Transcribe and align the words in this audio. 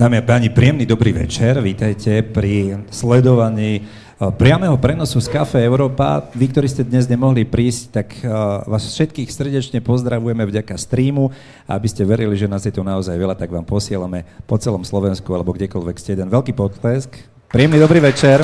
Dámy 0.00 0.16
a 0.16 0.24
páni, 0.24 0.48
príjemný 0.48 0.88
dobrý 0.88 1.12
večer. 1.12 1.60
Vítajte 1.60 2.24
pri 2.24 2.88
sledovaní 2.88 3.84
eh, 3.84 4.32
priamého 4.32 4.72
prenosu 4.80 5.20
z 5.20 5.28
Kafe 5.28 5.60
Európa. 5.60 6.24
Vy, 6.32 6.56
ktorí 6.56 6.72
ste 6.72 6.88
dnes 6.88 7.04
nemohli 7.04 7.44
prísť, 7.44 7.82
tak 7.92 8.08
eh, 8.24 8.32
vás 8.64 8.80
všetkých 8.80 9.28
srdečne 9.28 9.84
pozdravujeme 9.84 10.48
vďaka 10.48 10.72
streamu. 10.80 11.28
A 11.68 11.76
aby 11.76 11.92
ste 11.92 12.08
verili, 12.08 12.32
že 12.32 12.48
nás 12.48 12.64
je 12.64 12.72
tu 12.72 12.80
naozaj 12.80 13.12
veľa, 13.12 13.36
tak 13.36 13.52
vám 13.52 13.68
posielame 13.68 14.24
po 14.48 14.56
celom 14.56 14.88
Slovensku 14.88 15.36
alebo 15.36 15.52
kdekoľvek 15.52 16.00
ste 16.00 16.16
jeden 16.16 16.32
veľký 16.32 16.56
potlesk. 16.56 17.20
Príjemný 17.52 17.76
dobrý 17.76 18.00
večer. 18.00 18.40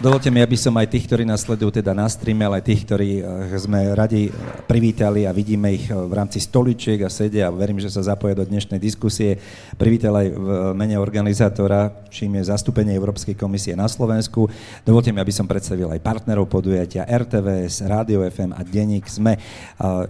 Dovolte 0.00 0.32
mi, 0.32 0.40
aby 0.40 0.56
som 0.56 0.72
aj 0.80 0.96
tých, 0.96 1.04
ktorí 1.04 1.28
nás 1.28 1.44
sledujú 1.44 1.76
teda 1.76 1.92
na 1.92 2.08
streame, 2.08 2.40
ale 2.40 2.64
aj 2.64 2.72
tých, 2.72 2.88
ktorí 2.88 3.20
eh, 3.20 3.24
sme 3.60 3.92
radi 3.92 4.32
privítali 4.64 5.28
a 5.28 5.36
vidíme 5.36 5.76
ich 5.76 5.92
eh, 5.92 5.92
v 5.92 6.16
rámci 6.16 6.40
stoličiek 6.40 7.04
a 7.04 7.12
sedia 7.12 7.52
a 7.52 7.54
verím, 7.54 7.76
že 7.76 7.92
sa 7.92 8.00
zapoja 8.00 8.32
do 8.32 8.48
dnešnej 8.48 8.80
diskusie. 8.80 9.36
Privítal 9.76 10.16
aj 10.16 10.28
v 10.32 10.48
mene 10.72 10.96
organizátora, 10.96 12.08
čím 12.08 12.40
je 12.40 12.48
zastúpenie 12.48 12.96
Európskej 12.96 13.36
komisie 13.36 13.76
na 13.76 13.92
Slovensku. 13.92 14.48
Dovolte 14.88 15.12
mi, 15.12 15.20
aby 15.20 15.36
som 15.36 15.44
predstavil 15.44 15.92
aj 15.92 16.00
partnerov 16.00 16.48
podujatia 16.48 17.04
RTVS, 17.04 17.84
Rádio 17.84 18.24
FM 18.24 18.56
a 18.56 18.64
Denník 18.64 19.04
SME. 19.04 19.36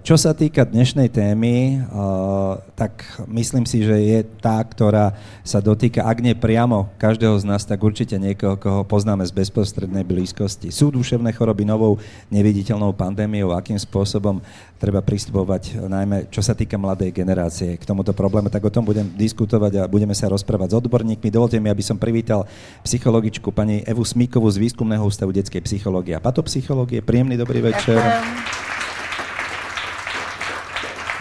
Čo 0.07 0.15
sa 0.15 0.39
týka 0.39 0.71
dnešnej 0.71 1.11
témy, 1.11 1.83
eh, 1.83 2.53
tak 2.79 3.27
myslím 3.27 3.67
si, 3.67 3.83
že 3.83 3.99
je 3.99 4.23
tá, 4.39 4.63
ktorá 4.63 5.19
sa 5.43 5.59
dotýka, 5.59 6.07
ak 6.07 6.23
nie 6.23 6.39
priamo 6.39 6.95
každého 6.95 7.35
z 7.43 7.45
nás, 7.51 7.67
tak 7.67 7.83
určite 7.83 8.15
niekoho, 8.23 8.55
koho 8.55 8.87
poznáme 8.87 9.27
z 9.27 9.35
bezprostredného 9.35 9.80
bezprostrednej 9.81 10.05
blízkosti. 10.05 10.69
Sú 10.69 10.93
duševné 10.93 11.33
choroby 11.33 11.65
novou 11.65 11.97
neviditeľnou 12.29 12.93
pandémiou, 12.93 13.57
akým 13.57 13.81
spôsobom 13.81 14.45
treba 14.77 15.01
pristupovať, 15.01 15.81
najmä 15.89 16.29
čo 16.29 16.45
sa 16.45 16.53
týka 16.53 16.77
mladej 16.77 17.09
generácie 17.17 17.81
k 17.81 17.85
tomuto 17.89 18.13
problému, 18.13 18.53
tak 18.53 18.61
o 18.61 18.73
tom 18.73 18.85
budem 18.85 19.09
diskutovať 19.17 19.81
a 19.81 19.89
budeme 19.89 20.13
sa 20.13 20.29
rozprávať 20.29 20.77
s 20.77 20.79
odborníkmi. 20.85 21.33
Dovolte 21.33 21.57
mi, 21.57 21.73
aby 21.73 21.81
som 21.81 21.97
privítal 21.97 22.45
psychologičku 22.85 23.49
pani 23.57 23.81
Evu 23.89 24.05
Smíkovú 24.05 24.53
z 24.53 24.61
Výskumného 24.61 25.01
ústavu 25.01 25.33
detskej 25.33 25.65
psychológie 25.65 26.13
a 26.13 26.21
patopsychológie. 26.21 27.01
Príjemný 27.01 27.41
dobrý 27.41 27.65
večer. 27.65 27.97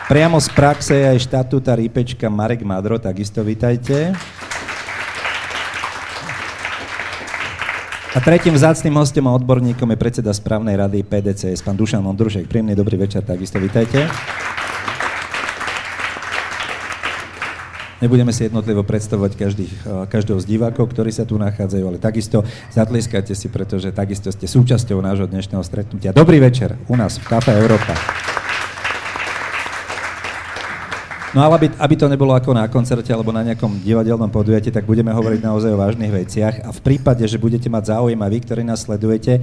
Priamo 0.10 0.42
z 0.42 0.50
praxe 0.52 0.94
je 0.98 1.06
aj 1.06 1.20
štatúta 1.22 1.78
Rípečka 1.78 2.28
Marek 2.34 2.66
Madro, 2.66 2.98
takisto 2.98 3.46
vítajte. 3.46 4.18
A 8.10 8.18
tretím 8.18 8.58
vzácným 8.58 8.98
hostom 8.98 9.30
a 9.30 9.38
odborníkom 9.38 9.86
je 9.94 10.02
predseda 10.02 10.34
správnej 10.34 10.74
rady 10.82 11.06
PDCS, 11.06 11.62
pán 11.62 11.78
Dušan 11.78 12.02
Ondrušek. 12.02 12.50
Príjemný 12.50 12.74
dobrý 12.74 12.98
večer, 12.98 13.22
takisto 13.22 13.62
vítajte. 13.62 14.10
Nebudeme 18.02 18.34
si 18.34 18.50
jednotlivo 18.50 18.82
predstavovať 18.82 19.38
každých, 19.38 19.74
eh, 19.86 20.10
každého 20.10 20.42
z 20.42 20.46
divákov, 20.50 20.90
ktorí 20.90 21.14
sa 21.14 21.30
tu 21.30 21.38
nachádzajú, 21.38 21.86
ale 21.86 22.02
takisto 22.02 22.42
zatlieskajte 22.74 23.38
si, 23.38 23.46
pretože 23.46 23.94
takisto 23.94 24.34
ste 24.34 24.50
súčasťou 24.50 24.98
nášho 25.06 25.30
dnešného 25.30 25.62
stretnutia. 25.62 26.10
Dobrý 26.10 26.42
večer 26.42 26.82
u 26.90 26.98
nás 26.98 27.22
v 27.22 27.30
Kafe 27.30 27.54
Európa. 27.62 27.94
No 31.30 31.46
ale 31.46 31.62
aby, 31.62 31.68
aby 31.78 31.94
to 31.94 32.10
nebolo 32.10 32.34
ako 32.34 32.58
na 32.58 32.66
koncerte 32.66 33.14
alebo 33.14 33.30
na 33.30 33.46
nejakom 33.46 33.86
divadelnom 33.86 34.34
podujatí, 34.34 34.74
tak 34.74 34.90
budeme 34.90 35.14
hovoriť 35.14 35.46
naozaj 35.46 35.70
o 35.70 35.78
vážnych 35.78 36.10
veciach. 36.10 36.66
A 36.66 36.74
v 36.74 36.82
prípade, 36.82 37.22
že 37.30 37.38
budete 37.38 37.70
mať 37.70 37.94
záujem 37.94 38.18
a 38.18 38.32
vy, 38.32 38.42
ktorí 38.42 38.66
nás 38.66 38.82
sledujete, 38.82 39.38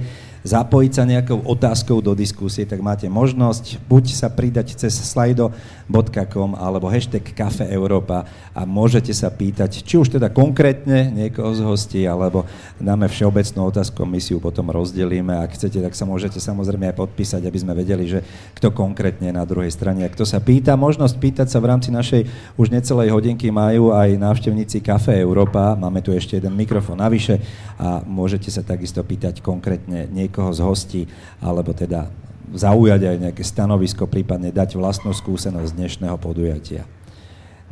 zapojiť 0.47 0.91
sa 0.95 1.03
nejakou 1.03 1.43
otázkou 1.43 1.99
do 1.99 2.15
diskusie, 2.15 2.63
tak 2.63 2.79
máte 2.79 3.11
možnosť 3.11 3.83
buď 3.83 4.15
sa 4.15 4.31
pridať 4.31 4.79
cez 4.79 4.95
slido.com 4.95 6.55
alebo 6.55 6.87
hashtag 6.87 7.35
Kafe 7.35 7.67
Európa 7.67 8.23
a 8.55 8.63
môžete 8.63 9.11
sa 9.11 9.27
pýtať, 9.27 9.83
či 9.83 9.99
už 9.99 10.15
teda 10.15 10.31
konkrétne 10.31 11.11
niekoho 11.11 11.51
z 11.51 11.61
hostí, 11.67 12.01
alebo 12.07 12.47
dáme 12.79 13.11
všeobecnú 13.11 13.67
otázku, 13.67 14.07
my 14.07 14.23
si 14.23 14.31
ju 14.31 14.39
potom 14.39 14.71
rozdelíme. 14.71 15.35
Ak 15.35 15.59
chcete, 15.59 15.83
tak 15.83 15.91
sa 15.91 16.07
môžete 16.07 16.39
samozrejme 16.39 16.87
aj 16.89 16.95
podpísať, 16.95 17.41
aby 17.43 17.59
sme 17.59 17.75
vedeli, 17.75 18.07
že 18.07 18.23
kto 18.55 18.71
konkrétne 18.71 19.35
na 19.35 19.43
druhej 19.43 19.69
strane. 19.73 20.07
A 20.07 20.13
kto 20.13 20.23
sa 20.23 20.39
pýta, 20.39 20.79
možnosť 20.79 21.15
pýtať 21.19 21.47
sa 21.51 21.59
v 21.59 21.69
rámci 21.75 21.91
našej 21.91 22.23
už 22.55 22.71
necelej 22.71 23.11
hodinky 23.11 23.51
majú 23.51 23.91
aj 23.91 24.15
návštevníci 24.15 24.79
Kafe 24.79 25.19
Európa. 25.19 25.75
Máme 25.75 25.99
tu 25.99 26.15
ešte 26.15 26.39
jeden 26.39 26.55
mikrofón 26.55 27.03
navyše 27.03 27.41
a 27.81 27.99
môžete 28.05 28.53
sa 28.53 28.61
takisto 28.61 29.01
pýtať 29.01 29.41
konkrétne 29.41 30.05
niekoho 30.07 30.36
niekoho 30.37 30.53
z 30.53 30.61
hostí, 30.61 31.01
alebo 31.41 31.73
teda 31.73 32.13
zaujať 32.53 33.01
aj 33.09 33.17
nejaké 33.25 33.41
stanovisko, 33.41 34.05
prípadne 34.05 34.53
dať 34.53 34.77
vlastnú 34.77 35.09
skúsenosť 35.09 35.73
dnešného 35.73 36.13
podujatia. 36.21 36.85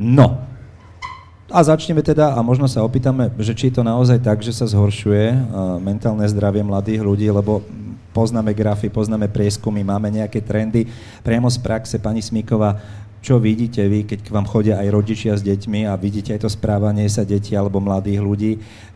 No, 0.02 0.42
a 1.46 1.62
začneme 1.62 2.02
teda, 2.02 2.34
a 2.34 2.42
možno 2.42 2.66
sa 2.66 2.82
opýtame, 2.82 3.30
že 3.38 3.54
či 3.54 3.70
je 3.70 3.78
to 3.78 3.86
naozaj 3.86 4.18
tak, 4.18 4.42
že 4.42 4.50
sa 4.50 4.66
zhoršuje 4.66 5.30
uh, 5.30 5.38
mentálne 5.78 6.26
zdravie 6.26 6.66
mladých 6.66 7.06
ľudí, 7.06 7.30
lebo 7.30 7.62
poznáme 8.10 8.50
grafy, 8.50 8.90
poznáme 8.90 9.30
prieskumy, 9.30 9.86
máme 9.86 10.10
nejaké 10.10 10.42
trendy. 10.42 10.90
Priamo 11.22 11.46
z 11.46 11.62
praxe, 11.62 12.02
pani 12.02 12.18
Smíková, 12.18 12.82
čo 13.26 13.42
vidíte 13.42 13.82
vy, 13.90 14.06
keď 14.06 14.22
k 14.22 14.30
vám 14.30 14.46
chodia 14.46 14.78
aj 14.78 14.88
rodičia 14.94 15.34
s 15.34 15.42
deťmi 15.42 15.82
a 15.90 15.98
vidíte 15.98 16.30
aj 16.30 16.46
to 16.46 16.50
správanie 16.52 17.10
sa 17.10 17.26
detí 17.26 17.58
alebo 17.58 17.82
mladých 17.82 18.22
ľudí? 18.22 18.52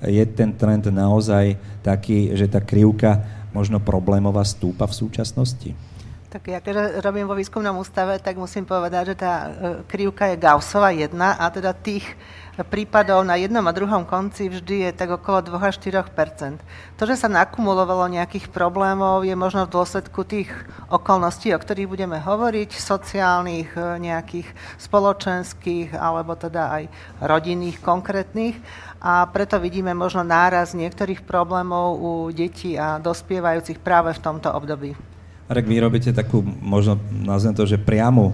Je 0.07 0.23
ten 0.31 0.55
trend 0.55 0.87
naozaj 0.87 1.59
taký, 1.83 2.39
že 2.39 2.47
tá 2.47 2.63
krivka 2.63 3.40
možno 3.51 3.83
problémová 3.83 4.47
stúpa 4.47 4.87
v 4.87 4.95
súčasnosti? 4.95 5.71
Tak 6.31 6.47
ja 6.47 6.63
keď 6.63 7.03
robím 7.03 7.27
vo 7.27 7.35
výskumnom 7.35 7.83
ústave, 7.83 8.23
tak 8.23 8.39
musím 8.39 8.63
povedať, 8.63 9.03
že 9.13 9.17
tá 9.19 9.33
e, 9.35 9.49
krivka 9.91 10.31
je 10.31 10.39
Gaussova 10.39 10.95
jedna 10.95 11.35
a 11.35 11.51
teda 11.51 11.75
tých 11.75 12.07
prípadov 12.71 13.27
na 13.27 13.35
jednom 13.35 13.67
a 13.67 13.75
druhom 13.75 14.07
konci 14.07 14.47
vždy 14.47 14.87
je 14.87 14.91
tak 14.95 15.11
okolo 15.11 15.43
2 15.43 15.59
až 15.59 15.83
4% 15.83 16.63
To, 16.95 17.03
že 17.03 17.19
sa 17.19 17.27
nakumulovalo 17.27 18.07
nejakých 18.07 18.47
problémov, 18.53 19.27
je 19.27 19.35
možno 19.35 19.67
v 19.67 19.75
dôsledku 19.75 20.23
tých 20.23 20.51
okolností, 20.93 21.51
o 21.51 21.59
ktorých 21.59 21.91
budeme 21.91 22.23
hovoriť, 22.23 22.79
sociálnych, 22.79 23.75
e, 23.75 23.99
nejakých 23.99 24.47
spoločenských 24.79 25.99
alebo 25.99 26.39
teda 26.39 26.79
aj 26.79 26.85
rodinných, 27.27 27.83
konkrétnych 27.83 28.55
a 29.01 29.25
preto 29.33 29.57
vidíme 29.57 29.97
možno 29.97 30.21
náraz 30.21 30.77
niektorých 30.77 31.25
problémov 31.25 31.97
u 31.97 32.13
detí 32.29 32.77
a 32.77 33.01
dospievajúcich 33.01 33.81
práve 33.81 34.13
v 34.13 34.21
tomto 34.21 34.53
období. 34.53 34.93
Marek, 35.49 35.67
vy 35.67 35.77
robíte 35.83 36.13
takú, 36.15 36.45
možno 36.45 37.01
nazvem 37.11 37.57
to, 37.57 37.67
že 37.67 37.81
priamu 37.81 38.31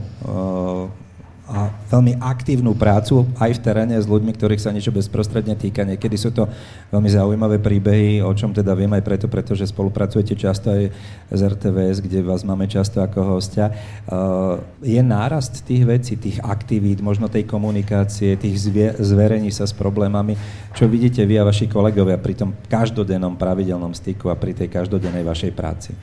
a 1.46 1.70
veľmi 1.94 2.18
aktívnu 2.18 2.74
prácu 2.74 3.22
aj 3.38 3.54
v 3.54 3.62
teréne 3.62 3.94
s 3.94 4.10
ľuďmi, 4.10 4.34
ktorých 4.34 4.58
sa 4.58 4.74
niečo 4.74 4.90
bezprostredne 4.90 5.54
týka. 5.54 5.86
Niekedy 5.86 6.18
sú 6.18 6.34
to 6.34 6.50
veľmi 6.90 7.06
zaujímavé 7.06 7.62
príbehy, 7.62 8.18
o 8.18 8.34
čom 8.34 8.50
teda 8.50 8.74
viem 8.74 8.90
aj 8.90 9.06
preto, 9.06 9.30
pretože 9.30 9.70
spolupracujete 9.70 10.34
často 10.34 10.74
aj 10.74 10.90
z 11.30 11.40
RTVS, 11.46 12.02
kde 12.02 12.26
vás 12.26 12.42
máme 12.42 12.66
často 12.66 12.98
ako 12.98 13.38
hostia. 13.38 13.70
Uh, 14.10 14.58
je 14.82 14.98
nárast 14.98 15.62
tých 15.62 15.86
vecí, 15.86 16.18
tých 16.18 16.42
aktivít, 16.42 16.98
možno 16.98 17.30
tej 17.30 17.46
komunikácie, 17.46 18.34
tých 18.34 18.58
zverení 18.98 19.54
sa 19.54 19.70
s 19.70 19.74
problémami, 19.74 20.34
čo 20.74 20.90
vidíte 20.90 21.22
vy 21.22 21.38
a 21.38 21.46
vaši 21.46 21.70
kolegovia 21.70 22.18
pri 22.18 22.34
tom 22.34 22.58
každodennom 22.66 23.38
pravidelnom 23.38 23.94
styku 23.94 24.34
a 24.34 24.36
pri 24.36 24.50
tej 24.50 24.66
každodennej 24.66 25.22
vašej 25.22 25.54
práci? 25.54 25.94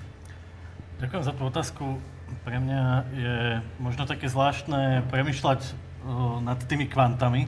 Ďakujem 1.04 1.24
za 1.28 1.34
tú 1.36 1.44
otázku 1.52 2.13
pre 2.42 2.58
mňa 2.58 2.82
je 3.14 3.36
možno 3.78 4.10
také 4.10 4.26
zvláštne 4.26 5.06
premyšľať 5.14 5.62
uh, 5.64 6.42
nad 6.42 6.58
tými 6.66 6.90
kvantami, 6.90 7.46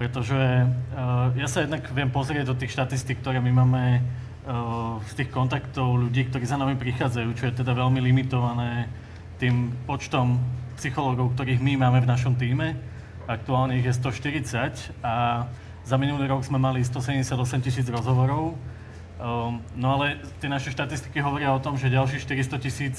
pretože 0.00 0.36
uh, 0.36 1.30
ja 1.36 1.44
sa 1.44 1.62
jednak 1.62 1.84
viem 1.92 2.08
pozrieť 2.08 2.48
do 2.48 2.56
tých 2.56 2.72
štatistík, 2.72 3.20
ktoré 3.20 3.44
my 3.44 3.52
máme 3.52 3.82
uh, 4.00 4.98
z 5.04 5.12
tých 5.20 5.30
kontaktov 5.30 6.00
ľudí, 6.00 6.26
ktorí 6.32 6.48
za 6.48 6.56
nami 6.56 6.74
prichádzajú, 6.80 7.28
čo 7.36 7.44
je 7.48 7.58
teda 7.60 7.76
veľmi 7.76 8.00
limitované 8.00 8.88
tým 9.36 9.70
počtom 9.84 10.40
psychológov, 10.80 11.36
ktorých 11.36 11.60
my 11.60 11.84
máme 11.84 12.00
v 12.02 12.10
našom 12.10 12.34
týme. 12.34 12.74
Aktuálne 13.28 13.78
ich 13.78 13.86
je 13.86 13.94
140 13.94 15.04
a 15.04 15.46
za 15.84 15.96
minulý 16.00 16.28
rok 16.28 16.44
sme 16.44 16.56
mali 16.56 16.80
178 16.80 17.36
tisíc 17.60 17.86
rozhovorov. 17.88 18.56
Um, 19.14 19.62
no 19.78 19.94
ale 19.94 20.18
tie 20.42 20.50
naše 20.50 20.74
štatistiky 20.74 21.22
hovoria 21.22 21.54
o 21.54 21.62
tom, 21.62 21.78
že 21.78 21.92
ďalších 21.92 22.24
400 22.24 22.64
tisíc 22.64 22.96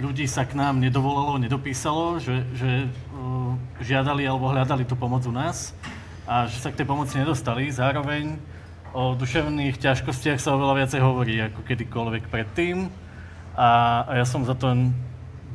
ľudí 0.00 0.24
sa 0.24 0.48
k 0.48 0.56
nám 0.56 0.80
nedovolalo, 0.80 1.36
nedopísalo, 1.36 2.16
že, 2.22 2.46
že 2.56 2.88
žiadali 3.80 4.24
alebo 4.24 4.48
hľadali 4.48 4.88
tú 4.88 4.96
pomoc 4.96 5.26
u 5.26 5.32
nás 5.34 5.76
a 6.24 6.46
že 6.46 6.62
sa 6.62 6.70
k 6.70 6.78
tej 6.80 6.86
pomoci 6.86 7.18
nedostali. 7.18 7.68
Zároveň 7.68 8.38
o 8.94 9.14
duševných 9.14 9.78
ťažkostiach 9.78 10.38
sa 10.38 10.54
oveľa 10.54 10.84
viacej 10.84 11.00
hovorí 11.02 11.34
ako 11.42 11.60
kedykoľvek 11.62 12.24
predtým 12.26 12.90
a, 13.54 14.02
a 14.06 14.12
ja 14.18 14.26
som 14.26 14.42
za 14.42 14.54
to 14.54 14.70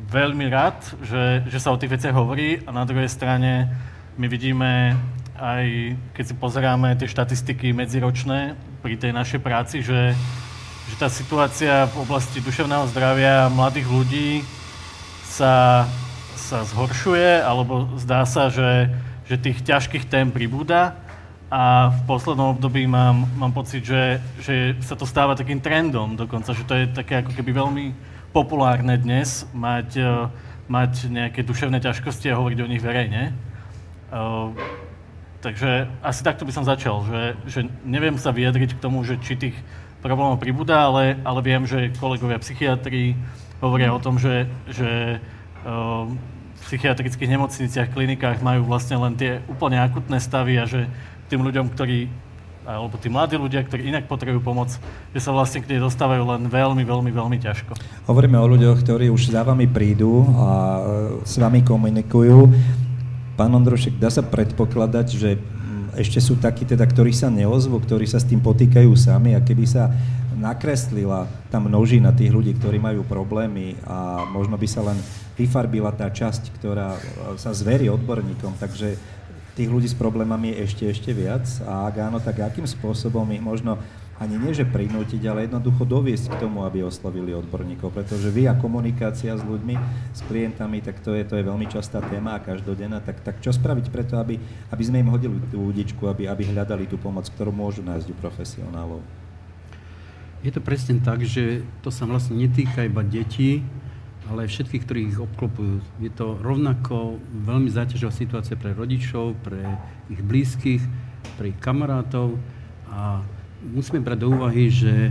veľmi 0.05 0.45
rád, 0.51 0.77
že, 1.03 1.43
že 1.49 1.59
sa 1.59 1.73
o 1.73 1.79
tých 1.79 1.97
veciach 1.97 2.15
hovorí 2.15 2.61
a 2.63 2.69
na 2.71 2.85
druhej 2.85 3.09
strane 3.09 3.71
my 4.15 4.27
vidíme 4.29 4.95
aj, 5.35 5.95
keď 6.15 6.23
si 6.23 6.35
pozeráme 6.39 6.95
tie 6.95 7.11
štatistiky 7.11 7.75
medziročné 7.75 8.55
pri 8.79 8.95
tej 8.95 9.11
našej 9.11 9.39
práci, 9.43 9.83
že 9.83 10.15
že 10.95 11.03
tá 11.03 11.11
situácia 11.11 11.91
v 11.91 12.07
oblasti 12.07 12.39
duševného 12.39 12.87
zdravia 12.87 13.51
mladých 13.51 13.83
ľudí 13.91 14.29
sa 15.27 15.83
sa 16.39 16.63
zhoršuje, 16.63 17.43
alebo 17.43 17.99
zdá 17.99 18.23
sa, 18.23 18.47
že, 18.47 18.87
že 19.27 19.35
tých 19.35 19.59
ťažkých 19.59 20.07
tém 20.07 20.31
pribúda. 20.31 20.95
A 21.51 21.91
v 21.91 21.99
poslednom 22.07 22.55
období 22.55 22.87
mám, 22.87 23.27
mám 23.35 23.51
pocit, 23.51 23.83
že, 23.83 24.23
že 24.39 24.79
sa 24.79 24.95
to 24.95 25.03
stáva 25.03 25.35
takým 25.35 25.59
trendom 25.59 26.15
dokonca, 26.15 26.55
že 26.55 26.63
to 26.63 26.73
je 26.79 26.85
také 26.95 27.19
ako 27.19 27.35
keby 27.35 27.51
veľmi 27.51 27.85
populárne 28.31 28.95
dnes 28.95 29.43
mať, 29.51 29.99
e, 29.99 30.11
mať 30.71 31.11
nejaké 31.11 31.43
duševné 31.43 31.83
ťažkosti 31.83 32.31
a 32.31 32.39
hovoriť 32.39 32.59
o 32.63 32.71
nich 32.71 32.79
verejne. 32.79 33.35
Uh, 34.15 34.55
takže 35.43 35.91
asi 35.99 36.21
takto 36.23 36.47
by 36.47 36.55
som 36.55 36.63
začal, 36.63 37.03
že, 37.03 37.21
že 37.51 37.59
neviem 37.83 38.15
sa 38.15 38.31
vyjadriť 38.31 38.79
k 38.79 38.83
tomu, 38.83 39.03
že 39.03 39.19
či 39.19 39.35
tých 39.35 39.57
problémov 40.05 40.37
pribúda, 40.37 40.85
ale, 40.85 41.17
ale 41.25 41.39
viem, 41.41 41.65
že 41.65 41.89
kolegovia 41.97 42.37
psychiatri 42.37 43.17
hovoria 43.57 43.89
o 43.89 43.97
tom, 43.97 44.21
že, 44.21 44.45
že 44.69 45.17
uh, 45.65 46.05
v 46.05 46.61
psychiatrických 46.69 47.33
nemocniciach, 47.33 47.89
klinikách 47.89 48.45
majú 48.45 48.69
vlastne 48.69 49.01
len 49.01 49.17
tie 49.17 49.41
úplne 49.49 49.81
akutné 49.81 50.21
stavy 50.21 50.61
a 50.61 50.69
že 50.69 50.85
tým 51.25 51.41
ľuďom, 51.41 51.73
ktorí 51.73 52.05
alebo 52.65 52.97
tí 52.97 53.13
mladí 53.13 53.37
ľudia, 53.37 53.61
ktorí 53.61 53.93
inak 53.93 54.09
potrebujú 54.09 54.41
pomoc, 54.41 54.73
že 55.13 55.19
sa 55.21 55.29
vlastne 55.29 55.61
k 55.61 55.69
nej 55.69 55.79
dostávajú 55.85 56.25
len 56.25 56.49
veľmi, 56.49 56.81
veľmi, 56.81 57.13
veľmi 57.13 57.37
ťažko. 57.37 57.77
Hovoríme 58.09 58.41
o 58.41 58.47
ľuďoch, 58.49 58.81
ktorí 58.81 59.13
už 59.13 59.29
za 59.29 59.45
vami 59.45 59.69
prídu 59.69 60.25
a 60.33 60.49
e, 60.49 60.81
s 61.21 61.37
vami 61.37 61.61
komunikujú. 61.61 62.49
Pán 63.37 63.53
Ondrošek, 63.53 64.01
dá 64.01 64.09
sa 64.09 64.25
predpokladať, 64.25 65.07
že 65.13 65.37
ešte 65.95 66.19
sú 66.19 66.35
takí, 66.37 66.67
teda, 66.67 66.83
ktorí 66.85 67.15
sa 67.15 67.31
neozvú, 67.31 67.79
ktorí 67.79 68.05
sa 68.05 68.19
s 68.21 68.27
tým 68.27 68.43
potýkajú 68.43 68.91
sami 68.95 69.33
a 69.33 69.43
keby 69.43 69.65
sa 69.65 69.91
nakreslila 70.35 71.25
tá 71.47 71.57
množina 71.63 72.11
tých 72.11 72.29
ľudí, 72.29 72.59
ktorí 72.59 72.77
majú 72.77 73.07
problémy 73.07 73.79
a 73.87 74.27
možno 74.27 74.59
by 74.59 74.67
sa 74.67 74.83
len 74.83 74.99
vyfarbila 75.39 75.95
tá 75.95 76.11
časť, 76.11 76.59
ktorá 76.59 76.99
sa 77.39 77.55
zverí 77.55 77.87
odborníkom, 77.87 78.59
takže 78.59 78.99
tých 79.55 79.71
ľudí 79.71 79.87
s 79.87 79.95
problémami 79.95 80.51
je 80.51 80.57
ešte, 80.67 80.83
ešte 80.91 81.11
viac. 81.15 81.47
A 81.63 81.87
ak 81.87 81.95
áno, 82.03 82.19
tak 82.19 82.43
akým 82.43 82.67
spôsobom 82.67 83.23
ich 83.31 83.39
možno 83.39 83.79
ani 84.15 84.39
nie, 84.39 84.55
že 84.55 84.63
prinútiť, 84.63 85.19
ale 85.27 85.43
jednoducho 85.43 85.83
doviesť 85.83 86.31
k 86.31 86.47
tomu, 86.47 86.63
aby 86.63 86.87
oslovili 86.87 87.35
odborníkov, 87.35 87.91
pretože 87.91 88.31
vy 88.31 88.47
a 88.47 88.55
komunikácia 88.55 89.35
s 89.35 89.43
ľuďmi, 89.43 89.75
s 90.15 90.23
klientami, 90.31 90.79
tak 90.79 91.03
to 91.03 91.11
je, 91.11 91.27
to 91.27 91.35
je 91.35 91.43
veľmi 91.43 91.67
častá 91.67 91.99
téma 91.99 92.39
a 92.39 92.43
každodenná, 92.43 93.03
tak, 93.03 93.19
tak 93.27 93.43
čo 93.43 93.51
spraviť 93.51 93.91
preto, 93.91 94.15
aby, 94.15 94.39
aby 94.71 94.83
sme 94.87 95.03
im 95.03 95.11
hodili 95.11 95.35
tú 95.51 95.67
údičku, 95.67 96.07
aby, 96.07 96.31
aby 96.31 96.47
hľadali 96.47 96.87
tú 96.87 96.95
pomoc, 96.95 97.27
ktorú 97.27 97.51
môžu 97.51 97.83
nájsť 97.83 98.07
u 98.07 98.15
profesionálov? 98.15 99.01
Je 100.47 100.51
to 100.53 100.63
presne 100.63 101.03
tak, 101.03 101.25
že 101.27 101.67
to 101.83 101.91
sa 101.91 102.07
vlastne 102.07 102.39
netýka 102.39 102.87
iba 102.87 103.03
detí, 103.03 103.67
ale 104.31 104.47
všetkých, 104.47 104.83
ktorí 104.87 104.99
ich 105.11 105.19
obklopujú. 105.19 105.83
Je 105.99 106.11
to 106.13 106.39
rovnako 106.39 107.19
veľmi 107.45 107.67
záťažová 107.67 108.15
situácia 108.15 108.55
pre 108.55 108.71
rodičov, 108.71 109.37
pre 109.43 109.59
ich 110.07 110.21
blízkych, 110.23 110.81
pre 111.35 111.51
ich 111.51 111.59
kamarátov 111.59 112.37
a 112.89 113.21
musíme 113.73 114.01
brať 114.05 114.17
do 114.21 114.27
úvahy, 114.29 114.69
že 114.69 115.09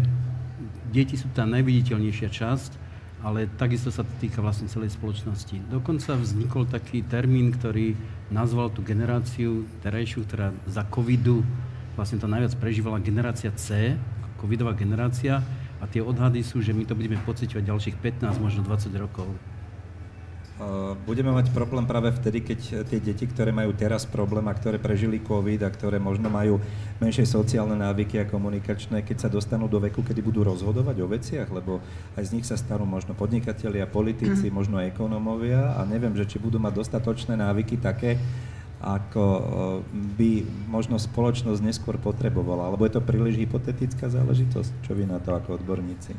deti 0.95 1.19
sú 1.19 1.27
tá 1.35 1.43
najviditeľnejšia 1.43 2.29
časť, 2.31 2.71
ale 3.25 3.49
takisto 3.57 3.89
sa 3.89 4.05
to 4.05 4.13
týka 4.21 4.45
vlastne 4.45 4.69
celej 4.69 4.95
spoločnosti. 4.95 5.57
Dokonca 5.73 6.15
vznikol 6.15 6.69
taký 6.69 7.03
termín, 7.03 7.57
ktorý 7.57 7.97
nazval 8.29 8.71
tú 8.71 8.85
generáciu 8.85 9.65
terajšiu, 9.81 10.29
ktorá 10.29 10.53
za 10.69 10.85
covidu 10.87 11.43
vlastne 11.95 12.19
to 12.19 12.27
najviac 12.27 12.55
prežívala 12.59 12.99
generácia 12.99 13.55
C, 13.55 13.95
covidová 14.39 14.75
generácia, 14.75 15.41
a 15.83 15.85
tie 15.87 16.01
odhady 16.01 16.41
sú, 16.41 16.65
že 16.65 16.73
my 16.73 16.89
to 16.89 16.97
budeme 16.97 17.21
pociťovať 17.29 17.65
ďalších 17.69 17.97
15, 18.01 18.41
možno 18.41 18.65
20 18.65 18.89
rokov. 18.97 19.29
Budeme 21.03 21.35
mať 21.35 21.51
problém 21.51 21.83
práve 21.83 22.15
vtedy, 22.15 22.39
keď 22.39 22.87
tie 22.87 23.03
deti, 23.03 23.27
ktoré 23.27 23.51
majú 23.51 23.75
teraz 23.75 24.07
problém 24.07 24.47
a 24.47 24.55
ktoré 24.55 24.79
prežili 24.79 25.19
COVID 25.19 25.67
a 25.67 25.71
ktoré 25.75 25.99
možno 25.99 26.31
majú 26.31 26.63
menšie 27.03 27.27
sociálne 27.27 27.75
návyky 27.75 28.23
a 28.23 28.31
komunikačné, 28.31 29.03
keď 29.03 29.27
sa 29.27 29.29
dostanú 29.29 29.67
do 29.67 29.83
veku, 29.83 30.07
kedy 30.07 30.23
budú 30.23 30.47
rozhodovať 30.47 30.97
o 31.03 31.11
veciach, 31.11 31.51
lebo 31.51 31.83
aj 32.15 32.31
z 32.31 32.33
nich 32.39 32.47
sa 32.47 32.55
stanú 32.55 32.87
možno 32.87 33.19
podnikatelia, 33.19 33.91
politici, 33.91 34.47
mm. 34.47 34.55
možno 34.55 34.79
ekonómovia 34.79 35.75
a 35.75 35.83
neviem, 35.91 36.15
že 36.15 36.23
či 36.23 36.39
budú 36.39 36.63
mať 36.63 36.87
dostatočné 36.87 37.35
návyky 37.35 37.83
také, 37.83 38.15
ako 38.79 39.25
by 39.91 40.47
možno 40.71 41.03
spoločnosť 41.03 41.67
neskôr 41.67 41.99
potrebovala. 41.99 42.71
Alebo 42.71 42.87
je 42.87 42.95
to 42.95 43.03
príliš 43.03 43.43
hypotetická 43.43 44.07
záležitosť? 44.07 44.87
Čo 44.87 44.95
vy 44.95 45.11
na 45.11 45.19
to 45.19 45.35
ako 45.35 45.59
odborníci? 45.59 46.15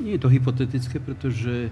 Nie 0.00 0.16
je 0.16 0.22
to 0.24 0.32
hypotetické, 0.32 0.96
pretože 0.96 1.68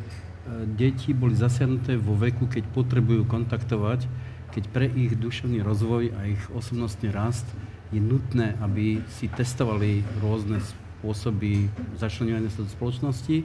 deti 0.75 1.15
boli 1.15 1.39
zasiahnuté 1.39 1.95
vo 1.99 2.19
veku, 2.19 2.51
keď 2.51 2.67
potrebujú 2.75 3.27
kontaktovať, 3.27 4.07
keď 4.53 4.65
pre 4.69 4.87
ich 4.91 5.17
duševný 5.17 5.65
rozvoj 5.65 6.13
a 6.13 6.29
ich 6.29 6.43
osobnostný 6.53 7.09
rast 7.15 7.47
je 7.93 8.01
nutné, 8.01 8.57
aby 8.61 9.01
si 9.09 9.29
testovali 9.29 10.05
rôzne 10.21 10.61
spôsoby 10.61 11.69
začlenovania 11.97 12.53
sa 12.53 12.65
do 12.65 12.71
spoločnosti. 12.71 13.45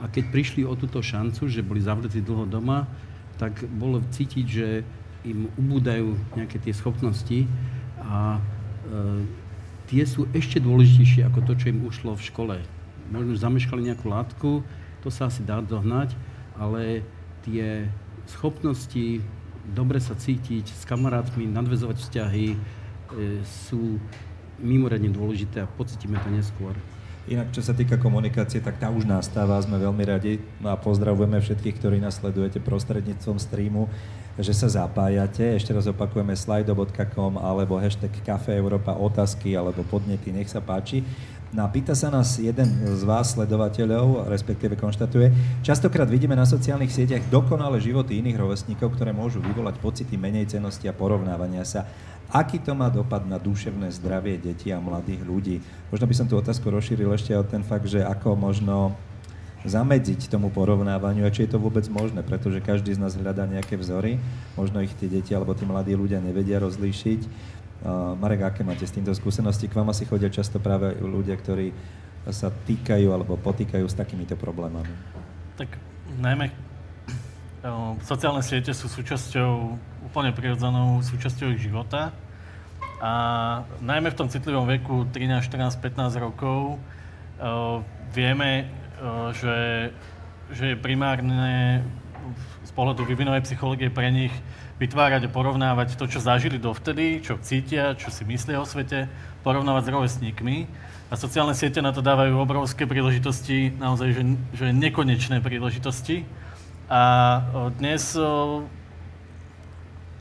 A 0.00 0.12
keď 0.12 0.28
prišli 0.28 0.62
o 0.68 0.76
túto 0.76 1.00
šancu, 1.00 1.48
že 1.48 1.64
boli 1.64 1.80
zavretí 1.80 2.20
dlho 2.20 2.44
doma, 2.44 2.84
tak 3.40 3.64
bolo 3.68 4.04
cítiť, 4.12 4.46
že 4.46 4.68
im 5.24 5.48
ubúdajú 5.56 6.14
nejaké 6.38 6.60
tie 6.62 6.72
schopnosti 6.76 7.48
a 8.00 8.38
e, 8.38 8.40
tie 9.90 10.02
sú 10.06 10.30
ešte 10.30 10.62
dôležitejšie 10.62 11.26
ako 11.26 11.40
to, 11.48 11.52
čo 11.58 11.66
im 11.72 11.84
ušlo 11.84 12.14
v 12.14 12.26
škole. 12.26 12.56
Možno 13.10 13.34
zameškali 13.34 13.88
nejakú 13.88 14.06
látku, 14.06 14.50
to 15.06 15.14
sa 15.14 15.30
asi 15.30 15.46
dá 15.46 15.62
dohnať, 15.62 16.18
ale 16.58 17.06
tie 17.46 17.86
schopnosti 18.26 19.22
dobre 19.70 20.02
sa 20.02 20.18
cítiť 20.18 20.66
s 20.66 20.82
kamarátmi, 20.82 21.46
nadvezovať 21.46 21.96
vzťahy 22.02 22.46
e, 22.50 22.56
sú 23.46 24.02
mimoriadne 24.58 25.14
dôležité 25.14 25.62
a 25.62 25.70
pocítime 25.70 26.18
to 26.18 26.28
neskôr. 26.34 26.74
Inak, 27.26 27.50
čo 27.50 27.58
sa 27.58 27.74
týka 27.74 27.98
komunikácie, 27.98 28.62
tak 28.62 28.78
tá 28.78 28.86
už 28.86 29.02
nastáva, 29.02 29.58
sme 29.58 29.82
veľmi 29.82 30.04
radi. 30.06 30.38
No 30.62 30.70
a 30.70 30.78
pozdravujeme 30.78 31.42
všetkých, 31.42 31.78
ktorí 31.82 31.98
nás 31.98 32.22
sledujete 32.22 32.62
prostredníctvom 32.62 33.42
streamu, 33.42 33.90
že 34.38 34.54
sa 34.54 34.70
zapájate. 34.70 35.58
Ešte 35.58 35.74
raz 35.74 35.90
opakujeme 35.90 36.38
slido.com 36.38 37.42
alebo 37.42 37.82
hashtag 37.82 38.14
Cafe 38.22 38.54
Európa 38.54 38.94
otázky 38.94 39.58
alebo 39.58 39.82
podnety, 39.82 40.30
nech 40.30 40.46
sa 40.46 40.62
páči. 40.62 41.02
No 41.56 41.64
a 41.64 41.72
pýta 41.72 41.96
sa 41.96 42.12
nás 42.12 42.36
jeden 42.36 42.68
z 42.84 43.00
vás, 43.08 43.32
sledovateľov, 43.32 44.28
respektíve 44.28 44.76
konštatuje, 44.76 45.32
častokrát 45.64 46.04
vidíme 46.04 46.36
na 46.36 46.44
sociálnych 46.44 46.92
sieťach 46.92 47.32
dokonalé 47.32 47.80
životy 47.80 48.20
iných 48.20 48.36
rovesníkov, 48.36 48.92
ktoré 48.92 49.16
môžu 49.16 49.40
vyvolať 49.40 49.80
pocity 49.80 50.20
menej 50.20 50.52
cenosti 50.52 50.84
a 50.84 50.92
porovnávania 50.92 51.64
sa. 51.64 51.88
Aký 52.28 52.60
to 52.60 52.76
má 52.76 52.92
dopad 52.92 53.24
na 53.24 53.40
duševné 53.40 53.88
zdravie 53.88 54.36
detí 54.36 54.68
a 54.68 54.84
mladých 54.84 55.24
ľudí? 55.24 55.56
Možno 55.88 56.04
by 56.04 56.12
som 56.20 56.28
tú 56.28 56.36
otázku 56.36 56.68
rozšíril 56.68 57.08
ešte 57.16 57.32
o 57.32 57.40
ten 57.40 57.64
fakt, 57.64 57.88
že 57.88 58.04
ako 58.04 58.36
možno 58.36 58.92
zamedziť 59.64 60.28
tomu 60.28 60.52
porovnávaniu 60.52 61.24
a 61.24 61.32
či 61.32 61.48
je 61.48 61.56
to 61.56 61.58
vôbec 61.58 61.88
možné, 61.88 62.20
pretože 62.20 62.60
každý 62.60 62.92
z 62.94 63.02
nás 63.02 63.16
hľadá 63.16 63.48
nejaké 63.48 63.74
vzory, 63.80 64.20
možno 64.54 64.84
ich 64.84 64.94
tie 64.94 65.08
deti 65.08 65.32
alebo 65.32 65.56
tí 65.56 65.64
mladí 65.64 65.96
ľudia 65.96 66.20
nevedia 66.22 66.60
rozlíšiť 66.60 67.20
Marek, 68.16 68.46
aké 68.46 68.64
máte 68.64 68.86
s 68.88 68.94
týmto 68.94 69.12
skúsenosti? 69.12 69.68
K 69.68 69.76
vám 69.76 69.92
asi 69.92 70.08
chodia 70.08 70.32
často 70.32 70.56
práve 70.56 70.96
ľudia, 70.96 71.36
ktorí 71.36 71.70
sa 72.32 72.50
týkajú 72.50 73.12
alebo 73.12 73.38
potýkajú 73.38 73.86
s 73.86 73.94
takýmito 73.94 74.34
problémami. 74.34 74.90
Tak 75.60 75.70
najmä 76.18 76.50
sociálne 78.02 78.42
siete 78.42 78.70
sú 78.74 78.86
súčasťou, 78.86 79.52
úplne 80.10 80.30
prirodzenou 80.30 81.02
súčasťou 81.02 81.54
ich 81.54 81.62
života. 81.66 82.14
A 83.02 83.12
najmä 83.84 84.10
v 84.14 84.18
tom 84.18 84.28
citlivom 84.32 84.64
veku 84.64 85.04
13, 85.12 85.44
14, 85.44 85.76
15 85.78 86.16
rokov 86.16 86.80
vieme, 88.16 88.70
že, 89.36 89.90
že 90.50 90.64
je 90.72 90.76
primárne 90.80 91.84
z 92.64 92.70
pohľadu 92.72 93.04
vývinovej 93.06 93.44
psychológie 93.46 93.92
pre 93.92 94.10
nich 94.10 94.32
vytvárať 94.76 95.24
a 95.24 95.32
porovnávať 95.32 95.96
to, 95.96 96.04
čo 96.04 96.20
zažili 96.20 96.60
dovtedy, 96.60 97.24
čo 97.24 97.40
cítia, 97.40 97.96
čo 97.96 98.12
si 98.12 98.28
myslia 98.28 98.60
o 98.60 98.68
svete, 98.68 99.08
porovnávať 99.40 99.88
s 99.88 99.92
rovesníkmi. 99.92 100.56
A 101.06 101.14
sociálne 101.14 101.54
siete 101.54 101.80
na 101.80 101.94
to 101.94 102.02
dávajú 102.02 102.34
obrovské 102.36 102.84
príležitosti, 102.84 103.72
naozaj, 103.78 104.08
že, 104.12 104.22
že 104.52 104.66
nekonečné 104.74 105.40
príležitosti. 105.40 106.26
A 106.90 107.02
dnes 107.78 108.14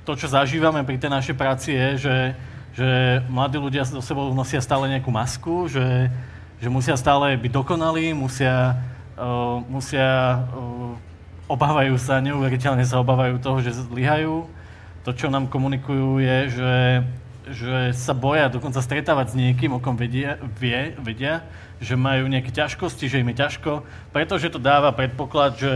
to, 0.06 0.12
čo 0.14 0.30
zažívame 0.30 0.86
pri 0.86 1.02
tej 1.02 1.10
našej 1.10 1.36
práci 1.36 1.74
je, 1.74 1.88
že, 1.98 2.18
že 2.78 2.90
mladí 3.28 3.58
ľudia 3.58 3.82
so 3.82 3.98
sebou 4.00 4.30
nosia 4.32 4.62
stále 4.62 4.86
nejakú 4.88 5.10
masku, 5.10 5.66
že, 5.68 6.14
že 6.62 6.70
musia 6.70 6.94
stále 6.94 7.34
byť 7.34 7.52
dokonalí, 7.52 8.14
musia, 8.14 8.78
musia 9.66 10.46
obávajú 11.46 11.96
sa, 12.02 12.22
neuveriteľne 12.22 12.86
sa 12.86 13.02
obávajú 13.02 13.38
toho, 13.38 13.62
že 13.62 13.78
zlyhajú. 13.78 14.50
To, 15.06 15.14
čo 15.14 15.30
nám 15.30 15.46
komunikujú, 15.46 16.18
je, 16.18 16.38
že, 16.50 16.76
že 17.54 17.78
sa 17.94 18.18
boja 18.18 18.50
dokonca 18.50 18.82
stretávať 18.82 19.34
s 19.34 19.36
niekým, 19.38 19.78
o 19.78 19.80
kom 19.80 19.94
vedia, 19.94 20.42
vie, 20.58 20.98
vedia, 20.98 21.46
že 21.78 21.94
majú 21.94 22.26
nejaké 22.26 22.50
ťažkosti, 22.50 23.06
že 23.06 23.22
im 23.22 23.30
je 23.30 23.42
ťažko, 23.46 23.86
pretože 24.10 24.50
to 24.50 24.58
dáva 24.58 24.90
predpoklad, 24.96 25.62
že, 25.62 25.76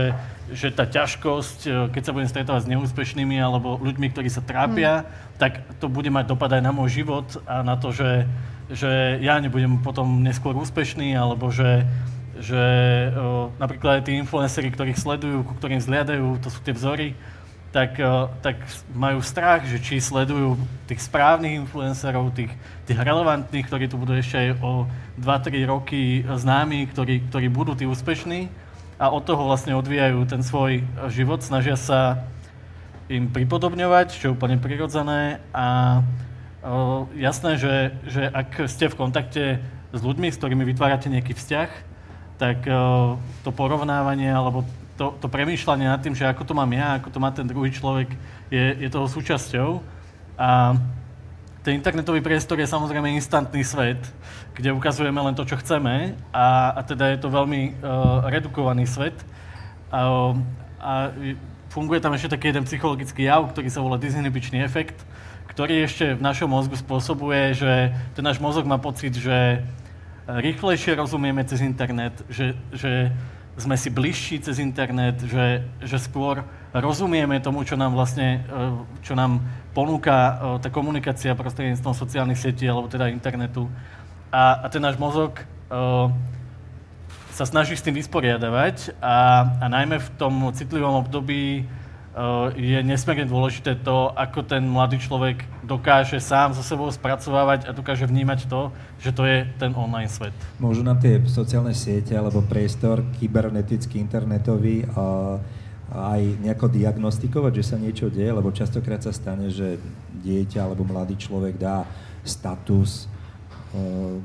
že 0.50 0.74
tá 0.74 0.88
ťažkosť, 0.88 1.58
e, 1.68 1.70
keď 1.94 2.02
sa 2.02 2.14
budem 2.16 2.30
stretávať 2.32 2.62
s 2.66 2.70
neúspešnými 2.74 3.38
alebo 3.38 3.78
ľuďmi, 3.78 4.10
ktorí 4.10 4.26
sa 4.26 4.42
trápia, 4.42 5.04
hmm. 5.04 5.06
tak 5.38 5.62
to 5.78 5.86
bude 5.86 6.10
mať 6.10 6.26
dopad 6.26 6.50
aj 6.50 6.62
na 6.64 6.74
môj 6.74 7.04
život 7.04 7.38
a 7.46 7.62
na 7.62 7.78
to, 7.78 7.94
že, 7.94 8.26
že 8.72 9.22
ja 9.22 9.38
nebudem 9.38 9.78
potom 9.78 10.26
neskôr 10.26 10.58
úspešný, 10.58 11.14
alebo 11.14 11.54
že, 11.54 11.86
že 12.40 12.64
o, 13.14 13.52
napríklad 13.60 14.00
aj 14.00 14.10
tí 14.10 14.16
influenceri, 14.16 14.72
ktorých 14.72 14.98
sledujú, 14.98 15.44
ku 15.44 15.52
ktorým 15.60 15.78
zliadajú, 15.78 16.40
to 16.40 16.48
sú 16.48 16.58
tie 16.64 16.72
vzory, 16.72 17.12
tak, 17.70 18.02
tak 18.42 18.58
majú 18.90 19.22
strach, 19.22 19.62
že 19.62 19.78
či 19.78 20.02
sledujú 20.02 20.58
tých 20.90 21.06
správnych 21.06 21.62
influencerov, 21.66 22.34
tých, 22.34 22.50
tých 22.82 22.98
relevantných, 22.98 23.66
ktorí 23.70 23.86
tu 23.86 23.94
budú 23.94 24.18
ešte 24.18 24.36
aj 24.42 24.48
o 24.58 24.90
2-3 25.22 25.70
roky 25.70 26.26
známi, 26.26 26.90
ktorí, 26.90 27.30
ktorí 27.30 27.46
budú 27.46 27.78
tí 27.78 27.86
úspešní 27.86 28.50
a 28.98 29.14
od 29.14 29.22
toho 29.22 29.46
vlastne 29.46 29.78
odvíjajú 29.78 30.18
ten 30.26 30.42
svoj 30.42 30.82
život, 31.14 31.40
snažia 31.46 31.78
sa 31.78 32.26
im 33.06 33.30
pripodobňovať, 33.30 34.18
čo 34.18 34.30
je 34.30 34.34
úplne 34.34 34.58
prirodzené 34.58 35.38
a 35.54 36.00
o, 36.66 37.06
jasné, 37.14 37.54
že, 37.54 37.74
že 38.06 38.22
ak 38.26 38.66
ste 38.66 38.90
v 38.90 38.98
kontakte 38.98 39.44
s 39.94 40.00
ľuďmi, 40.02 40.30
s 40.30 40.38
ktorými 40.38 40.66
vytvárate 40.66 41.06
nejaký 41.06 41.38
vzťah, 41.38 41.89
tak 42.40 42.64
o, 42.64 43.20
to 43.44 43.52
porovnávanie 43.52 44.32
alebo 44.32 44.64
to, 44.96 45.12
to 45.20 45.28
premýšľanie 45.28 45.84
nad 45.84 46.00
tým, 46.00 46.16
že 46.16 46.24
ako 46.24 46.48
to 46.48 46.56
mám 46.56 46.72
ja, 46.72 46.96
ako 46.96 47.12
to 47.12 47.18
má 47.20 47.28
ten 47.28 47.44
druhý 47.44 47.68
človek, 47.68 48.16
je, 48.48 48.80
je 48.80 48.88
toho 48.88 49.04
súčasťou. 49.04 49.80
A 50.40 50.76
ten 51.60 51.76
internetový 51.76 52.24
priestor 52.24 52.56
je 52.56 52.68
samozrejme 52.68 53.12
instantný 53.12 53.60
svet, 53.60 54.00
kde 54.56 54.72
ukazujeme 54.72 55.20
len 55.20 55.36
to, 55.36 55.44
čo 55.44 55.60
chceme 55.60 56.16
a, 56.32 56.72
a 56.72 56.80
teda 56.80 57.12
je 57.12 57.18
to 57.20 57.28
veľmi 57.28 57.80
uh, 57.80 58.28
redukovaný 58.32 58.88
svet. 58.88 59.16
A, 59.92 60.32
a 60.80 60.92
funguje 61.68 62.00
tam 62.00 62.16
ešte 62.16 62.36
taký 62.36 62.52
jeden 62.52 62.64
psychologický 62.64 63.28
jav, 63.28 63.44
ktorý 63.52 63.68
sa 63.68 63.84
volá 63.84 64.00
disinhibičný 64.00 64.64
efekt, 64.64 64.96
ktorý 65.52 65.84
ešte 65.84 66.16
v 66.16 66.24
našom 66.24 66.48
mozgu 66.48 66.76
spôsobuje, 66.76 67.56
že 67.56 67.92
ten 68.16 68.24
náš 68.24 68.40
mozog 68.40 68.64
má 68.64 68.80
pocit, 68.80 69.12
že 69.16 69.64
rýchlejšie 70.38 70.94
rozumieme 70.94 71.42
cez 71.42 71.64
internet, 71.64 72.14
že, 72.30 72.54
že 72.70 73.10
sme 73.58 73.74
si 73.74 73.90
bližší 73.90 74.38
cez 74.40 74.62
internet, 74.62 75.18
že, 75.26 75.66
že 75.82 75.98
skôr 75.98 76.46
rozumieme 76.70 77.42
tomu, 77.42 77.66
čo 77.66 77.74
nám 77.74 77.98
vlastne, 77.98 78.46
e, 78.46 79.02
čo 79.02 79.18
nám 79.18 79.42
ponúka 79.74 80.14
e, 80.14 80.32
tá 80.62 80.68
komunikácia 80.70 81.34
prostredníctvom 81.34 81.92
sociálnych 81.92 82.38
sietí 82.38 82.64
alebo 82.70 82.86
teda 82.86 83.10
internetu. 83.10 83.66
A, 84.30 84.62
a 84.62 84.66
ten 84.70 84.78
náš 84.78 84.94
mozog 84.94 85.42
uh, 85.74 86.06
sa 87.34 87.42
snaží 87.42 87.74
s 87.74 87.82
tým 87.82 87.98
vysporiadavať 87.98 88.94
a, 89.02 89.42
a 89.58 89.66
najmä 89.66 89.98
v 89.98 90.08
tom 90.14 90.54
citlivom 90.54 91.02
období 91.02 91.66
je 92.58 92.78
nesmierne 92.84 93.24
dôležité 93.24 93.80
to, 93.80 94.12
ako 94.12 94.44
ten 94.44 94.66
mladý 94.66 95.00
človek 95.00 95.46
dokáže 95.64 96.20
sám 96.20 96.52
so 96.52 96.60
sebou 96.60 96.90
spracovávať 96.92 97.64
a 97.64 97.72
dokáže 97.72 98.04
vnímať 98.04 98.50
to, 98.50 98.74
že 99.00 99.10
to 99.14 99.22
je 99.24 99.46
ten 99.56 99.72
online 99.72 100.10
svet. 100.10 100.34
Môžu 100.60 100.84
nám 100.84 101.00
tie 101.00 101.22
sociálne 101.24 101.72
siete 101.72 102.12
alebo 102.12 102.44
priestor 102.44 103.06
kybernetický, 103.16 104.02
internetový 104.02 104.84
a 104.92 105.38
aj 105.90 106.22
nejako 106.46 106.70
diagnostikovať, 106.70 107.52
že 107.62 107.64
sa 107.66 107.76
niečo 107.78 108.06
deje, 108.06 108.30
lebo 108.30 108.54
častokrát 108.54 109.02
sa 109.02 109.10
stane, 109.10 109.50
že 109.50 109.80
dieťa 110.22 110.62
alebo 110.62 110.86
mladý 110.86 111.18
človek 111.18 111.58
dá 111.58 111.82
status, 112.22 113.10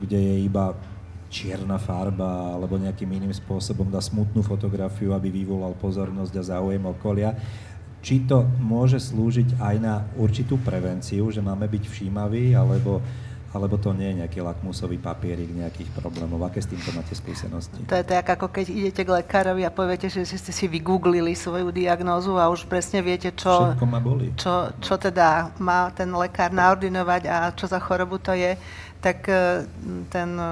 kde 0.02 0.20
je 0.20 0.36
iba 0.46 0.78
čierna 1.26 1.82
farba 1.82 2.54
alebo 2.54 2.78
nejakým 2.78 3.10
iným 3.12 3.34
spôsobom 3.34 3.90
dá 3.90 4.00
smutnú 4.00 4.46
fotografiu, 4.46 5.12
aby 5.12 5.34
vyvolal 5.34 5.74
pozornosť 5.76 6.34
a 6.38 6.48
záujem 6.54 6.80
okolia. 6.86 7.34
Či 8.06 8.30
to 8.30 8.46
môže 8.62 9.02
slúžiť 9.02 9.58
aj 9.58 9.76
na 9.82 10.06
určitú 10.14 10.62
prevenciu, 10.62 11.26
že 11.34 11.42
máme 11.42 11.66
byť 11.66 11.90
všímaví, 11.90 12.54
alebo 12.54 13.02
alebo 13.56 13.80
to 13.80 13.96
nie 13.96 14.12
je 14.12 14.20
nejaký 14.20 14.44
lakmusový 14.44 15.00
papierik 15.00 15.48
nejakých 15.48 15.88
problémov? 15.96 16.44
Aké 16.44 16.60
s 16.60 16.68
týmto 16.68 16.92
máte 16.92 17.16
skúsenosti? 17.16 17.88
To 17.88 17.96
je 17.96 18.04
tak, 18.04 18.28
ako 18.28 18.52
keď 18.52 18.68
idete 18.68 19.08
k 19.08 19.24
lekárovi 19.24 19.64
a 19.64 19.72
poviete, 19.72 20.12
že 20.12 20.28
ste 20.28 20.52
si 20.52 20.68
vygooglili 20.68 21.32
svoju 21.32 21.72
diagnózu 21.72 22.36
a 22.36 22.52
už 22.52 22.68
presne 22.68 23.00
viete, 23.00 23.32
čo, 23.32 23.72
ma 23.88 24.04
boli. 24.04 24.36
čo, 24.36 24.76
čo 24.84 25.00
teda 25.00 25.56
má 25.64 25.88
ten 25.96 26.12
lekár 26.12 26.52
naordinovať 26.52 27.22
a 27.32 27.56
čo 27.56 27.72
za 27.72 27.80
chorobu 27.80 28.20
to 28.20 28.36
je 28.36 28.60
tak 29.06 29.30
e, 29.30 29.70
ten 30.10 30.34
e, 30.34 30.50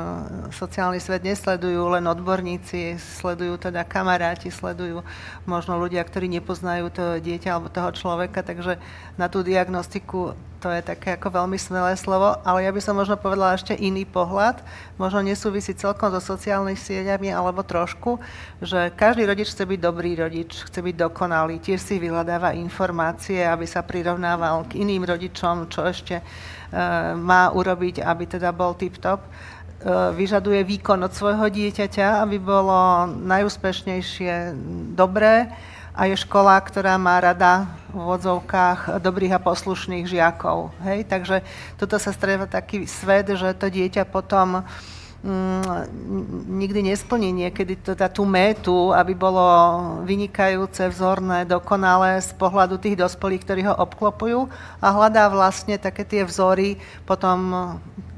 sociálny 0.54 1.02
svet 1.02 1.26
nesledujú 1.26 1.90
len 1.90 2.06
odborníci, 2.06 3.02
sledujú 3.02 3.58
teda 3.58 3.82
kamaráti, 3.82 4.54
sledujú 4.54 5.02
možno 5.50 5.82
ľudia, 5.82 6.06
ktorí 6.06 6.30
nepoznajú 6.30 6.94
to 6.94 7.18
dieťa 7.18 7.50
alebo 7.50 7.74
toho 7.74 7.90
človeka, 7.90 8.46
takže 8.46 8.78
na 9.18 9.26
tú 9.26 9.42
diagnostiku 9.42 10.38
to 10.62 10.72
je 10.72 10.80
také 10.80 11.20
ako 11.20 11.44
veľmi 11.44 11.60
smelé 11.60 11.92
slovo, 12.00 12.40
ale 12.46 12.64
ja 12.64 12.72
by 12.72 12.80
som 12.80 12.96
možno 12.96 13.20
povedala 13.20 13.58
ešte 13.58 13.76
iný 13.76 14.08
pohľad, 14.08 14.64
možno 14.96 15.20
nesúvisí 15.20 15.76
celkom 15.76 16.08
so 16.16 16.24
sociálnymi 16.24 16.80
sieťami, 16.80 17.36
alebo 17.36 17.68
trošku, 17.68 18.16
že 18.64 18.94
každý 18.96 19.28
rodič 19.28 19.52
chce 19.52 19.68
byť 19.68 19.80
dobrý 19.82 20.16
rodič, 20.16 20.64
chce 20.64 20.80
byť 20.80 20.96
dokonalý, 20.96 21.60
tiež 21.60 21.84
si 21.84 22.00
vyhľadáva 22.00 22.56
informácie, 22.56 23.44
aby 23.44 23.68
sa 23.68 23.84
prirovnával 23.84 24.64
k 24.72 24.80
iným 24.80 25.04
rodičom, 25.04 25.68
čo 25.68 25.84
ešte 25.84 26.24
má 27.18 27.54
urobiť, 27.54 28.02
aby 28.02 28.24
teda 28.26 28.50
bol 28.50 28.74
tip-top, 28.74 29.22
eh, 29.22 29.30
vyžaduje 30.14 30.66
výkon 30.66 31.00
od 31.06 31.14
svojho 31.14 31.50
dieťaťa, 31.50 32.26
aby 32.26 32.38
bolo 32.42 33.08
najúspešnejšie 33.24 34.58
dobré 34.98 35.54
a 35.94 36.10
je 36.10 36.18
škola, 36.18 36.58
ktorá 36.58 36.98
má 36.98 37.22
rada 37.22 37.70
v 37.94 38.02
vodzovkách 38.02 38.98
dobrých 38.98 39.38
a 39.38 39.44
poslušných 39.46 40.10
žiakov. 40.10 40.74
Hej? 40.82 41.06
Takže 41.06 41.46
toto 41.78 42.02
sa 42.02 42.10
stretá 42.10 42.50
taký 42.50 42.90
svet, 42.90 43.30
že 43.30 43.54
to 43.54 43.70
dieťa 43.70 44.10
potom 44.10 44.66
Mm, 44.66 44.93
nikdy 46.52 46.84
nesplní 46.84 47.32
niekedy 47.32 47.80
teda 47.80 48.12
tú 48.12 48.28
métu, 48.28 48.92
aby 48.92 49.16
bolo 49.16 49.44
vynikajúce, 50.04 50.92
vzorné, 50.92 51.48
dokonalé 51.48 52.20
z 52.20 52.36
pohľadu 52.36 52.76
tých 52.76 53.00
dospelých, 53.00 53.44
ktorí 53.48 53.62
ho 53.72 53.76
obklopujú 53.88 54.52
a 54.84 54.88
hľadá 54.92 55.32
vlastne 55.32 55.80
také 55.80 56.04
tie 56.04 56.28
vzory 56.28 56.76
potom 57.08 57.56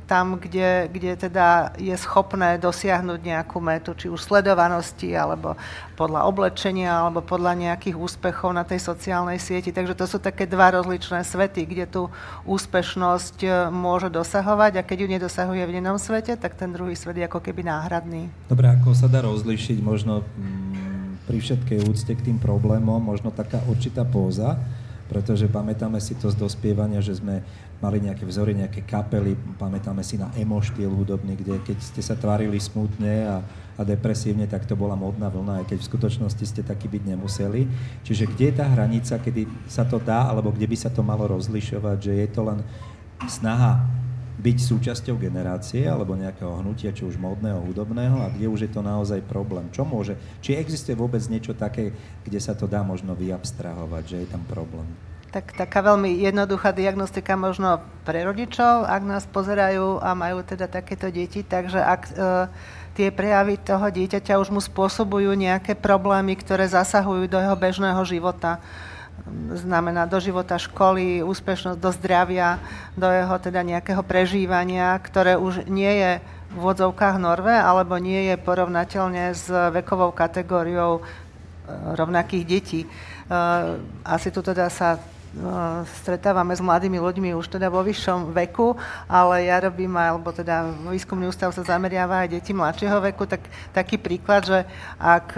tam, 0.05 0.37
kde, 0.37 0.87
kde 0.93 1.17
teda 1.17 1.73
je 1.81 1.93
schopné 1.97 2.61
dosiahnuť 2.61 3.19
nejakú 3.19 3.57
metu, 3.57 3.97
či 3.97 4.07
už 4.07 4.21
sledovanosti, 4.21 5.17
alebo 5.17 5.57
podľa 5.97 6.29
oblečenia, 6.29 6.93
alebo 6.93 7.25
podľa 7.25 7.57
nejakých 7.57 7.97
úspechov 7.97 8.53
na 8.53 8.61
tej 8.61 8.85
sociálnej 8.85 9.41
sieti. 9.41 9.73
Takže 9.73 9.97
to 9.97 10.05
sú 10.05 10.17
také 10.21 10.45
dva 10.45 10.77
rozličné 10.77 11.25
svety, 11.25 11.65
kde 11.65 11.85
tú 11.89 12.03
úspešnosť 12.45 13.37
e, 13.41 13.49
môže 13.73 14.13
dosahovať 14.13 14.79
a 14.79 14.85
keď 14.85 14.97
ju 15.03 15.07
nedosahuje 15.17 15.63
v 15.65 15.73
jednom 15.81 15.97
svete, 15.97 16.37
tak 16.37 16.53
ten 16.53 16.69
druhý 16.69 16.93
svet 16.93 17.17
je 17.17 17.25
ako 17.25 17.41
keby 17.41 17.65
náhradný. 17.65 18.29
Dobre, 18.45 18.69
ako 18.69 18.93
sa 18.93 19.09
dá 19.09 19.25
rozlišiť 19.25 19.81
možno 19.81 20.21
mm, 20.21 21.25
pri 21.25 21.37
všetkej 21.41 21.79
úcte 21.89 22.13
k 22.13 22.25
tým 22.31 22.37
problémom, 22.37 23.01
možno 23.01 23.33
taká 23.33 23.57
určitá 23.65 24.05
póza, 24.05 24.61
pretože 25.09 25.45
pamätáme 25.49 25.97
si 26.01 26.17
to 26.17 26.29
z 26.29 26.37
dospievania, 26.37 27.01
že 27.01 27.17
sme 27.17 27.45
mali 27.83 27.99
nejaké 27.99 28.23
vzory, 28.23 28.55
nejaké 28.55 28.87
kapely, 28.87 29.35
pamätáme 29.59 30.01
si 30.01 30.15
na 30.15 30.31
emo 30.39 30.59
štýl 30.63 30.89
hudobný, 30.89 31.35
kde 31.35 31.59
keď 31.61 31.77
ste 31.79 32.01
sa 32.01 32.15
tvárili 32.15 32.57
smutne 32.57 33.27
a, 33.27 33.37
a 33.75 33.81
depresívne, 33.83 34.47
tak 34.47 34.63
to 34.63 34.79
bola 34.79 34.95
modná 34.95 35.27
vlna, 35.27 35.63
aj 35.63 35.75
keď 35.75 35.77
v 35.83 35.89
skutočnosti 35.91 36.45
ste 36.47 36.61
taký 36.63 36.87
byť 36.87 37.03
nemuseli. 37.03 37.67
Čiže 38.07 38.31
kde 38.31 38.45
je 38.51 38.55
tá 38.55 38.65
hranica, 38.71 39.19
kedy 39.19 39.67
sa 39.67 39.83
to 39.83 39.99
dá, 39.99 40.31
alebo 40.31 40.55
kde 40.55 40.67
by 40.71 40.77
sa 40.79 40.89
to 40.89 41.03
malo 41.03 41.27
rozlišovať, 41.27 41.97
že 41.99 42.13
je 42.15 42.27
to 42.31 42.41
len 42.47 42.59
snaha 43.27 43.83
byť 44.35 44.57
súčasťou 44.59 45.15
generácie 45.15 45.87
alebo 45.87 46.13
nejakého 46.13 46.59
hnutia, 46.59 46.91
či 46.91 47.07
už 47.07 47.15
modného, 47.15 47.63
hudobného 47.63 48.19
a 48.19 48.27
kde 48.27 48.51
už 48.51 48.67
je 48.67 48.71
to 48.71 48.83
naozaj 48.83 49.23
problém. 49.23 49.71
Čo 49.71 49.87
môže, 49.87 50.19
či 50.43 50.59
existuje 50.59 50.93
vôbec 50.93 51.23
niečo 51.31 51.55
také, 51.55 51.95
kde 52.27 52.39
sa 52.43 52.51
to 52.51 52.67
dá 52.67 52.83
možno 52.83 53.15
vyabstrahovať, 53.15 54.03
že 54.03 54.17
je 54.21 54.27
tam 54.27 54.43
problém? 54.43 54.87
Tak 55.35 55.51
taká 55.51 55.83
veľmi 55.83 56.15
jednoduchá 56.23 56.71
diagnostika 56.71 57.35
možno 57.35 57.83
pre 58.07 58.23
rodičov, 58.23 58.87
ak 58.87 59.03
nás 59.03 59.27
pozerajú 59.27 59.99
a 59.99 60.15
majú 60.15 60.39
teda 60.47 60.71
takéto 60.71 61.11
deti, 61.11 61.43
takže 61.43 61.75
ak 61.75 62.01
e, 62.07 62.11
tie 62.95 63.11
prejavy 63.11 63.59
toho 63.59 63.83
dieťaťa 63.83 64.39
už 64.39 64.55
mu 64.55 64.63
spôsobujú 64.63 65.35
nejaké 65.35 65.75
problémy, 65.75 66.39
ktoré 66.39 66.71
zasahujú 66.71 67.27
do 67.27 67.35
jeho 67.35 67.51
bežného 67.51 67.99
života, 68.07 68.63
znamená 69.51 70.07
do 70.07 70.23
života 70.23 70.55
školy, 70.55 71.19
úspešnosť, 71.19 71.83
do 71.83 71.91
zdravia, 71.91 72.63
do 72.95 73.11
jeho 73.11 73.35
teda 73.35 73.59
nejakého 73.59 74.07
prežívania, 74.07 74.95
ktoré 75.03 75.35
už 75.35 75.67
nie 75.67 75.99
je 75.99 76.11
v 76.55 76.57
vodzovkách 76.63 77.19
norve, 77.19 77.51
alebo 77.51 77.99
nie 77.99 78.31
je 78.31 78.39
porovnateľne 78.39 79.35
s 79.35 79.51
vekovou 79.51 80.15
kategóriou 80.15 81.03
e, 81.03 81.11
rovnakých 81.99 82.43
detí. 82.47 82.81
E, 82.85 82.89
asi 84.07 84.31
tu 84.31 84.39
teda 84.39 84.71
sa 84.71 84.95
stretávame 85.99 86.55
s 86.55 86.63
mladými 86.63 86.95
ľuďmi 86.95 87.35
už 87.35 87.51
teda 87.51 87.67
vo 87.67 87.83
vyššom 87.83 88.31
veku, 88.31 88.79
ale 89.11 89.51
ja 89.51 89.59
robím, 89.59 89.91
alebo 89.99 90.31
teda 90.31 90.71
výskumný 90.87 91.27
ústav 91.27 91.51
sa 91.51 91.63
zameriava 91.63 92.23
aj 92.23 92.39
deti 92.39 92.55
mladšieho 92.55 93.03
veku, 93.11 93.27
tak 93.27 93.43
taký 93.75 93.99
príklad, 93.99 94.47
že 94.47 94.59
ak 94.95 95.35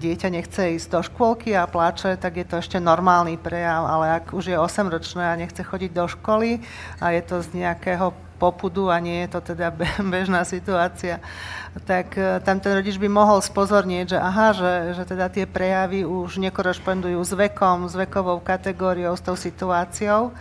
dieťa 0.00 0.28
nechce 0.32 0.80
ísť 0.80 0.88
do 0.88 1.00
škôlky 1.04 1.52
a 1.52 1.68
pláče, 1.68 2.16
tak 2.16 2.40
je 2.40 2.46
to 2.48 2.56
ešte 2.60 2.80
normálny 2.80 3.36
prejav, 3.36 3.84
ale 3.84 4.16
ak 4.16 4.32
už 4.32 4.52
je 4.52 4.56
8-ročné 4.56 5.24
a 5.28 5.38
nechce 5.38 5.60
chodiť 5.60 5.90
do 5.92 6.08
školy 6.08 6.64
a 7.00 7.12
je 7.12 7.22
to 7.22 7.44
z 7.44 7.52
nejakého 7.52 8.16
popudu 8.36 8.92
a 8.92 9.00
nie 9.00 9.24
je 9.24 9.28
to 9.32 9.40
teda 9.56 9.72
bežná 10.12 10.44
situácia, 10.44 11.20
tak 11.84 12.16
e, 12.16 12.40
tam 12.40 12.56
ten 12.56 12.72
rodič 12.72 12.96
by 12.96 13.08
mohol 13.10 13.44
spozornieť, 13.44 14.16
že 14.16 14.18
aha, 14.18 14.48
že, 14.56 14.72
že 14.96 15.02
teda 15.04 15.28
tie 15.28 15.44
prejavy 15.44 16.08
už 16.08 16.40
nekorešpondujú 16.40 17.20
s 17.20 17.32
vekom, 17.36 17.84
s 17.84 17.92
vekovou 17.92 18.40
kategóriou, 18.40 19.12
s 19.12 19.20
tou 19.20 19.36
situáciou. 19.36 20.32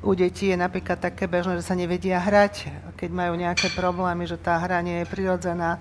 U 0.00 0.14
detí 0.14 0.48
je 0.48 0.56
napríklad 0.56 0.96
také 1.02 1.26
bežné, 1.26 1.58
že 1.58 1.66
sa 1.66 1.74
nevedia 1.74 2.22
hrať, 2.22 2.70
keď 2.96 3.10
majú 3.10 3.34
nejaké 3.34 3.68
problémy, 3.74 4.24
že 4.24 4.38
tá 4.38 4.56
hra 4.56 4.80
nie 4.80 5.02
je 5.02 5.10
prirodzená, 5.10 5.76
e, 5.76 5.80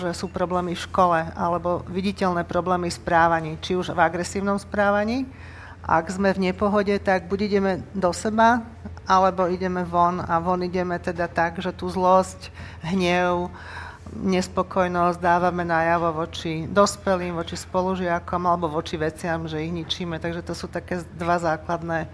že 0.00 0.10
sú 0.16 0.32
problémy 0.32 0.72
v 0.72 0.84
škole, 0.88 1.20
alebo 1.36 1.84
viditeľné 1.92 2.48
problémy 2.48 2.88
v 2.88 2.96
správaní, 2.96 3.52
či 3.60 3.76
už 3.76 3.92
v 3.92 4.00
agresívnom 4.00 4.56
správaní, 4.56 5.28
ak 5.82 6.14
sme 6.14 6.30
v 6.30 6.54
nepohode, 6.54 6.94
tak 7.02 7.26
buď 7.26 7.38
ideme 7.50 7.72
do 7.90 8.14
seba, 8.14 8.62
alebo 9.02 9.50
ideme 9.50 9.82
von 9.82 10.22
a 10.22 10.38
von 10.38 10.62
ideme 10.62 10.94
teda 11.02 11.26
tak, 11.26 11.58
že 11.58 11.74
tú 11.74 11.90
zlosť, 11.90 12.54
hnev, 12.86 13.50
nespokojnosť 14.12 15.18
dávame 15.18 15.64
najavo 15.64 16.24
voči 16.24 16.68
dospelým, 16.68 17.36
voči 17.36 17.56
spolužiakom 17.56 18.44
alebo 18.44 18.68
voči 18.68 19.00
veciam, 19.00 19.48
že 19.48 19.64
ich 19.64 19.72
ničíme. 19.72 20.20
Takže 20.20 20.44
to 20.44 20.52
sú 20.52 20.68
také 20.68 21.00
dva 21.16 21.40
základné 21.40 22.12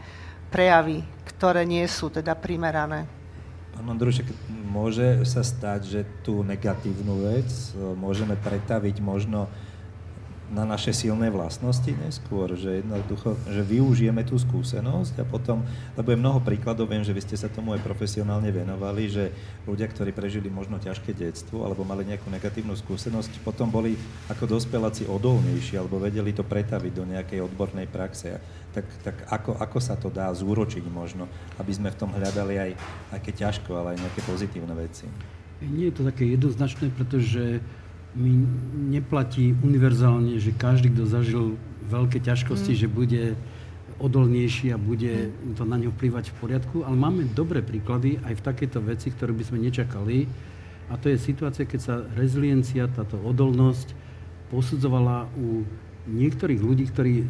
prejavy, 0.49 1.03
ktoré 1.27 1.67
nie 1.67 1.85
sú 1.91 2.09
teda 2.09 2.39
primerané. 2.39 3.11
Pán 3.75 3.95
Ondrušek, 3.95 4.27
môže 4.67 5.23
sa 5.23 5.47
stať, 5.47 5.81
že 5.87 6.01
tú 6.27 6.43
negatívnu 6.43 7.31
vec 7.31 7.47
môžeme 7.95 8.35
pretaviť 8.35 8.99
možno 8.99 9.47
na 10.49 10.65
naše 10.65 10.97
silné 10.97 11.29
vlastnosti 11.29 11.93
neskôr, 11.93 12.57
že 12.57 12.81
jednoducho, 12.81 13.37
že 13.45 13.61
využijeme 13.61 14.25
tú 14.25 14.41
skúsenosť 14.41 15.21
a 15.21 15.25
potom, 15.29 15.61
lebo 15.93 16.09
je 16.09 16.21
mnoho 16.21 16.41
príkladov, 16.41 16.89
viem, 16.89 17.05
že 17.05 17.13
vy 17.13 17.21
ste 17.21 17.37
sa 17.37 17.53
tomu 17.53 17.77
aj 17.77 17.85
profesionálne 17.85 18.49
venovali, 18.49 19.13
že 19.13 19.29
ľudia, 19.69 19.85
ktorí 19.93 20.17
prežili 20.17 20.49
možno 20.49 20.81
ťažké 20.81 21.13
detstvo 21.13 21.69
alebo 21.69 21.85
mali 21.85 22.09
nejakú 22.09 22.33
negatívnu 22.33 22.73
skúsenosť, 22.81 23.45
potom 23.45 23.69
boli 23.69 24.01
ako 24.33 24.49
dospeláci 24.49 25.05
odolnejší 25.05 25.77
alebo 25.77 26.01
vedeli 26.01 26.33
to 26.33 26.45
pretaviť 26.45 26.93
do 26.97 27.05
nejakej 27.05 27.45
odbornej 27.45 27.85
praxe. 27.85 28.41
Tak, 28.73 28.87
tak 29.05 29.17
ako, 29.29 29.57
ako 29.61 29.79
sa 29.85 30.01
to 30.01 30.09
dá 30.09 30.33
zúročiť 30.33 30.85
možno, 30.89 31.29
aby 31.61 31.73
sme 31.77 31.93
v 31.93 31.99
tom 32.01 32.11
hľadali 32.13 32.57
aj, 32.57 32.71
aj 33.13 33.21
ťažko, 33.37 33.71
ale 33.77 33.97
aj 33.97 34.01
nejaké 34.01 34.21
pozitívne 34.25 34.73
veci? 34.73 35.05
Nie 35.59 35.91
je 35.91 35.95
to 35.99 36.03
také 36.07 36.25
jednoznačné, 36.39 36.95
pretože 36.95 37.59
mi 38.17 38.33
neplatí 38.89 39.53
univerzálne, 39.61 40.41
že 40.41 40.57
každý, 40.57 40.93
kto 40.93 41.05
zažil 41.05 41.45
veľké 41.89 42.25
ťažkosti, 42.25 42.73
mm. 42.77 42.81
že 42.81 42.89
bude 42.89 43.23
odolnejší 43.99 44.73
a 44.73 44.79
bude 44.79 45.29
mm. 45.29 45.59
to 45.59 45.65
na 45.67 45.77
ňo 45.77 45.93
vplyvať 45.93 46.33
v 46.33 46.39
poriadku, 46.41 46.77
ale 46.87 46.97
máme 46.97 47.29
dobré 47.35 47.61
príklady 47.61 48.21
aj 48.25 48.39
v 48.39 48.45
takejto 48.45 48.79
veci, 48.85 49.13
ktoré 49.13 49.35
by 49.35 49.45
sme 49.45 49.59
nečakali. 49.61 50.25
A 50.89 50.97
to 50.97 51.13
je 51.13 51.21
situácia, 51.21 51.69
keď 51.69 51.81
sa 51.81 51.95
reziliencia, 52.17 52.89
táto 52.89 53.21
odolnosť 53.21 53.93
posudzovala 54.49 55.29
u 55.37 55.69
niektorých 56.09 56.61
ľudí, 56.65 56.89
ktorí 56.89 57.29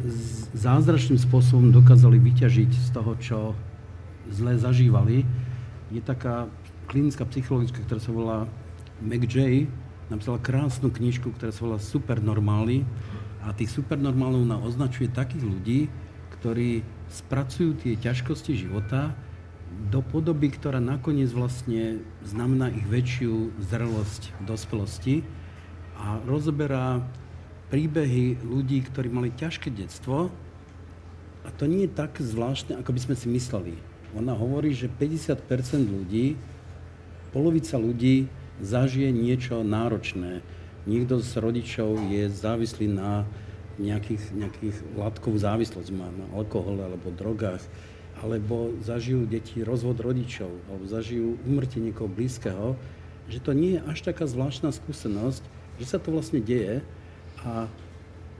zázračným 0.55 1.19
spôsobom 1.19 1.67
dokázali 1.75 2.15
vyťažiť 2.15 2.71
z 2.71 2.89
toho, 2.95 3.11
čo 3.19 3.37
zle 4.31 4.55
zažívali. 4.55 5.27
Je 5.91 5.99
taká 5.99 6.47
klinická 6.87 7.27
psychologická, 7.27 7.83
ktorá 7.83 7.99
sa 7.99 8.15
volá 8.15 8.37
McJ, 9.03 9.67
napísala 10.09 10.41
krásnu 10.41 10.89
knižku, 10.89 11.29
ktorá 11.37 11.53
sa 11.53 11.65
volá 11.65 11.79
Supernormály 11.79 12.83
a 13.45 13.53
tých 13.55 13.71
supernormálov 13.71 14.43
nám 14.43 14.65
označuje 14.65 15.07
takých 15.07 15.45
ľudí, 15.45 15.79
ktorí 16.39 16.83
spracujú 17.07 17.79
tie 17.79 17.93
ťažkosti 17.95 18.57
života 18.57 19.15
do 19.93 20.01
podoby, 20.01 20.49
ktorá 20.49 20.81
nakoniec 20.81 21.29
vlastne 21.31 22.01
znamená 22.25 22.73
ich 22.73 22.83
väčšiu 22.89 23.53
zrelosť 23.69 24.33
v 24.33 24.43
dospelosti 24.43 25.15
a 26.01 26.17
rozoberá 26.25 27.05
príbehy 27.69 28.41
ľudí, 28.41 28.81
ktorí 28.81 29.13
mali 29.13 29.29
ťažké 29.29 29.69
detstvo 29.69 30.33
a 31.45 31.49
to 31.53 31.69
nie 31.69 31.85
je 31.85 31.95
tak 31.95 32.17
zvláštne, 32.17 32.81
ako 32.81 32.91
by 32.91 32.99
sme 32.99 33.15
si 33.15 33.27
mysleli. 33.29 33.73
Ona 34.17 34.33
hovorí, 34.33 34.73
že 34.73 34.89
50% 34.89 35.45
ľudí, 35.85 36.33
polovica 37.29 37.77
ľudí 37.77 38.25
zažije 38.59 39.09
niečo 39.11 39.63
náročné. 39.63 40.43
Niekto 40.87 41.19
z 41.19 41.31
rodičov 41.39 41.99
je 42.07 42.31
závislý 42.31 42.87
na 42.91 43.27
nejakých, 43.79 44.23
nejakých 44.35 44.77
látkovú 44.99 45.39
závislosť, 45.39 45.89
má 45.95 46.11
na 46.11 46.27
alkohole 46.35 46.83
alebo 46.83 47.15
drogách, 47.15 47.63
alebo 48.19 48.75
zažijú 48.83 49.23
deti 49.23 49.63
rozvod 49.63 50.03
rodičov, 50.03 50.51
alebo 50.67 50.83
zažijú 50.83 51.39
umrtie 51.47 51.79
niekoho 51.79 52.11
blízkeho, 52.11 52.75
že 53.31 53.39
to 53.39 53.55
nie 53.55 53.79
je 53.79 53.85
až 53.87 53.99
taká 54.03 54.27
zvláštna 54.27 54.75
skúsenosť, 54.75 55.43
že 55.79 55.85
sa 55.87 55.97
to 56.01 56.11
vlastne 56.11 56.43
deje 56.43 56.83
a 57.47 57.71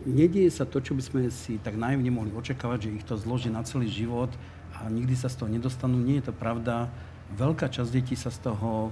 nedieje 0.03 0.51
sa 0.51 0.67
to, 0.67 0.83
čo 0.83 0.91
by 0.91 1.03
sme 1.03 1.21
si 1.31 1.55
tak 1.63 1.79
naivne 1.79 2.11
mohli 2.11 2.35
očakávať, 2.35 2.87
že 2.87 2.95
ich 2.99 3.07
to 3.07 3.15
zloží 3.15 3.47
na 3.47 3.63
celý 3.63 3.87
život 3.87 4.31
a 4.75 4.91
nikdy 4.91 5.15
sa 5.15 5.31
z 5.31 5.39
toho 5.39 5.49
nedostanú. 5.51 5.95
Nie 5.95 6.19
je 6.19 6.31
to 6.31 6.35
pravda 6.35 6.91
veľká 7.37 7.69
časť 7.69 7.89
detí 7.93 8.15
sa 8.17 8.33
z 8.33 8.49
toho 8.49 8.89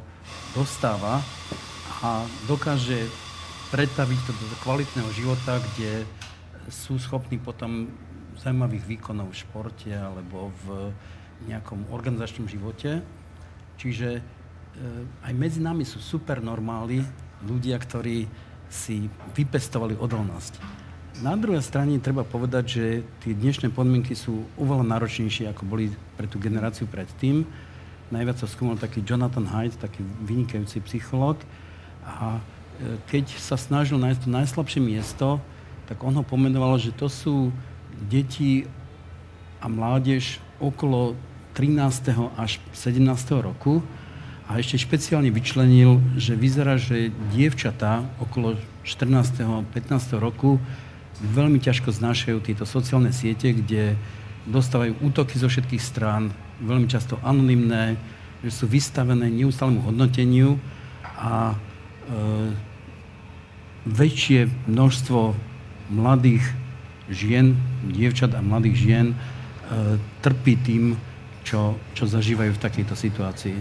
dostáva 0.53 1.23
a 2.03 2.21
dokáže 2.45 3.09
pretaviť 3.73 4.19
to 4.23 4.31
do 4.31 4.57
kvalitného 4.63 5.09
života, 5.11 5.57
kde 5.57 6.05
sú 6.69 6.99
schopní 7.01 7.41
potom 7.41 7.89
zaujímavých 8.37 8.97
výkonov 8.97 9.33
v 9.33 9.39
športe 9.41 9.91
alebo 9.91 10.53
v 10.63 10.93
nejakom 11.49 11.89
organizačnom 11.89 12.45
živote. 12.45 13.01
Čiže 13.77 14.09
e, 14.17 14.21
aj 15.25 15.33
medzi 15.37 15.61
nami 15.61 15.85
sú 15.85 16.01
super 16.01 16.41
normáli, 16.41 17.01
ľudia, 17.45 17.77
ktorí 17.77 18.25
si 18.67 19.05
vypestovali 19.37 19.93
odolnosť. 19.97 20.57
Na 21.21 21.33
druhej 21.33 21.65
strane 21.65 21.97
treba 21.97 22.21
povedať, 22.21 22.65
že 22.65 22.85
tie 23.25 23.33
dnešné 23.33 23.73
podmienky 23.73 24.13
sú 24.13 24.45
oveľa 24.57 24.85
náročnejšie, 24.85 25.49
ako 25.49 25.65
boli 25.65 25.89
pre 26.13 26.29
tú 26.29 26.37
generáciu 26.37 26.85
predtým 26.85 27.41
najviac 28.11 28.37
sa 28.39 28.47
skúmal 28.47 28.79
taký 28.79 29.03
Jonathan 29.03 29.47
Haidt, 29.47 29.79
taký 29.79 30.03
vynikajúci 30.23 30.79
psychológ. 30.87 31.39
A 32.07 32.37
e, 32.37 32.41
keď 33.11 33.35
sa 33.35 33.59
snažil 33.59 33.99
nájsť 33.99 34.19
to 34.23 34.29
najslabšie 34.31 34.81
miesto, 34.83 35.43
tak 35.87 36.03
on 36.03 36.15
ho 36.15 36.23
pomenoval, 36.23 36.79
že 36.79 36.95
to 36.95 37.07
sú 37.07 37.51
deti 38.11 38.67
a 39.63 39.67
mládež 39.71 40.39
okolo 40.59 41.17
13. 41.57 42.37
až 42.37 42.61
17. 42.75 43.01
roku 43.41 43.81
a 44.47 44.61
ešte 44.61 44.79
špeciálne 44.79 45.33
vyčlenil, 45.33 45.99
že 46.15 46.37
vyzerá, 46.37 46.77
že 46.79 47.11
dievčatá 47.33 48.05
okolo 48.21 48.55
14. 48.85 49.43
15. 49.73 49.73
roku 50.21 50.61
veľmi 51.19 51.57
ťažko 51.57 51.89
znášajú 51.89 52.37
tieto 52.45 52.63
sociálne 52.63 53.09
siete, 53.09 53.51
kde 53.51 53.97
dostávajú 54.47 54.97
útoky 55.03 55.35
zo 55.35 55.51
všetkých 55.51 55.83
strán, 55.83 56.31
veľmi 56.63 56.87
často 56.87 57.19
anonymné, 57.21 57.99
že 58.41 58.51
sú 58.63 58.65
vystavené 58.65 59.27
neustálemu 59.27 59.83
hodnoteniu 59.83 60.55
a 61.19 61.51
e, 61.51 61.55
väčšie 63.87 64.47
množstvo 64.71 65.35
mladých 65.91 66.43
žien, 67.07 67.55
dievčat 67.87 68.35
a 68.35 68.43
mladých 68.43 68.77
žien 68.77 69.07
e, 69.11 69.15
trpí 70.23 70.59
tým, 70.59 70.95
čo, 71.43 71.79
čo 71.95 72.03
zažívajú 72.07 72.55
v 72.55 72.63
takejto 72.63 72.95
situácii. 72.95 73.57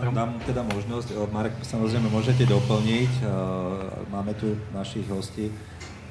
Dám 0.00 0.36
teda 0.44 0.60
možnosť, 0.64 1.16
Marek, 1.32 1.56
samozrejme 1.64 2.12
môžete 2.12 2.44
doplniť, 2.44 3.12
e, 3.20 3.24
máme 4.12 4.32
tu 4.36 4.56
našich 4.76 5.08
hostí, 5.08 5.48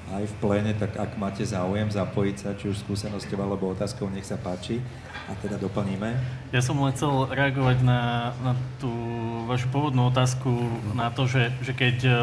aj 0.09 0.25
v 0.25 0.35
pléne, 0.41 0.73
tak 0.73 0.97
ak 0.97 1.21
máte 1.21 1.45
záujem 1.45 1.85
zapojiť 1.85 2.35
sa, 2.41 2.57
či 2.57 2.73
už 2.73 2.81
skúsenosťou 2.81 3.39
alebo 3.45 3.69
otázkou, 3.69 4.09
nech 4.09 4.25
sa 4.25 4.41
páči 4.41 4.81
a 5.29 5.37
teda 5.37 5.61
doplníme. 5.61 6.17
Ja 6.49 6.61
som 6.65 6.81
len 6.81 6.89
chcel 6.97 7.29
reagovať 7.29 7.85
na, 7.85 8.33
na 8.41 8.57
tú 8.81 8.89
vašu 9.45 9.69
pôvodnú 9.69 10.09
otázku, 10.09 10.49
na 10.97 11.13
to, 11.13 11.29
že, 11.29 11.53
že 11.61 11.77
keď 11.77 11.97
uh, 12.09 12.17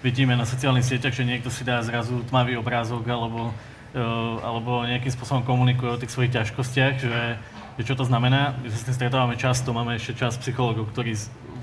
vidíme 0.00 0.32
na 0.32 0.48
sociálnych 0.48 0.88
sieťach, 0.88 1.12
že 1.12 1.28
niekto 1.28 1.52
si 1.52 1.60
dá 1.64 1.84
zrazu 1.84 2.24
tmavý 2.32 2.56
obrázok 2.56 3.04
alebo, 3.04 3.52
uh, 3.52 4.36
alebo 4.40 4.88
nejakým 4.88 5.12
spôsobom 5.12 5.44
komunikuje 5.44 5.92
o 5.92 6.00
tých 6.00 6.12
svojich 6.12 6.32
ťažkostiach, 6.32 6.94
že, 7.04 7.36
že 7.76 7.82
čo 7.84 7.92
to 7.92 8.08
znamená. 8.08 8.56
My 8.64 8.72
sa 8.72 8.80
s 8.80 8.88
tým 8.88 8.96
stretávame 8.96 9.36
často, 9.36 9.76
máme 9.76 10.00
ešte 10.00 10.16
čas 10.16 10.40
psychologov, 10.40 10.88
ktorí 10.96 11.12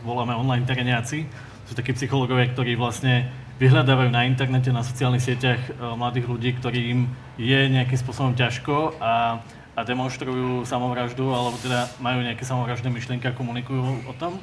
voláme 0.06 0.38
online 0.38 0.70
tereňáci. 0.70 1.26
Sú 1.66 1.74
takí 1.74 1.98
psychológovia, 1.98 2.54
ktorí 2.54 2.78
vlastne 2.78 3.30
vyhľadávajú 3.62 4.10
na 4.10 4.26
internete, 4.26 4.74
na 4.74 4.82
sociálnych 4.82 5.22
sieťach 5.22 5.62
mladých 5.78 6.26
ľudí, 6.26 6.50
ktorým 6.58 7.06
je 7.38 7.60
nejakým 7.70 8.00
spôsobom 8.02 8.34
ťažko 8.34 8.98
a, 8.98 9.46
a 9.78 9.80
demonstrujú 9.86 10.66
samovraždu, 10.66 11.30
alebo 11.30 11.62
teda 11.62 11.86
majú 12.02 12.26
nejaké 12.26 12.42
samovražné 12.42 12.90
myšlienky 12.90 13.30
a 13.30 13.38
komunikujú 13.38 14.10
o 14.10 14.14
tom, 14.18 14.42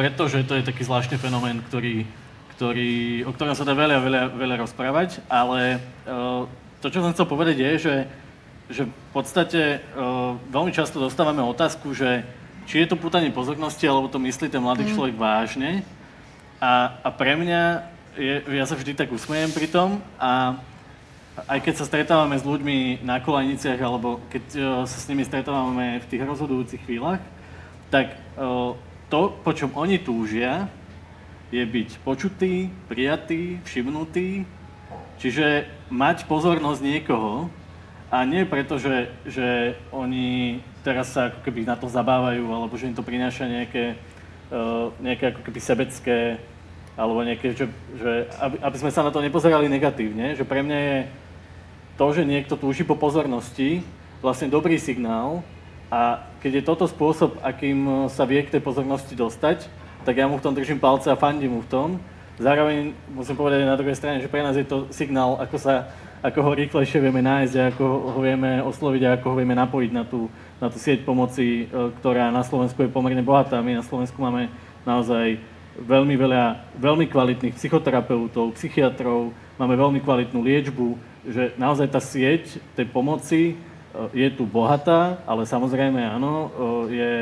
pretože 0.00 0.40
to 0.48 0.56
je 0.56 0.64
taký 0.64 0.80
zvláštny 0.88 1.20
fenomén, 1.20 1.60
ktorý, 1.68 2.08
ktorý, 2.56 3.28
o 3.28 3.36
ktorom 3.36 3.52
sa 3.52 3.68
dá 3.68 3.76
veľa, 3.76 4.00
veľa, 4.00 4.22
veľa 4.32 4.56
rozprávať, 4.64 5.20
ale 5.28 5.84
to, 6.80 6.88
čo 6.88 7.04
som 7.04 7.12
chcel 7.12 7.28
povedať 7.28 7.60
je, 7.60 7.72
že 7.76 7.94
že 8.64 8.88
v 8.88 9.08
podstate 9.12 9.84
uh, 9.92 10.40
veľmi 10.48 10.72
často 10.72 10.96
dostávame 10.96 11.44
otázku, 11.44 11.92
že 11.92 12.24
či 12.64 12.80
je 12.80 12.88
to 12.88 12.96
putanie 12.96 13.28
pozornosti, 13.28 13.84
alebo 13.84 14.08
to 14.08 14.16
myslí 14.16 14.48
ten 14.48 14.64
mladý 14.64 14.88
mm. 14.88 14.92
človek 14.96 15.16
vážne. 15.20 15.84
A, 16.64 16.96
a 17.04 17.08
pre 17.12 17.36
mňa, 17.36 17.92
je, 18.18 18.34
ja 18.46 18.64
sa 18.66 18.78
vždy 18.78 18.94
tak 18.94 19.10
usmejem 19.10 19.50
pri 19.50 19.66
tom 19.66 19.98
a 20.18 20.58
aj 21.50 21.58
keď 21.66 21.74
sa 21.74 21.88
stretávame 21.90 22.38
s 22.38 22.46
ľuďmi 22.46 23.02
na 23.02 23.18
kolajniciach, 23.18 23.80
alebo 23.82 24.22
keď 24.30 24.44
uh, 24.54 24.62
sa 24.86 24.98
s 25.02 25.08
nimi 25.10 25.26
stretávame 25.26 25.98
v 25.98 26.06
tých 26.06 26.22
rozhodujúcich 26.22 26.82
chvíľach, 26.86 27.18
tak 27.90 28.14
uh, 28.38 28.78
to, 29.10 29.34
po 29.42 29.50
čom 29.50 29.74
oni 29.74 29.98
túžia, 29.98 30.70
je 31.50 31.62
byť 31.62 32.02
počutý, 32.06 32.70
prijatý, 32.86 33.58
všimnutý, 33.66 34.46
čiže 35.18 35.66
mať 35.90 36.26
pozornosť 36.30 36.80
niekoho, 36.82 37.50
a 38.14 38.22
nie 38.22 38.46
preto, 38.46 38.78
že, 38.78 39.10
že 39.26 39.74
oni 39.90 40.62
teraz 40.86 41.10
sa 41.10 41.34
ako 41.34 41.42
keby 41.42 41.66
na 41.66 41.74
to 41.74 41.90
zabávajú, 41.90 42.46
alebo 42.46 42.78
že 42.78 42.86
im 42.86 42.94
to 42.94 43.02
prináša 43.02 43.50
nejaké, 43.50 43.98
uh, 44.54 44.94
nejaké 45.02 45.34
ako 45.34 45.40
keby 45.50 45.58
sebecké, 45.58 46.38
alebo 46.94 47.26
nejaké, 47.26 47.58
že, 47.58 47.66
že 47.98 48.30
aby, 48.38 48.56
aby 48.62 48.76
sme 48.78 48.90
sa 48.94 49.02
na 49.02 49.10
to 49.10 49.18
nepozerali 49.18 49.66
negatívne, 49.66 50.38
že 50.38 50.46
pre 50.46 50.62
mňa 50.62 50.78
je 50.78 50.98
to, 51.98 52.06
že 52.14 52.22
niekto 52.26 52.54
túži 52.54 52.82
po 52.86 52.94
pozornosti, 52.98 53.82
vlastne 54.22 54.50
dobrý 54.50 54.78
signál 54.78 55.42
a 55.90 56.22
keď 56.42 56.62
je 56.62 56.68
toto 56.68 56.86
spôsob, 56.86 57.38
akým 57.42 58.08
sa 58.10 58.26
vie 58.26 58.42
k 58.42 58.52
tej 58.54 58.62
pozornosti 58.62 59.14
dostať, 59.14 59.66
tak 60.06 60.14
ja 60.18 60.26
mu 60.26 60.38
v 60.38 60.44
tom 60.44 60.54
držím 60.54 60.78
palce 60.78 61.10
a 61.10 61.18
fandím 61.18 61.58
mu 61.58 61.60
v 61.64 61.70
tom. 61.70 61.88
Zároveň 62.36 62.92
musím 63.14 63.38
povedať 63.38 63.62
na 63.62 63.78
druhej 63.78 63.94
strane, 63.94 64.18
že 64.18 64.30
pre 64.30 64.42
nás 64.42 64.58
je 64.58 64.66
to 64.66 64.90
signál, 64.90 65.38
ako 65.38 65.56
sa 65.58 65.88
ako 66.24 66.40
ho 66.40 66.56
rýchlejšie 66.56 67.04
vieme 67.04 67.20
nájsť 67.20 67.54
a 67.60 67.68
ako 67.68 67.84
ho 68.16 68.20
vieme 68.24 68.64
osloviť 68.64 69.02
a 69.04 69.14
ako 69.20 69.26
ho 69.28 69.36
vieme 69.36 69.52
napojiť 69.52 69.90
na 69.92 70.08
tú, 70.08 70.32
na 70.56 70.72
tú 70.72 70.80
sieť 70.80 71.04
pomoci, 71.04 71.68
e, 71.68 71.92
ktorá 72.00 72.32
na 72.32 72.40
Slovensku 72.40 72.80
je 72.80 72.88
pomerne 72.88 73.20
bohatá. 73.20 73.60
My 73.60 73.76
na 73.76 73.84
Slovensku 73.84 74.16
máme 74.24 74.48
naozaj 74.88 75.36
veľmi 75.78 76.14
veľa 76.14 76.74
veľmi 76.78 77.06
kvalitných 77.10 77.58
psychoterapeutov, 77.58 78.54
psychiatrov, 78.54 79.34
máme 79.58 79.74
veľmi 79.74 80.00
kvalitnú 80.02 80.42
liečbu, 80.42 80.98
že 81.26 81.54
naozaj 81.56 81.88
tá 81.90 82.00
sieť 82.02 82.60
tej 82.78 82.86
pomoci 82.90 83.40
e, 83.52 83.54
je 84.12 84.28
tu 84.34 84.44
bohatá, 84.44 85.18
ale 85.24 85.48
samozrejme 85.48 85.98
áno, 85.98 86.32
e, 86.34 86.48
je, 86.94 87.12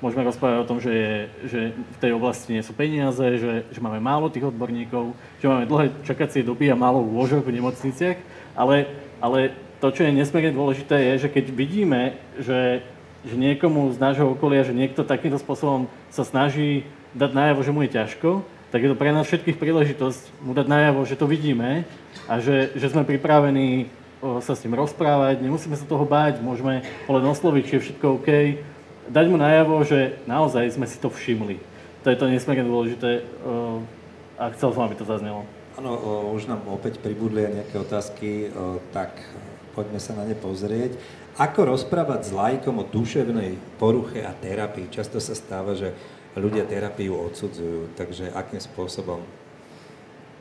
môžeme 0.00 0.24
rozprávať 0.24 0.58
o 0.64 0.68
tom, 0.68 0.78
že, 0.80 0.92
je, 0.92 1.14
že 1.44 1.60
v 1.76 1.98
tej 2.00 2.12
oblasti 2.16 2.56
nie 2.56 2.64
sú 2.64 2.72
peniaze, 2.72 3.20
že, 3.20 3.68
že 3.68 3.80
máme 3.84 4.00
málo 4.00 4.32
tých 4.32 4.48
odborníkov, 4.48 5.12
že 5.42 5.50
máme 5.50 5.68
dlhé 5.68 5.92
čakacie 6.08 6.40
doby 6.40 6.72
a 6.72 6.78
málo 6.78 7.04
lôžok 7.04 7.44
v 7.44 7.60
nemocniciach, 7.60 8.16
ale, 8.56 8.88
ale 9.20 9.52
to, 9.80 9.92
čo 9.92 10.04
je 10.04 10.12
nesmierne 10.12 10.56
dôležité, 10.56 10.96
je, 11.16 11.26
že 11.26 11.32
keď 11.32 11.44
vidíme, 11.52 12.16
že, 12.36 12.84
že 13.24 13.34
niekomu 13.36 13.92
z 13.92 13.98
nášho 14.00 14.32
okolia, 14.32 14.64
že 14.64 14.76
niekto 14.76 15.04
takýmto 15.04 15.40
spôsobom 15.40 15.88
sa 16.12 16.24
snaží 16.24 16.88
dať 17.16 17.30
najavo, 17.34 17.60
že 17.62 17.74
mu 17.74 17.80
je 17.86 17.94
ťažko, 17.94 18.30
tak 18.70 18.86
je 18.86 18.90
to 18.90 18.96
pre 18.98 19.10
nás 19.10 19.26
všetkých 19.26 19.58
príležitosť 19.58 20.46
mu 20.46 20.54
dať 20.54 20.66
najavo, 20.70 21.02
že 21.02 21.18
to 21.18 21.26
vidíme 21.26 21.82
a 22.30 22.34
že, 22.38 22.70
že 22.78 22.86
sme 22.90 23.02
pripravení 23.02 23.90
sa 24.44 24.52
s 24.52 24.62
ním 24.62 24.76
rozprávať, 24.76 25.40
nemusíme 25.40 25.74
sa 25.74 25.88
toho 25.88 26.04
báť, 26.04 26.44
môžeme 26.44 26.84
ho 27.08 27.12
len 27.16 27.24
osloviť, 27.24 27.62
či 27.66 27.74
je 27.74 27.84
všetko 27.88 28.06
OK, 28.20 28.28
dať 29.10 29.26
mu 29.26 29.40
najavo, 29.40 29.80
že 29.82 30.20
naozaj 30.28 30.76
sme 30.76 30.84
si 30.84 31.00
to 31.00 31.08
všimli. 31.08 31.56
To 32.04 32.12
je 32.12 32.20
to 32.20 32.28
nesmierne 32.28 32.68
dôležité 32.68 33.24
a 34.36 34.52
chcel 34.54 34.70
som, 34.76 34.84
aby 34.84 34.94
to 34.94 35.08
zaznelo. 35.08 35.48
Áno, 35.80 35.96
už 36.36 36.46
nám 36.46 36.60
opäť 36.68 37.00
pribudli 37.00 37.48
nejaké 37.48 37.80
otázky, 37.80 38.52
tak 38.92 39.16
poďme 39.72 39.98
sa 39.98 40.12
na 40.12 40.28
ne 40.28 40.36
pozrieť. 40.36 41.00
Ako 41.40 41.72
rozprávať 41.72 42.28
s 42.28 42.36
lajkom 42.36 42.76
o 42.76 42.84
duševnej 42.84 43.56
poruche 43.80 44.20
a 44.20 44.36
terapii? 44.36 44.92
Často 44.92 45.16
sa 45.16 45.32
stáva, 45.32 45.72
že 45.72 45.96
ľudia 46.38 46.66
terapiu 46.66 47.16
odsudzujú, 47.16 47.94
takže 47.98 48.30
akým 48.30 48.62
spôsobom? 48.62 49.22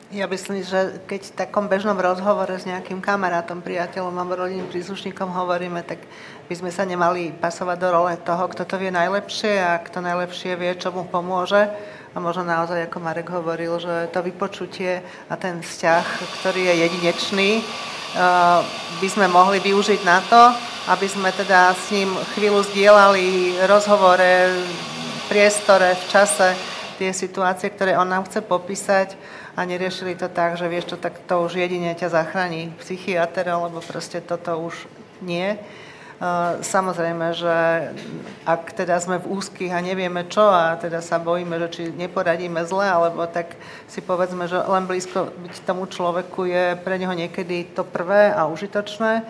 Ja 0.09 0.25
myslím, 0.25 0.65
že 0.65 1.05
keď 1.05 1.21
v 1.21 1.35
takom 1.37 1.69
bežnom 1.69 1.93
rozhovore 1.93 2.49
s 2.49 2.65
nejakým 2.65 2.97
kamarátom, 2.97 3.61
priateľom 3.61 4.17
alebo 4.17 4.41
rodinným 4.41 4.65
príslušníkom 4.65 5.29
hovoríme, 5.29 5.85
tak 5.85 6.01
by 6.49 6.53
sme 6.57 6.73
sa 6.73 6.81
nemali 6.81 7.29
pasovať 7.29 7.77
do 7.77 7.89
role 7.93 8.13
toho, 8.17 8.49
kto 8.49 8.65
to 8.65 8.81
vie 8.81 8.89
najlepšie 8.89 9.61
a 9.61 9.77
kto 9.77 10.01
najlepšie 10.01 10.57
vie, 10.57 10.73
čo 10.81 10.89
mu 10.89 11.05
pomôže 11.05 11.69
a 12.09 12.17
možno 12.17 12.41
naozaj, 12.41 12.89
ako 12.89 12.97
Marek 13.05 13.29
hovoril, 13.29 13.77
že 13.77 14.09
to 14.09 14.25
vypočutie 14.25 15.05
a 15.29 15.33
ten 15.37 15.61
vzťah, 15.61 16.05
ktorý 16.41 16.73
je 16.73 16.75
jedinečný, 16.89 17.49
eh, 17.61 18.59
by 18.97 19.07
sme 19.13 19.29
mohli 19.29 19.61
využiť 19.61 20.01
na 20.01 20.25
to, 20.25 20.41
aby 20.89 21.05
sme 21.05 21.29
teda 21.29 21.77
s 21.77 21.93
ním 21.93 22.09
chvíľu 22.33 22.65
zdieľali 22.65 23.61
rozhovore, 23.69 24.57
priestore, 25.29 25.93
v 25.93 26.05
čase 26.09 26.57
tie 26.97 27.13
situácie, 27.13 27.69
ktoré 27.69 27.93
on 27.95 28.09
nám 28.09 28.25
chce 28.25 28.41
popísať 28.41 29.13
a 29.53 29.61
neriešili 29.61 30.17
to 30.17 30.25
tak, 30.25 30.57
že 30.57 30.65
vieš 30.65 30.91
čo, 30.91 30.97
tak 30.97 31.21
to 31.29 31.45
už 31.45 31.61
jedine 31.61 31.93
ťa 31.93 32.09
zachráni 32.09 32.73
psychiatr, 32.81 33.45
alebo 33.45 33.77
proste 33.85 34.25
toto 34.25 34.57
už 34.57 34.89
nie. 35.21 35.53
Samozrejme, 36.59 37.31
že 37.31 37.57
ak 38.43 38.75
teda 38.75 38.99
sme 38.99 39.23
v 39.23 39.39
úzkých 39.39 39.71
a 39.71 39.79
nevieme 39.79 40.27
čo 40.27 40.43
a 40.43 40.75
teda 40.75 40.99
sa 40.99 41.15
bojíme, 41.15 41.55
že 41.63 41.67
či 41.71 41.83
neporadíme 41.95 42.59
zle, 42.67 42.83
alebo 42.83 43.23
tak 43.29 43.55
si 43.87 44.03
povedzme, 44.03 44.49
že 44.49 44.59
len 44.59 44.83
blízko 44.83 45.31
byť 45.31 45.63
tomu 45.63 45.87
človeku 45.87 46.43
je 46.43 46.75
pre 46.83 46.99
neho 46.99 47.15
niekedy 47.15 47.71
to 47.71 47.87
prvé 47.87 48.35
a 48.35 48.51
užitočné. 48.51 49.23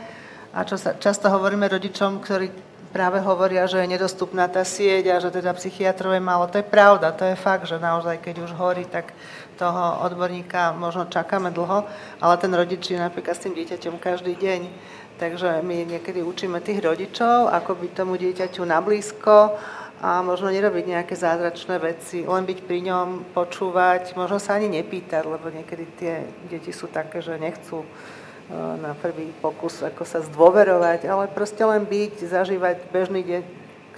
A 0.50 0.66
čo 0.66 0.82
sa 0.82 0.98
často 0.98 1.30
hovoríme 1.30 1.70
rodičom, 1.70 2.26
ktorí 2.26 2.69
práve 2.90 3.22
hovoria, 3.22 3.70
že 3.70 3.82
je 3.82 3.94
nedostupná 3.94 4.50
tá 4.50 4.66
sieť 4.66 5.14
a 5.14 5.22
že 5.22 5.30
teda 5.30 5.54
psychiatrov 5.54 6.14
je 6.14 6.22
málo. 6.22 6.50
To 6.50 6.58
je 6.58 6.66
pravda, 6.66 7.14
to 7.14 7.26
je 7.26 7.38
fakt, 7.38 7.70
že 7.70 7.78
naozaj 7.78 8.18
keď 8.22 8.36
už 8.50 8.52
horí, 8.58 8.86
tak 8.90 9.14
toho 9.60 10.02
odborníka 10.08 10.74
možno 10.74 11.06
čakáme 11.06 11.52
dlho, 11.52 11.86
ale 12.24 12.36
ten 12.40 12.52
rodič 12.56 12.90
je 12.90 12.98
napríklad 12.98 13.36
s 13.36 13.44
tým 13.44 13.54
dieťaťom 13.54 14.00
každý 14.00 14.34
deň. 14.40 14.62
Takže 15.20 15.60
my 15.68 15.84
niekedy 15.84 16.24
učíme 16.24 16.64
tých 16.64 16.80
rodičov, 16.80 17.52
ako 17.52 17.76
byť 17.76 17.92
tomu 17.92 18.16
dieťaťu 18.16 18.64
nablízko 18.64 19.60
a 20.00 20.24
možno 20.24 20.48
nerobiť 20.48 20.96
nejaké 20.96 21.12
zázračné 21.12 21.76
veci, 21.76 22.24
len 22.24 22.48
byť 22.48 22.60
pri 22.64 22.80
ňom, 22.88 23.36
počúvať, 23.36 24.16
možno 24.16 24.40
sa 24.40 24.56
ani 24.56 24.72
nepýtať, 24.80 25.28
lebo 25.28 25.52
niekedy 25.52 25.86
tie 26.00 26.14
deti 26.48 26.72
sú 26.72 26.88
také, 26.88 27.20
že 27.20 27.36
nechcú 27.36 27.84
na 28.54 28.98
prvý 28.98 29.30
pokus 29.40 29.86
ako 29.86 30.04
sa 30.04 30.26
zdôverovať, 30.26 31.06
ale 31.06 31.30
proste 31.30 31.62
len 31.62 31.86
byť, 31.86 32.26
zažívať 32.26 32.78
bežný 32.90 33.22
deň, 33.22 33.44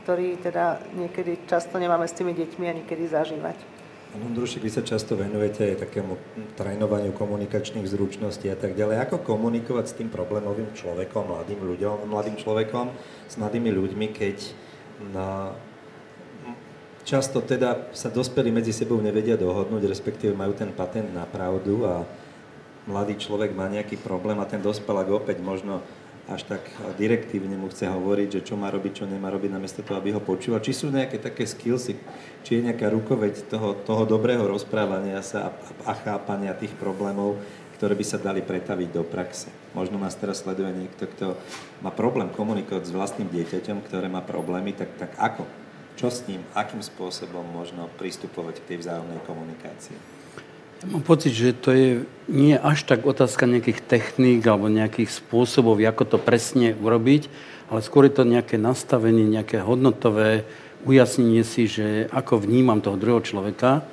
ktorý 0.03 0.35
teda 0.43 0.83
niekedy 0.99 1.39
často 1.47 1.79
nemáme 1.79 2.03
s 2.03 2.15
tými 2.15 2.35
deťmi 2.35 2.65
ani 2.67 2.83
kedy 2.83 3.07
zažívať. 3.07 3.57
Pán 4.11 4.27
Ondrušik, 4.27 4.59
vy 4.59 4.71
sa 4.75 4.83
často 4.83 5.15
venujete 5.15 5.71
aj 5.71 5.87
takému 5.87 6.19
trénovaniu 6.59 7.15
komunikačných 7.15 7.87
zručností 7.87 8.51
a 8.51 8.59
tak 8.59 8.75
ďalej. 8.75 9.07
Ako 9.07 9.23
komunikovať 9.23 9.85
s 9.87 9.95
tým 9.95 10.11
problémovým 10.11 10.75
človekom, 10.75 11.31
mladým 11.31 11.63
ľuďom, 11.63 12.11
mladým 12.11 12.35
človekom, 12.35 12.91
s 13.31 13.39
mladými 13.39 13.71
ľuďmi, 13.71 14.11
keď 14.11 14.37
na... 15.15 15.55
často 17.07 17.39
teda 17.39 17.87
sa 17.95 18.11
dospelí 18.11 18.51
medzi 18.51 18.75
sebou 18.75 18.99
nevedia 18.99 19.39
dohodnúť, 19.39 19.87
respektíve 19.87 20.35
majú 20.35 20.59
ten 20.59 20.75
patent 20.75 21.07
na 21.15 21.23
pravdu 21.23 21.87
a 21.87 22.03
mladý 22.89 23.17
človek 23.17 23.53
má 23.53 23.69
nejaký 23.69 23.99
problém 24.01 24.37
a 24.41 24.49
ten 24.49 24.61
dospelák 24.61 25.09
opäť 25.11 25.37
možno 25.43 25.81
až 26.29 26.47
tak 26.47 26.63
direktívne 26.95 27.59
mu 27.59 27.67
chce 27.67 27.91
hovoriť, 27.91 28.39
že 28.39 28.45
čo 28.45 28.55
má 28.55 28.71
robiť, 28.71 29.03
čo 29.03 29.05
nemá 29.09 29.27
robiť, 29.33 29.51
namiesto 29.51 29.83
toho, 29.83 29.99
aby 29.99 30.15
ho 30.15 30.21
počúval. 30.23 30.63
Či 30.63 30.85
sú 30.85 30.87
nejaké 30.87 31.19
také 31.19 31.43
skillsy, 31.43 31.97
či 32.45 32.51
je 32.57 32.65
nejaká 32.71 32.87
rukoveď 32.87 33.51
toho, 33.51 33.75
toho 33.83 34.07
dobrého 34.07 34.45
rozprávania 34.47 35.19
sa 35.25 35.49
a, 35.49 35.91
a 35.91 35.93
chápania 35.97 36.55
tých 36.55 36.71
problémov, 36.77 37.35
ktoré 37.75 37.97
by 37.97 38.05
sa 38.05 38.21
dali 38.21 38.45
pretaviť 38.45 38.89
do 38.93 39.03
praxe. 39.03 39.49
Možno 39.73 39.97
nás 39.97 40.13
teraz 40.13 40.45
sleduje 40.45 40.69
niekto, 40.71 41.09
kto 41.09 41.27
má 41.81 41.89
problém 41.89 42.29
komunikovať 42.29 42.87
s 42.87 42.95
vlastným 42.95 43.27
dieťaťom, 43.27 43.81
ktoré 43.89 44.07
má 44.07 44.21
problémy, 44.21 44.71
tak, 44.77 44.93
tak 45.01 45.11
ako? 45.17 45.43
Čo 45.97 46.07
s 46.13 46.23
ním? 46.29 46.45
Akým 46.53 46.79
spôsobom 46.79 47.43
možno 47.43 47.89
pristupovať 47.99 48.61
k 48.63 48.67
tej 48.73 48.77
vzájomnej 48.85 49.19
komunikácii? 49.25 50.20
Mám 50.81 51.05
pocit, 51.05 51.37
že 51.37 51.53
to 51.53 51.69
je 51.69 51.89
nie 52.25 52.57
až 52.57 52.89
tak 52.89 53.05
otázka 53.05 53.45
nejakých 53.45 53.85
techník 53.85 54.41
alebo 54.49 54.65
nejakých 54.65 55.13
spôsobov, 55.13 55.77
ako 55.77 56.03
to 56.09 56.17
presne 56.17 56.73
urobiť, 56.73 57.29
ale 57.69 57.85
skôr 57.85 58.09
je 58.09 58.17
to 58.17 58.25
nejaké 58.25 58.57
nastavenie, 58.57 59.29
nejaké 59.29 59.61
hodnotové 59.61 60.41
ujasnenie 60.81 61.45
si, 61.45 61.69
že 61.69 62.09
ako 62.09 62.41
vnímam 62.41 62.81
toho 62.81 62.97
druhého 62.97 63.21
človeka. 63.21 63.85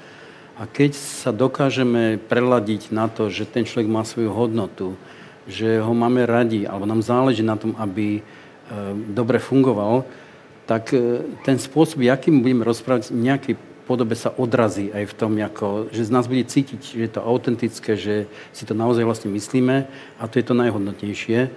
A 0.57 0.65
keď 0.65 0.97
sa 0.97 1.29
dokážeme 1.29 2.17
preladiť 2.25 2.89
na 2.89 3.13
to, 3.13 3.29
že 3.29 3.45
ten 3.45 3.69
človek 3.69 3.85
má 3.85 4.01
svoju 4.09 4.33
hodnotu, 4.33 4.97
že 5.45 5.85
ho 5.85 5.93
máme 5.93 6.25
radi, 6.25 6.65
alebo 6.65 6.89
nám 6.89 7.05
záleží 7.05 7.45
na 7.45 7.61
tom, 7.61 7.77
aby 7.77 8.19
e, 8.19 8.23
dobre 9.13 9.37
fungoval, 9.45 10.09
tak 10.65 10.97
e, 10.97 11.21
ten 11.45 11.61
spôsob, 11.61 12.01
akým 12.09 12.41
budeme 12.41 12.65
rozprávať, 12.65 13.13
nejakej 13.13 13.68
podobe 13.89 14.13
sa 14.13 14.29
odrazí 14.37 14.93
aj 14.93 15.09
v 15.09 15.17
tom, 15.17 15.33
ako, 15.41 15.89
že 15.89 16.05
z 16.05 16.13
nás 16.13 16.29
bude 16.29 16.45
cítiť, 16.45 16.81
že 16.85 17.01
je 17.01 17.11
to 17.11 17.25
autentické, 17.25 17.97
že 17.97 18.29
si 18.53 18.69
to 18.69 18.77
naozaj 18.77 19.09
vlastne 19.09 19.33
myslíme 19.33 19.89
a 20.21 20.23
to 20.29 20.37
je 20.37 20.45
to 20.45 20.53
najhodnotnejšie. 20.53 21.39
E, 21.49 21.51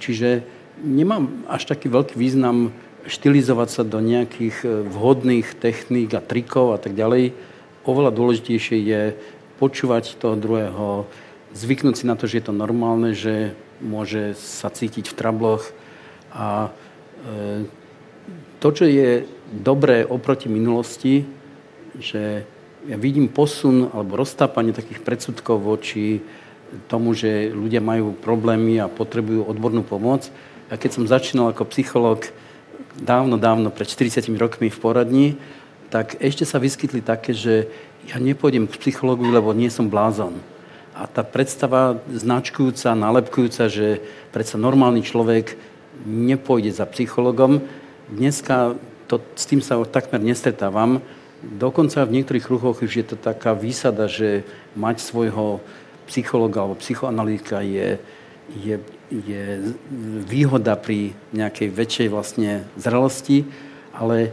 čiže 0.00 0.48
nemám 0.80 1.44
až 1.52 1.68
taký 1.68 1.92
veľký 1.92 2.16
význam 2.16 2.72
štilizovať 3.04 3.68
sa 3.68 3.82
do 3.84 3.98
nejakých 4.00 4.88
vhodných 4.88 5.58
techník 5.58 6.14
a 6.16 6.24
trikov 6.24 6.72
a 6.72 6.78
tak 6.78 6.94
ďalej 6.94 7.34
oveľa 7.82 8.14
dôležitejšie 8.14 8.78
je 8.78 9.02
počúvať 9.58 10.18
toho 10.18 10.38
druhého, 10.38 11.06
zvyknúť 11.54 11.94
si 12.02 12.04
na 12.06 12.14
to, 12.18 12.26
že 12.26 12.42
je 12.42 12.44
to 12.50 12.54
normálne, 12.54 13.14
že 13.14 13.54
môže 13.82 14.38
sa 14.38 14.70
cítiť 14.70 15.10
v 15.10 15.16
trabloch 15.18 15.62
a 16.32 16.70
e, 17.22 17.66
to, 18.62 18.68
čo 18.70 18.86
je 18.86 19.26
dobré 19.50 20.06
oproti 20.06 20.46
minulosti, 20.46 21.26
že 21.98 22.44
ja 22.88 22.96
vidím 22.98 23.30
posun 23.30 23.90
alebo 23.94 24.18
roztápanie 24.18 24.74
takých 24.74 25.04
predsudkov 25.04 25.62
voči 25.62 26.22
tomu, 26.88 27.12
že 27.12 27.52
ľudia 27.52 27.84
majú 27.84 28.16
problémy 28.16 28.80
a 28.80 28.88
potrebujú 28.88 29.44
odbornú 29.44 29.84
pomoc. 29.84 30.32
A 30.72 30.80
keď 30.80 30.90
som 30.96 31.04
začínal 31.04 31.52
ako 31.52 31.68
psychológ 31.68 32.32
dávno, 32.96 33.36
dávno, 33.36 33.68
pred 33.68 33.84
40 33.84 34.24
rokmi 34.40 34.72
v 34.72 34.80
poradni, 34.80 35.28
tak 35.92 36.16
ešte 36.24 36.48
sa 36.48 36.56
vyskytli 36.56 37.04
také, 37.04 37.36
že 37.36 37.68
ja 38.08 38.16
nepôjdem 38.16 38.64
k 38.64 38.80
psychologu, 38.80 39.28
lebo 39.28 39.52
nie 39.52 39.68
som 39.68 39.92
blázon. 39.92 40.40
A 40.96 41.04
tá 41.04 41.20
predstava 41.20 42.00
značkujúca, 42.08 42.96
nálepkujúca, 42.96 43.68
že 43.68 44.00
predsa 44.32 44.56
normálny 44.56 45.04
človek 45.04 45.56
nepôjde 46.08 46.72
za 46.72 46.88
psychologom, 46.88 47.60
dneska 48.08 48.76
to, 49.08 49.20
s 49.36 49.44
tým 49.44 49.60
sa 49.60 49.76
takmer 49.84 50.24
nestretávam. 50.24 51.04
Dokonca 51.42 52.06
v 52.06 52.22
niektorých 52.22 52.46
kruhoch 52.46 52.78
už 52.86 52.92
je 53.02 53.06
to 53.06 53.16
taká 53.18 53.50
výsada, 53.50 54.06
že 54.06 54.46
mať 54.78 55.02
svojho 55.02 55.58
psychologa 56.06 56.62
alebo 56.62 56.78
psychoanalytika 56.78 57.66
je, 57.66 57.98
je, 58.54 58.76
je 59.10 59.44
výhoda 60.22 60.78
pri 60.78 61.18
nejakej 61.34 61.68
väčšej 61.74 62.08
vlastne 62.14 62.62
zrelosti, 62.78 63.46
ale 63.90 64.30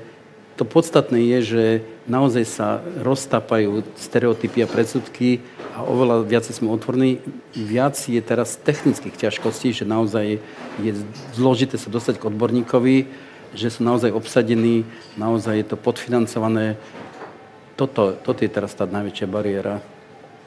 to 0.59 0.67
podstatné 0.67 1.23
je, 1.23 1.39
že 1.41 1.65
naozaj 2.03 2.43
sa 2.43 2.83
roztapajú 2.99 3.79
stereotypy 3.95 4.61
a 4.61 4.67
predsudky 4.67 5.39
a 5.71 5.87
oveľa 5.87 6.27
viac 6.27 6.43
sme 6.51 6.67
otvorní. 6.75 7.23
Viac 7.55 7.95
je 7.95 8.19
teraz 8.19 8.59
technických 8.59 9.15
ťažkostí, 9.15 9.71
že 9.71 9.87
naozaj 9.87 10.43
je 10.83 10.91
zložité 11.31 11.79
sa 11.79 11.87
dostať 11.87 12.19
k 12.19 12.27
odborníkovi, 12.27 12.97
že 13.53 13.69
sú 13.73 13.81
naozaj 13.85 14.13
obsadení, 14.13 14.85
naozaj 15.17 15.55
je 15.61 15.67
to 15.69 15.77
podfinancované. 15.77 16.77
Toto, 17.79 18.17
toto 18.19 18.39
je 18.43 18.51
teraz 18.51 18.75
tá 18.75 18.83
najväčšia 18.83 19.27
bariéra. 19.29 19.79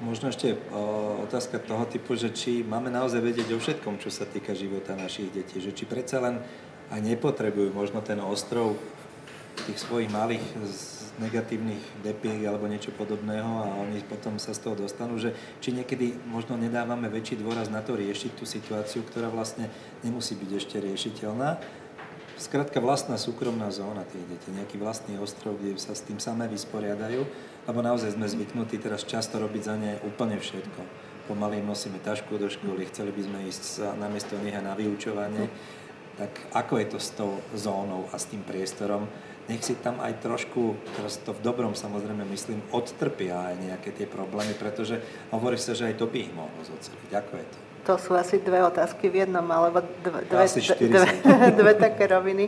Možno 0.03 0.35
ešte 0.35 0.59
o, 0.75 1.23
otázka 1.23 1.63
toho 1.63 1.87
typu, 1.87 2.19
že 2.19 2.35
či 2.35 2.67
máme 2.67 2.91
naozaj 2.91 3.23
vedieť 3.23 3.55
o 3.55 3.63
všetkom, 3.63 4.03
čo 4.03 4.11
sa 4.11 4.27
týka 4.27 4.53
života 4.53 4.99
našich 4.99 5.31
detí. 5.31 5.63
Že 5.63 5.73
či 5.73 5.85
predsa 5.87 6.19
len 6.19 6.43
aj 6.91 7.01
nepotrebujú 7.01 7.71
možno 7.71 8.03
ten 8.03 8.19
ostrov 8.19 8.77
tých 9.65 9.79
svojich 9.79 10.11
malých 10.11 10.43
negatívnych 11.21 12.01
depiek 12.01 12.41
alebo 12.49 12.65
niečo 12.67 12.91
podobného 12.97 13.53
a 13.63 13.69
oni 13.85 14.01
potom 14.09 14.41
sa 14.41 14.57
z 14.57 14.65
toho 14.65 14.75
dostanú, 14.75 15.21
že 15.21 15.37
či 15.61 15.77
niekedy 15.77 16.17
možno 16.25 16.57
nedávame 16.57 17.13
väčší 17.13 17.37
dôraz 17.39 17.69
na 17.69 17.85
to 17.85 17.95
riešiť 17.95 18.33
tú 18.33 18.49
situáciu, 18.49 19.05
ktorá 19.05 19.29
vlastne 19.29 19.69
nemusí 20.01 20.35
byť 20.35 20.51
ešte 20.57 20.77
riešiteľná. 20.81 21.61
Skrátka 22.43 22.83
vlastná 22.83 23.15
súkromná 23.15 23.71
zóna 23.71 24.03
tých 24.03 24.27
detí, 24.27 24.51
nejaký 24.51 24.75
vlastný 24.75 25.15
ostrov, 25.23 25.63
kde 25.63 25.79
sa 25.79 25.95
s 25.95 26.03
tým 26.03 26.19
samé 26.19 26.51
vysporiadajú, 26.51 27.23
lebo 27.71 27.79
naozaj 27.87 28.19
sme 28.19 28.27
zvyknutí 28.27 28.83
teraz 28.83 29.07
často 29.07 29.39
robiť 29.39 29.63
za 29.63 29.79
ne 29.79 30.03
úplne 30.03 30.43
všetko. 30.43 30.81
Pomaly 31.31 31.63
nosíme 31.63 32.03
tašku 32.03 32.35
do 32.43 32.51
školy, 32.51 32.91
chceli 32.91 33.15
by 33.15 33.23
sme 33.23 33.39
ísť 33.47 33.95
namiesto 33.95 34.35
nich 34.43 34.59
aj 34.59 34.67
na 34.67 34.75
vyučovanie. 34.75 35.47
Tak 36.19 36.51
ako 36.51 36.83
je 36.83 36.87
to 36.91 36.99
s 36.99 37.09
tou 37.15 37.39
zónou 37.55 38.11
a 38.11 38.19
s 38.19 38.27
tým 38.27 38.43
priestorom? 38.43 39.07
nech 39.51 39.63
si 39.63 39.75
tam 39.75 39.99
aj 39.99 40.23
trošku, 40.23 40.79
teraz 40.95 41.19
to 41.19 41.35
v 41.35 41.43
dobrom 41.43 41.75
samozrejme 41.75 42.23
myslím, 42.31 42.63
odtrpia 42.71 43.51
aj 43.51 43.55
nejaké 43.59 43.91
tie 43.91 44.07
problémy, 44.07 44.55
pretože 44.55 45.03
hovorí 45.35 45.59
sa, 45.59 45.75
že 45.75 45.91
aj 45.91 45.99
to 45.99 46.07
by 46.07 46.19
ich 46.23 46.31
mohlo 46.31 46.63
zoceliť. 46.63 47.11
Ako 47.11 47.33
je 47.43 47.47
to? 47.51 47.59
To 47.83 47.99
sú 47.99 48.15
asi 48.15 48.39
dve 48.39 48.63
otázky 48.63 49.11
v 49.11 49.27
jednom, 49.27 49.43
alebo 49.51 49.83
dve, 50.07 50.23
dve, 50.31 50.47
dve, 50.87 51.07
dve 51.61 51.73
také 51.75 52.07
roviny. 52.07 52.47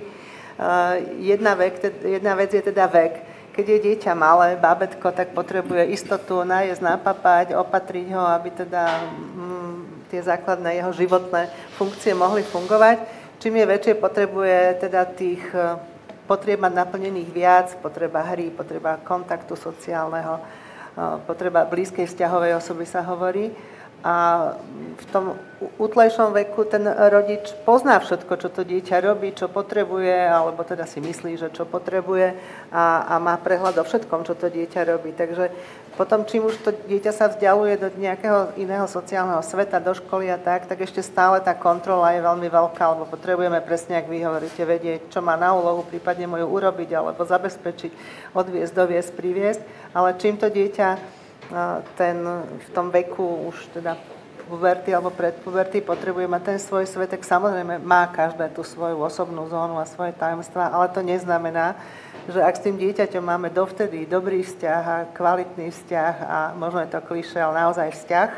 Uh, 0.54 1.02
jedna, 1.18 1.58
vek, 1.58 1.82
jedna 2.06 2.38
vec 2.38 2.54
je 2.54 2.62
teda 2.62 2.86
vek. 2.86 3.14
Keď 3.54 3.66
je 3.66 3.78
dieťa 3.90 4.12
malé, 4.14 4.54
bábetko, 4.54 5.10
tak 5.10 5.34
potrebuje 5.34 5.90
istotu, 5.90 6.42
nájsť, 6.46 6.82
napapať, 6.82 7.46
opatriť 7.58 8.06
ho, 8.14 8.22
aby 8.22 8.50
teda 8.50 8.82
mm, 9.10 10.10
tie 10.10 10.22
základné 10.22 10.78
jeho 10.78 10.90
životné 10.94 11.50
funkcie 11.74 12.14
mohli 12.14 12.46
fungovať. 12.46 13.02
Čím 13.42 13.58
je 13.58 13.66
väčšie, 13.66 13.94
potrebuje 13.98 14.58
teda 14.86 15.02
tých 15.10 15.42
potrieb 16.24 16.60
mať 16.60 16.72
naplnených 16.72 17.30
viac, 17.30 17.68
potreba 17.84 18.24
hry, 18.24 18.48
potreba 18.48 18.96
kontaktu 19.02 19.52
sociálneho, 19.58 20.40
potreba 21.28 21.68
blízkej 21.68 22.08
vzťahovej 22.08 22.56
osoby 22.56 22.84
sa 22.88 23.04
hovorí. 23.04 23.52
A 24.04 24.52
v 25.00 25.04
tom 25.08 25.40
útlejšom 25.80 26.36
veku 26.36 26.68
ten 26.68 26.84
rodič 26.84 27.56
pozná 27.64 27.96
všetko, 27.96 28.36
čo 28.36 28.52
to 28.52 28.60
dieťa 28.60 29.00
robí, 29.00 29.32
čo 29.32 29.48
potrebuje, 29.48 30.28
alebo 30.28 30.60
teda 30.60 30.84
si 30.84 31.00
myslí, 31.00 31.40
že 31.40 31.48
čo 31.48 31.64
potrebuje 31.64 32.36
a, 32.68 33.08
a 33.08 33.14
má 33.16 33.40
prehľad 33.40 33.80
o 33.80 33.84
všetkom, 33.88 34.28
čo 34.28 34.36
to 34.36 34.52
dieťa 34.52 34.92
robí. 34.92 35.16
Takže 35.16 35.48
potom, 35.96 36.28
čím 36.28 36.52
už 36.52 36.60
to 36.60 36.76
dieťa 36.84 37.16
sa 37.16 37.32
vzdialuje 37.32 37.80
do 37.80 37.88
nejakého 37.96 38.52
iného 38.60 38.84
sociálneho 38.84 39.40
sveta, 39.40 39.80
do 39.80 39.96
školy 39.96 40.28
a 40.28 40.36
tak, 40.36 40.68
tak 40.68 40.84
ešte 40.84 41.00
stále 41.00 41.40
tá 41.40 41.56
kontrola 41.56 42.12
je 42.12 42.20
veľmi 42.20 42.48
veľká, 42.52 42.84
lebo 42.92 43.08
potrebujeme 43.08 43.64
presne, 43.64 44.04
ak 44.04 44.10
vy 44.12 44.20
hovoríte, 44.20 44.68
vedieť, 44.68 45.08
čo 45.08 45.24
má 45.24 45.32
na 45.40 45.56
úlohu, 45.56 45.80
prípadne 45.80 46.28
moju 46.28 46.44
urobiť, 46.44 46.92
alebo 46.92 47.24
zabezpečiť, 47.24 47.92
odviesť, 48.36 48.72
doviesť, 48.76 49.10
priviesť. 49.16 49.60
Ale 49.96 50.12
čím 50.20 50.36
to 50.36 50.52
dieťa 50.52 51.22
ten 51.94 52.20
v 52.58 52.68
tom 52.74 52.90
veku 52.90 53.48
už 53.50 53.70
teda 53.74 53.96
puberty 54.44 54.92
alebo 54.92 55.08
pred 55.08 55.34
puberty 55.40 55.80
potrebuje 55.80 56.28
mať 56.28 56.42
ten 56.44 56.58
svoj 56.60 56.84
svet, 56.84 57.10
tak 57.10 57.24
samozrejme 57.24 57.80
má 57.80 58.06
každé 58.12 58.52
tú 58.52 58.60
svoju 58.60 59.00
osobnú 59.00 59.48
zónu 59.48 59.80
a 59.80 59.88
svoje 59.88 60.12
tajomstvá, 60.12 60.68
ale 60.68 60.92
to 60.92 61.00
neznamená, 61.00 61.74
že 62.28 62.40
ak 62.40 62.56
s 62.56 62.64
tým 62.64 62.76
dieťaťom 62.76 63.24
máme 63.24 63.48
dovtedy 63.48 64.04
dobrý 64.04 64.44
vzťah 64.44 64.82
a 64.84 64.96
kvalitný 65.12 65.72
vzťah 65.72 66.14
a 66.24 66.38
možno 66.56 66.84
je 66.84 66.90
to 66.92 67.00
kliše, 67.04 67.40
ale 67.40 67.64
naozaj 67.64 67.88
vzťah, 67.92 68.30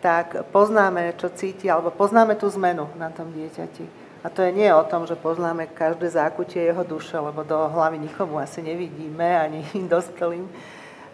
tak 0.00 0.48
poznáme, 0.48 1.12
čo 1.20 1.28
cíti, 1.28 1.68
alebo 1.68 1.92
poznáme 1.92 2.32
tú 2.40 2.48
zmenu 2.56 2.88
na 2.96 3.12
tom 3.12 3.28
dieťati. 3.36 4.00
A 4.20 4.28
to 4.28 4.44
je 4.44 4.52
nie 4.52 4.68
o 4.68 4.84
tom, 4.84 5.08
že 5.08 5.16
poznáme 5.16 5.72
každé 5.72 6.12
zákutie 6.12 6.68
jeho 6.68 6.84
duše, 6.84 7.16
lebo 7.16 7.40
do 7.40 7.56
hlavy 7.56 8.04
nikomu 8.04 8.36
asi 8.36 8.60
nevidíme, 8.60 9.24
ani 9.24 9.64
dospelým. 9.92 10.48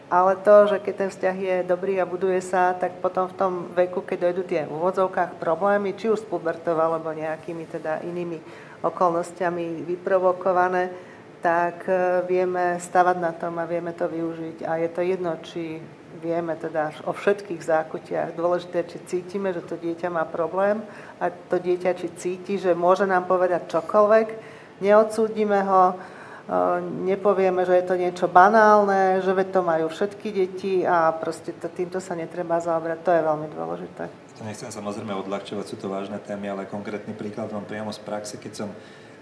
Ale 0.06 0.38
to, 0.38 0.70
že 0.70 0.78
keď 0.78 0.94
ten 0.94 1.10
vzťah 1.10 1.36
je 1.36 1.56
dobrý 1.66 1.98
a 1.98 2.06
buduje 2.06 2.38
sa, 2.38 2.78
tak 2.78 3.02
potom 3.02 3.26
v 3.26 3.34
tom 3.34 3.52
veku, 3.74 4.06
keď 4.06 4.30
dojdú 4.30 4.42
tie 4.46 4.62
v 4.62 4.74
úvodzovkách 4.78 5.42
problémy, 5.42 5.98
či 5.98 6.06
už 6.06 6.22
s 6.22 6.30
pubertou 6.30 6.78
alebo 6.78 7.10
nejakými 7.10 7.66
teda 7.66 8.06
inými 8.06 8.38
okolnostiami 8.86 9.82
vyprovokované, 9.82 10.94
tak 11.42 11.90
e, 11.90 12.22
vieme 12.22 12.78
stavať 12.78 13.16
na 13.18 13.34
tom 13.34 13.58
a 13.58 13.66
vieme 13.66 13.90
to 13.98 14.06
využiť. 14.06 14.62
A 14.62 14.78
je 14.78 14.88
to 14.94 15.02
jedno, 15.02 15.32
či 15.42 15.82
vieme 16.22 16.54
teda 16.54 16.94
o 17.02 17.12
všetkých 17.12 17.62
zákutiach. 17.66 18.38
Dôležité, 18.38 18.86
či 18.86 19.02
cítime, 19.10 19.50
že 19.50 19.66
to 19.66 19.74
dieťa 19.74 20.06
má 20.06 20.22
problém 20.22 20.86
a 21.18 21.34
to 21.34 21.58
dieťa, 21.58 21.98
či 21.98 22.08
cíti, 22.14 22.62
že 22.62 22.78
môže 22.78 23.04
nám 23.04 23.26
povedať 23.26 23.68
čokoľvek, 23.68 24.26
neodsúdime 24.80 25.60
ho, 25.66 25.98
nepovieme, 27.02 27.66
že 27.66 27.74
je 27.74 27.84
to 27.86 27.94
niečo 27.98 28.26
banálne, 28.30 29.18
že 29.22 29.34
veď 29.34 29.48
to 29.50 29.60
majú 29.66 29.86
všetky 29.90 30.28
deti 30.30 30.74
a 30.86 31.10
proste 31.10 31.50
to, 31.50 31.66
týmto 31.66 31.98
sa 31.98 32.14
netreba 32.14 32.62
zaobrať. 32.62 32.98
To 33.02 33.10
je 33.10 33.22
veľmi 33.22 33.48
dôležité. 33.50 34.04
To 34.38 34.42
nechcem 34.46 34.70
samozrejme 34.70 35.16
odľahčovať, 35.26 35.64
sú 35.66 35.76
to 35.80 35.90
vážne 35.90 36.20
témy, 36.22 36.52
ale 36.52 36.70
konkrétny 36.70 37.16
príklad 37.16 37.50
mám 37.50 37.66
priamo 37.66 37.90
z 37.90 38.00
praxe, 38.04 38.36
keď 38.38 38.52
som 38.52 38.68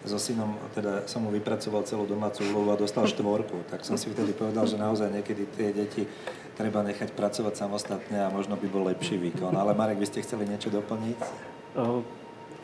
so 0.04 0.20
synom, 0.20 0.60
teda 0.76 1.08
som 1.08 1.24
mu 1.24 1.32
vypracoval 1.32 1.80
celú 1.88 2.04
domácu 2.04 2.44
úlohu 2.44 2.76
a 2.76 2.76
dostal 2.76 3.08
štvorku, 3.08 3.64
tak 3.72 3.88
som 3.88 3.96
si 3.96 4.12
vtedy 4.12 4.36
povedal, 4.36 4.68
že 4.68 4.76
naozaj 4.76 5.08
niekedy 5.08 5.48
tie 5.56 5.72
deti 5.72 6.04
treba 6.60 6.84
nechať 6.84 7.16
pracovať 7.16 7.56
samostatne 7.56 8.20
a 8.20 8.28
možno 8.28 8.60
by 8.60 8.68
bol 8.68 8.84
lepší 8.84 9.16
výkon. 9.16 9.56
Ale 9.56 9.72
Marek, 9.72 9.96
vy 9.96 10.06
ste 10.12 10.20
chceli 10.20 10.44
niečo 10.44 10.68
doplniť? 10.68 11.18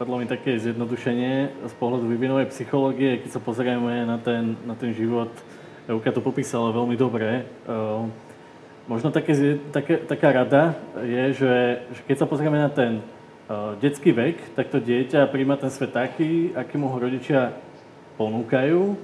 Padlo 0.00 0.16
mi 0.16 0.24
také 0.24 0.56
zjednodušenie 0.56 1.60
z 1.68 1.74
pohľadu 1.76 2.08
vývinovej 2.08 2.48
psychológie, 2.56 3.20
keď 3.20 3.36
sa 3.36 3.40
pozrieme 3.44 4.08
na 4.08 4.16
ten, 4.16 4.56
na 4.64 4.72
ten 4.72 4.96
život. 4.96 5.28
Euka 5.84 6.08
to 6.08 6.24
popísala 6.24 6.72
veľmi 6.72 6.96
dobre. 6.96 7.44
možno 8.88 9.12
také, 9.12 9.60
také, 9.68 10.00
taká 10.00 10.32
rada 10.32 10.72
je, 11.04 11.44
že, 11.44 11.54
že 11.92 12.00
keď 12.08 12.16
sa 12.16 12.24
pozrieme 12.24 12.56
na 12.56 12.72
ten 12.72 13.04
uh, 13.04 13.76
detský 13.76 14.16
vek, 14.16 14.56
tak 14.56 14.72
to 14.72 14.80
dieťa 14.80 15.28
príjma 15.28 15.60
ten 15.60 15.68
svet 15.68 15.92
taký, 15.92 16.56
aký 16.56 16.80
mu 16.80 16.88
ho 16.88 16.96
rodičia 16.96 17.52
ponúkajú. 18.16 18.96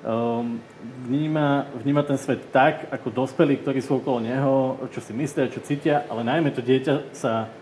Um, 0.00 0.64
vníma, 1.12 1.68
vníma 1.76 2.08
ten 2.08 2.16
svet 2.16 2.40
tak, 2.48 2.88
ako 2.88 3.12
dospelí, 3.12 3.60
ktorí 3.60 3.84
sú 3.84 4.00
okolo 4.00 4.24
neho, 4.24 4.80
čo 4.96 5.04
si 5.04 5.12
myslia, 5.12 5.52
čo 5.52 5.60
cítia, 5.60 6.08
ale 6.08 6.24
najmä 6.24 6.56
to 6.56 6.64
dieťa 6.64 7.12
sa 7.12 7.52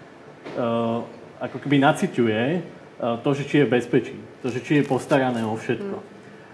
ako 1.41 1.57
keby 1.59 1.81
naciťuje 1.81 2.43
uh, 2.55 3.17
to, 3.25 3.31
že 3.33 3.49
či 3.49 3.55
je 3.61 3.67
v 3.67 3.75
bezpečí, 3.75 4.17
to, 4.45 4.53
že 4.53 4.61
či 4.61 4.73
je 4.81 4.89
postarané 4.89 5.41
o 5.43 5.57
všetko. 5.57 5.97
Mm. 5.99 6.09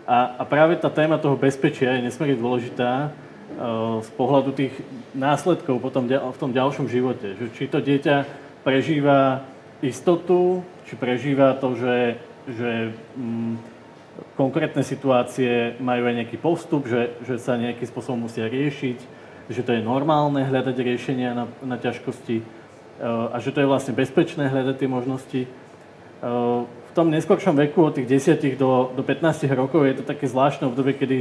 A, 0.06 0.16
a 0.38 0.42
práve 0.46 0.78
tá 0.78 0.86
téma 0.86 1.18
toho 1.18 1.34
bezpečia 1.34 1.98
je 1.98 2.06
nesmierne 2.06 2.38
dôležitá 2.38 3.10
uh, 3.10 3.98
z 4.00 4.10
pohľadu 4.14 4.54
tých 4.54 4.74
následkov 5.12 5.82
potom 5.82 6.06
v 6.06 6.38
tom 6.38 6.54
ďalšom 6.54 6.86
živote. 6.86 7.34
Že 7.34 7.46
či 7.58 7.64
to 7.66 7.82
dieťa 7.82 8.16
prežíva 8.62 9.42
istotu, 9.82 10.62
či 10.86 10.94
prežíva 10.94 11.58
to, 11.58 11.74
že, 11.74 12.22
že 12.46 12.70
um, 13.18 13.58
konkrétne 14.38 14.80
situácie 14.86 15.76
majú 15.82 16.06
aj 16.06 16.14
nejaký 16.22 16.38
postup, 16.38 16.86
že, 16.86 17.18
že 17.26 17.36
sa 17.42 17.58
nejakým 17.58 17.88
spôsobom 17.88 18.30
musia 18.30 18.46
riešiť, 18.46 18.98
že 19.50 19.62
to 19.62 19.74
je 19.74 19.82
normálne 19.82 20.42
hľadať 20.42 20.76
riešenia 20.78 21.34
na, 21.34 21.44
na 21.62 21.76
ťažkosti 21.78 22.42
a 23.04 23.36
že 23.42 23.52
to 23.52 23.60
je 23.60 23.68
vlastne 23.68 23.92
bezpečné 23.92 24.48
hľadať 24.48 24.76
tie 24.80 24.88
možnosti. 24.88 25.40
Uh, 26.22 26.64
v 26.64 26.92
tom 26.96 27.12
neskôršom 27.12 27.52
veku 27.52 27.92
od 27.92 27.92
tých 27.92 28.08
10 28.08 28.56
do, 28.56 28.88
do 28.96 29.02
15 29.04 29.44
rokov 29.52 29.84
je 29.84 30.00
to 30.00 30.04
také 30.08 30.24
zvláštne 30.24 30.72
obdobie, 30.72 30.96
kedy 30.96 31.18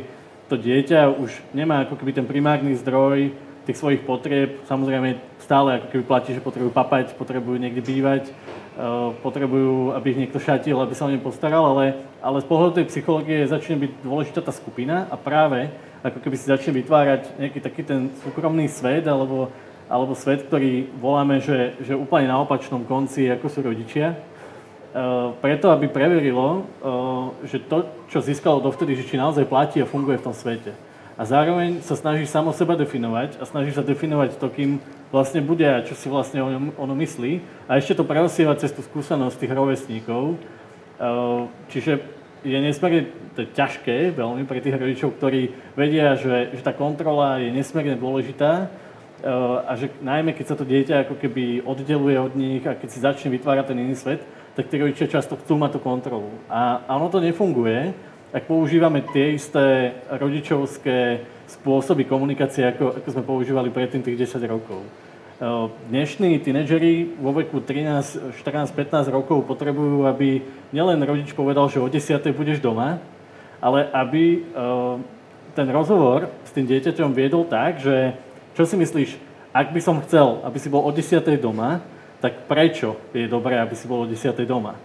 to 0.47 0.55
dieťa 0.55 1.11
už 1.19 1.35
nemá 1.51 1.83
ako 1.83 1.99
keby 1.99 2.15
ten 2.15 2.23
primárny 2.23 2.79
zdroj 2.79 3.35
tých 3.67 3.75
svojich 3.75 4.07
potrieb. 4.07 4.63
Samozrejme 4.71 5.19
stále 5.41 5.81
ako 5.81 5.87
keby 5.91 6.03
platí, 6.07 6.31
že 6.31 6.39
potrebujú 6.39 6.71
papať, 6.71 7.17
potrebujú 7.19 7.59
niekde 7.59 7.83
bývať, 7.83 8.31
Eh, 8.75 9.09
potrebujú, 9.23 9.95
aby 9.95 10.11
ich 10.11 10.19
niekto 10.27 10.35
šatil, 10.35 10.75
aby 10.75 10.91
sa 10.91 11.07
o 11.07 11.11
ne 11.11 11.15
postaral, 11.15 11.63
ale, 11.63 11.95
ale 12.19 12.43
z 12.43 12.47
pohľadu 12.51 12.75
tej 12.75 12.91
psychológie 12.91 13.47
začne 13.47 13.79
byť 13.79 14.03
dôležitá 14.03 14.43
tá 14.43 14.51
skupina 14.51 15.07
a 15.07 15.15
práve 15.15 15.71
ako 16.03 16.19
keby 16.19 16.35
si 16.35 16.51
začne 16.51 16.75
vytvárať 16.83 17.39
nejaký 17.39 17.63
taký 17.63 17.87
ten 17.87 18.11
súkromný 18.19 18.67
svet 18.67 19.07
alebo, 19.07 19.47
alebo 19.85 20.17
svet, 20.17 20.49
ktorý 20.49 20.89
voláme, 20.97 21.41
že, 21.41 21.77
že 21.81 21.93
úplne 21.93 22.29
na 22.29 22.41
opačnom 22.41 22.81
konci, 22.85 23.29
ako 23.29 23.45
sú 23.49 23.59
rodičia. 23.61 24.17
Uh, 24.95 25.35
preto, 25.43 25.69
aby 25.69 25.91
preverilo, 25.91 26.63
uh, 26.81 27.35
že 27.43 27.59
to, 27.67 27.83
čo 28.07 28.23
získalo 28.23 28.63
dovtedy, 28.63 28.95
že 28.95 29.05
či 29.05 29.19
naozaj 29.19 29.45
platí 29.45 29.83
a 29.83 29.89
funguje 29.89 30.17
v 30.17 30.25
tom 30.25 30.33
svete. 30.33 30.71
A 31.15 31.23
zároveň 31.23 31.79
sa 31.79 31.95
snaží 31.95 32.27
samo 32.27 32.51
seba 32.51 32.75
definovať 32.75 33.39
a 33.39 33.47
snaží 33.47 33.71
sa 33.71 33.83
definovať 33.83 34.35
to, 34.35 34.47
kým 34.51 34.83
vlastne 35.15 35.39
bude 35.39 35.63
a 35.63 35.83
čo 35.83 35.95
si 35.95 36.11
vlastne 36.11 36.43
o 36.43 36.47
ono 36.75 36.95
myslí. 36.95 37.39
A 37.71 37.79
ešte 37.79 37.95
to 37.95 38.03
presieva 38.03 38.51
cez 38.59 38.75
tú 38.75 38.83
skúsenosť 38.83 39.39
tých 39.39 39.55
rovesníkov. 39.55 40.35
Ehm, 40.99 41.47
čiže 41.71 42.03
je 42.43 42.57
nesmierne 42.59 43.07
to 43.31 43.43
je 43.43 43.51
ťažké 43.51 44.15
veľmi 44.15 44.47
pre 44.47 44.63
tých 44.63 44.75
rodičov, 44.79 45.19
ktorí 45.19 45.55
vedia, 45.75 46.15
že, 46.15 46.55
že 46.55 46.61
tá 46.63 46.71
kontrola 46.71 47.39
je 47.39 47.51
nesmierne 47.51 47.99
dôležitá 47.99 48.71
a 49.65 49.73
že 49.73 49.89
najmä 50.05 50.37
keď 50.37 50.45
sa 50.53 50.55
to 50.55 50.69
dieťa 50.69 51.09
ako 51.09 51.17
keby 51.17 51.65
oddeluje 51.65 52.17
od 52.21 52.33
nich 52.37 52.61
a 52.69 52.77
keď 52.77 52.89
si 52.93 53.01
začne 53.01 53.33
vytvárať 53.33 53.73
ten 53.73 53.81
iný 53.81 53.97
svet, 53.97 54.21
tak 54.53 54.69
tí 54.69 54.77
rodičia 54.77 55.09
často 55.09 55.33
chcú 55.35 55.57
mať 55.57 55.75
tú 55.75 55.79
kontrolu. 55.81 56.29
A, 56.45 56.85
a 56.85 56.91
ono 56.95 57.09
to 57.09 57.17
nefunguje, 57.17 57.91
ak 58.29 58.45
používame 58.45 59.01
tie 59.09 59.33
isté 59.33 59.97
rodičovské 60.13 61.25
spôsoby 61.49 62.05
komunikácie, 62.05 62.69
ako, 62.69 63.01
ako 63.01 63.07
sme 63.11 63.23
používali 63.25 63.69
predtým 63.73 64.05
tých 64.05 64.29
10 64.29 64.45
rokov. 64.45 64.85
Dnešní 65.91 66.39
tínedžeri 66.39 67.19
vo 67.19 67.35
veku 67.35 67.59
13, 67.59 68.39
14, 68.39 68.71
15 68.71 69.11
rokov 69.11 69.43
potrebujú, 69.43 70.07
aby 70.07 70.39
nielen 70.71 71.03
rodič 71.03 71.35
povedal, 71.35 71.67
že 71.67 71.83
o 71.83 71.91
10. 71.91 72.23
budeš 72.31 72.63
doma, 72.63 73.03
ale 73.59 73.91
aby 73.91 74.47
ten 75.55 75.67
rozhovor 75.71 76.31
s 76.47 76.51
tým 76.55 76.67
dieťaťom 76.67 77.11
viedol 77.11 77.47
tak, 77.47 77.83
že 77.83 78.15
čo 78.55 78.63
si 78.65 78.75
myslíš, 78.79 79.19
ak 79.51 79.71
by 79.71 79.79
som 79.83 80.01
chcel, 80.03 80.41
aby 80.43 80.57
si 80.59 80.71
bol 80.71 80.83
o 80.83 80.91
10. 80.91 81.21
doma, 81.39 81.83
tak 82.19 82.47
prečo 82.49 82.97
je 83.11 83.27
dobré, 83.27 83.59
aby 83.59 83.75
si 83.75 83.85
bol 83.85 84.03
o 84.03 84.09
10. 84.09 84.31
doma? 84.47 84.79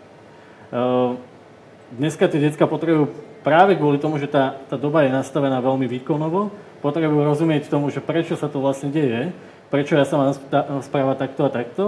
Dneska 1.91 2.31
tie 2.31 2.39
detská 2.39 2.71
potrebujú 2.71 3.11
práve 3.43 3.75
kvôli 3.75 3.99
tomu, 3.99 4.21
že 4.21 4.31
tá, 4.31 4.59
tá 4.71 4.79
doba 4.79 5.03
je 5.03 5.11
nastavená 5.11 5.59
veľmi 5.59 5.91
výkonovo, 5.91 6.55
potrebujú 6.85 7.27
rozumieť 7.27 7.67
tomu, 7.67 7.91
že 7.91 8.05
prečo 8.05 8.39
sa 8.39 8.47
to 8.47 8.63
vlastne 8.63 8.95
deje 8.95 9.35
prečo 9.71 9.95
ja 9.95 10.05
sa 10.05 10.19
mám 10.19 10.35
správať 10.83 11.17
takto 11.17 11.43
a 11.47 11.51
takto 11.51 11.85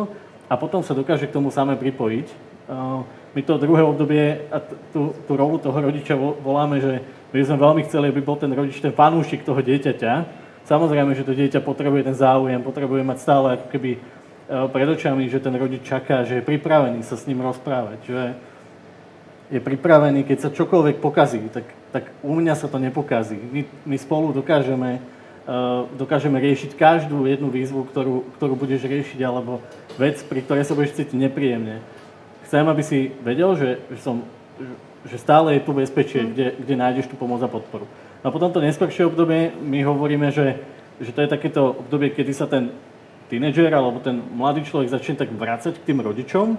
a 0.47 0.55
potom 0.55 0.87
sa 0.87 0.95
dokáže 0.95 1.27
k 1.27 1.35
tomu 1.35 1.51
samé 1.51 1.75
pripojiť. 1.75 2.27
My 3.35 3.41
to 3.43 3.59
druhé 3.59 3.83
obdobie 3.83 4.47
a 4.49 4.63
tú, 4.95 5.13
tú 5.27 5.33
rolu 5.35 5.59
toho 5.59 5.75
rodiča 5.75 6.15
voláme, 6.17 6.79
že 6.79 7.03
my 7.35 7.43
sme 7.43 7.59
veľmi 7.59 7.83
chceli, 7.91 8.09
aby 8.09 8.23
bol 8.23 8.39
ten 8.39 8.55
rodič 8.55 8.79
ten 8.79 8.95
fanúšik 8.95 9.43
toho 9.43 9.59
dieťaťa. 9.59 10.13
Samozrejme, 10.67 11.13
že 11.19 11.27
to 11.27 11.35
dieťa 11.35 11.61
potrebuje 11.63 12.07
ten 12.07 12.17
záujem, 12.17 12.63
potrebuje 12.63 13.03
mať 13.03 13.19
stále 13.19 13.47
ako 13.59 13.67
keby 13.73 13.91
pred 14.71 14.89
očami, 14.89 15.27
že 15.27 15.43
ten 15.43 15.55
rodič 15.59 15.83
čaká, 15.83 16.23
že 16.23 16.39
je 16.39 16.45
pripravený 16.45 17.03
sa 17.03 17.19
s 17.19 17.27
ním 17.27 17.43
rozprávať, 17.43 17.99
že 18.05 18.21
je 19.51 19.61
pripravený, 19.61 20.23
keď 20.23 20.39
sa 20.39 20.55
čokoľvek 20.55 21.03
pokazí, 21.03 21.43
tak, 21.51 21.67
tak 21.91 22.05
u 22.23 22.37
mňa 22.37 22.55
sa 22.55 22.71
to 22.71 22.79
nepokazí. 22.79 23.39
My, 23.39 23.67
my 23.85 23.97
spolu 23.99 24.31
dokážeme 24.31 25.03
Eh, 25.43 25.81
dokážeme 25.99 26.39
riešiť 26.39 26.79
každú 26.79 27.27
jednu 27.27 27.51
výzvu, 27.51 27.83
ktorú, 27.91 28.31
ktorú 28.39 28.55
budeš 28.55 28.87
riešiť, 28.87 29.19
alebo 29.27 29.59
vec, 29.99 30.23
pri 30.23 30.39
ktorej 30.39 30.63
sa 30.63 30.79
budeš 30.79 30.95
cítiť 30.95 31.19
nepríjemne. 31.19 31.83
Chcem, 32.47 32.63
aby 32.63 32.83
si 32.87 33.11
vedel, 33.27 33.59
že, 33.59 33.83
že, 33.91 34.07
som, 34.07 34.23
že 35.03 35.19
stále 35.19 35.59
je 35.59 35.67
tu 35.67 35.75
bezpečie, 35.75 36.23
mm. 36.23 36.29
kde, 36.31 36.47
kde 36.63 36.75
nájdeš 36.79 37.11
tú 37.11 37.19
pomoc 37.19 37.43
a 37.43 37.51
podporu. 37.51 37.91
A 38.23 38.31
potom 38.31 38.55
to 38.55 38.63
neskôršie 38.63 39.07
obdobie 39.07 39.51
my 39.59 39.83
hovoríme, 39.83 40.31
že, 40.31 40.63
že 41.03 41.11
to 41.11 41.27
je 41.27 41.29
takéto 41.29 41.83
obdobie, 41.83 42.15
kedy 42.15 42.31
sa 42.31 42.47
ten 42.47 42.71
tínedžer 43.27 43.75
alebo 43.75 43.99
ten 43.99 44.23
mladý 44.23 44.63
človek 44.63 44.95
začne 44.95 45.19
tak 45.19 45.35
vrácať 45.35 45.75
k 45.81 45.87
tým 45.91 45.99
rodičom 46.05 46.55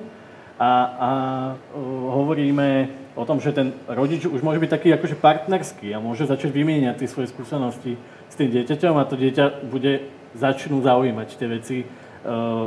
a, 0.60 0.72
a 1.00 1.10
uh, 1.56 1.80
hovoríme 2.20 2.90
o 3.16 3.24
tom, 3.26 3.38
že 3.38 3.54
ten 3.54 3.74
rodič 3.86 4.26
už 4.26 4.42
môže 4.42 4.58
byť 4.58 4.72
taký 4.74 4.90
akože 4.94 5.18
partnerský 5.22 5.94
a 5.94 6.02
môže 6.02 6.26
začať 6.26 6.50
vymieňať 6.50 6.98
tie 6.98 7.10
svoje 7.10 7.30
skúsenosti 7.30 7.94
s 8.30 8.36
tým 8.36 8.50
dieťaťom 8.50 8.98
a 8.98 9.06
to 9.06 9.16
dieťa 9.18 9.70
bude 9.70 10.10
začnú 10.34 10.82
zaujímať 10.82 11.30
tie 11.38 11.48
veci, 11.48 11.78
eh, 11.82 11.88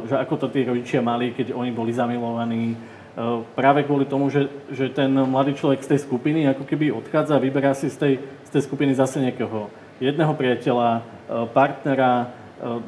že 0.06 0.14
ako 0.14 0.34
to 0.38 0.46
tí 0.54 0.62
rodičia 0.62 1.02
mali, 1.02 1.34
keď 1.34 1.50
oni 1.54 1.74
boli 1.74 1.90
zamilovaní. 1.90 2.78
Eh, 3.16 3.40
práve 3.56 3.80
kvôli 3.88 4.04
tomu, 4.04 4.28
že, 4.28 4.52
že 4.68 4.92
ten 4.92 5.08
mladý 5.08 5.56
človek 5.56 5.80
z 5.80 5.96
tej 5.96 6.00
skupiny 6.04 6.44
ako 6.52 6.68
keby 6.68 6.92
odchádza 6.92 7.40
a 7.40 7.40
vyberá 7.40 7.72
si 7.72 7.88
z 7.88 7.96
tej, 7.96 8.14
z 8.44 8.50
tej 8.52 8.62
skupiny 8.68 8.92
zase 8.92 9.24
niekoho. 9.24 9.72
Jedného 10.04 10.36
priateľa, 10.36 11.00
eh, 11.00 11.02
partnera, 11.56 12.28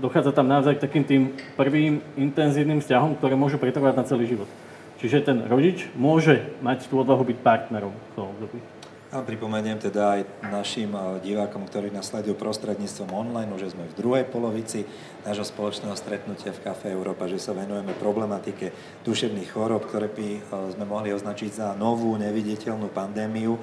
dochádza 0.01 0.33
tam 0.33 0.49
naozaj 0.49 0.81
k 0.81 0.85
takým 0.89 1.05
tým 1.05 1.23
prvým 1.53 2.01
intenzívnym 2.17 2.81
vzťahom, 2.81 3.21
ktoré 3.21 3.37
môžu 3.37 3.61
pretrvať 3.61 4.01
na 4.01 4.05
celý 4.09 4.25
život. 4.25 4.49
Čiže 4.97 5.29
ten 5.29 5.45
rodič 5.45 5.93
môže 5.93 6.41
mať 6.65 6.89
tú 6.89 7.05
odvahu 7.05 7.21
byť 7.21 7.39
partnerom 7.45 7.93
v 7.93 8.13
tom 8.17 8.33
období. 8.33 8.65
A 9.09 9.25
pripomeniem 9.25 9.81
teda 9.81 10.21
aj 10.21 10.21
našim 10.53 10.93
eh, 10.93 11.25
divákom, 11.25 11.65
ktorí 11.65 11.89
nás 11.89 12.13
sledujú 12.13 12.37
prostredníctvom 12.37 13.09
online, 13.17 13.49
že 13.57 13.73
sme 13.73 13.89
v 13.89 13.97
druhej 13.97 14.29
polovici 14.29 14.85
nášho 15.25 15.49
spoločného 15.49 15.97
stretnutia 15.97 16.53
v 16.53 16.61
Kafe 16.61 16.93
Európa, 16.93 17.25
že 17.25 17.41
sa 17.41 17.57
venujeme 17.57 17.97
problematike 17.97 18.69
duševných 19.09 19.49
chorób, 19.49 19.89
ktoré 19.89 20.13
by 20.13 20.29
eh, 20.37 20.41
sme 20.77 20.85
mohli 20.85 21.17
označiť 21.17 21.51
za 21.57 21.69
novú 21.73 22.21
neviditeľnú 22.21 22.93
pandémiu 22.93 23.57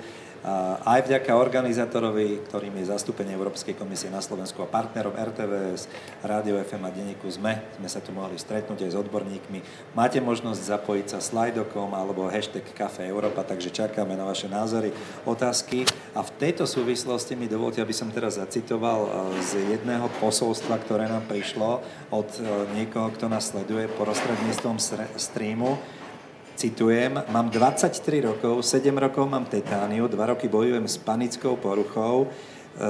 aj 0.85 1.09
vďaka 1.09 1.33
organizátorovi, 1.33 2.45
ktorým 2.45 2.77
je 2.77 2.93
zastúpenie 2.93 3.33
Európskej 3.33 3.73
komisie 3.73 4.13
na 4.13 4.21
Slovensku 4.21 4.61
a 4.61 4.69
partnerom 4.69 5.17
RTVS, 5.17 5.89
Rádio 6.21 6.61
FM 6.61 6.85
a 6.85 6.93
Denníku 6.93 7.25
ZME, 7.25 7.65
sme 7.81 7.89
sa 7.89 7.97
tu 7.97 8.13
mohli 8.13 8.37
stretnúť 8.37 8.85
aj 8.85 8.91
s 8.93 8.99
odborníkmi. 9.01 9.59
Máte 9.97 10.21
možnosť 10.21 10.61
zapojiť 10.61 11.17
sa 11.17 11.19
slajdokom 11.19 11.97
alebo 11.97 12.29
hashtag 12.29 12.61
Kafe 12.77 13.09
Európa, 13.09 13.41
takže 13.41 13.73
čakáme 13.73 14.13
na 14.13 14.29
vaše 14.29 14.45
názory, 14.45 14.93
otázky. 15.25 15.89
A 16.13 16.21
v 16.21 16.31
tejto 16.37 16.69
súvislosti 16.69 17.33
mi 17.33 17.49
dovolte, 17.49 17.81
aby 17.81 17.93
som 17.95 18.13
teraz 18.13 18.37
zacitoval 18.37 18.99
e, 19.01 19.09
z 19.41 19.51
jedného 19.73 20.05
posolstva, 20.21 20.77
ktoré 20.85 21.09
nám 21.09 21.25
prišlo 21.25 21.81
od 22.13 22.29
e, 22.37 22.41
niekoho, 22.77 23.09
kto 23.17 23.25
nás 23.25 23.49
sleduje 23.49 23.89
prostredníctvom 23.97 24.77
streamu 25.17 25.81
Citujem, 26.55 27.19
mám 27.35 27.51
23 27.51 28.23
rokov, 28.23 28.63
7 28.63 28.87
rokov 28.95 29.27
mám 29.27 29.43
tetániu, 29.43 30.07
2 30.07 30.15
roky 30.31 30.47
bojujem 30.47 30.87
s 30.87 30.95
panickou 30.95 31.59
poruchou, 31.59 32.31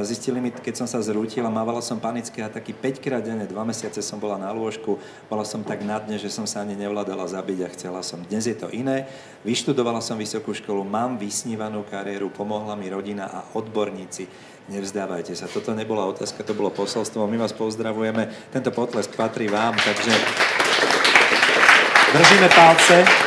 zistili 0.05 0.41
mi, 0.41 0.53
keď 0.53 0.85
som 0.85 0.87
sa 0.89 1.01
zrútil 1.01 1.45
mávala 1.49 1.81
som 1.81 1.97
panické 1.97 2.45
a 2.45 2.49
taký 2.49 2.77
5 2.77 3.01
krát 3.01 3.25
denne, 3.25 3.49
2 3.49 3.53
mesiace 3.65 4.05
som 4.05 4.21
bola 4.21 4.37
na 4.37 4.53
lôžku, 4.53 5.01
bola 5.29 5.41
som 5.41 5.65
tak 5.65 5.81
na 5.81 5.97
dne, 5.97 6.21
že 6.21 6.29
som 6.29 6.45
sa 6.45 6.61
ani 6.61 6.77
nevládala 6.77 7.25
zabiť 7.25 7.59
a 7.65 7.69
chcela 7.73 8.01
som. 8.05 8.21
Dnes 8.29 8.45
je 8.45 8.53
to 8.53 8.69
iné, 8.69 9.09
vyštudovala 9.41 9.97
som 10.01 10.17
vysokú 10.17 10.53
školu, 10.53 10.85
mám 10.85 11.17
vysnívanú 11.17 11.89
kariéru, 11.89 12.29
pomohla 12.29 12.77
mi 12.77 12.89
rodina 12.89 13.29
a 13.29 13.49
odborníci. 13.57 14.29
Nevzdávajte 14.69 15.37
sa. 15.37 15.45
Toto 15.45 15.73
nebola 15.73 16.05
otázka, 16.09 16.41
to 16.41 16.57
bolo 16.57 16.73
posolstvo. 16.73 17.29
My 17.29 17.37
vás 17.37 17.53
pozdravujeme. 17.53 18.49
Tento 18.49 18.73
potlesk 18.73 19.13
patrí 19.13 19.45
vám, 19.45 19.77
takže 19.77 20.13
držíme 22.13 22.49
palce. 22.49 23.24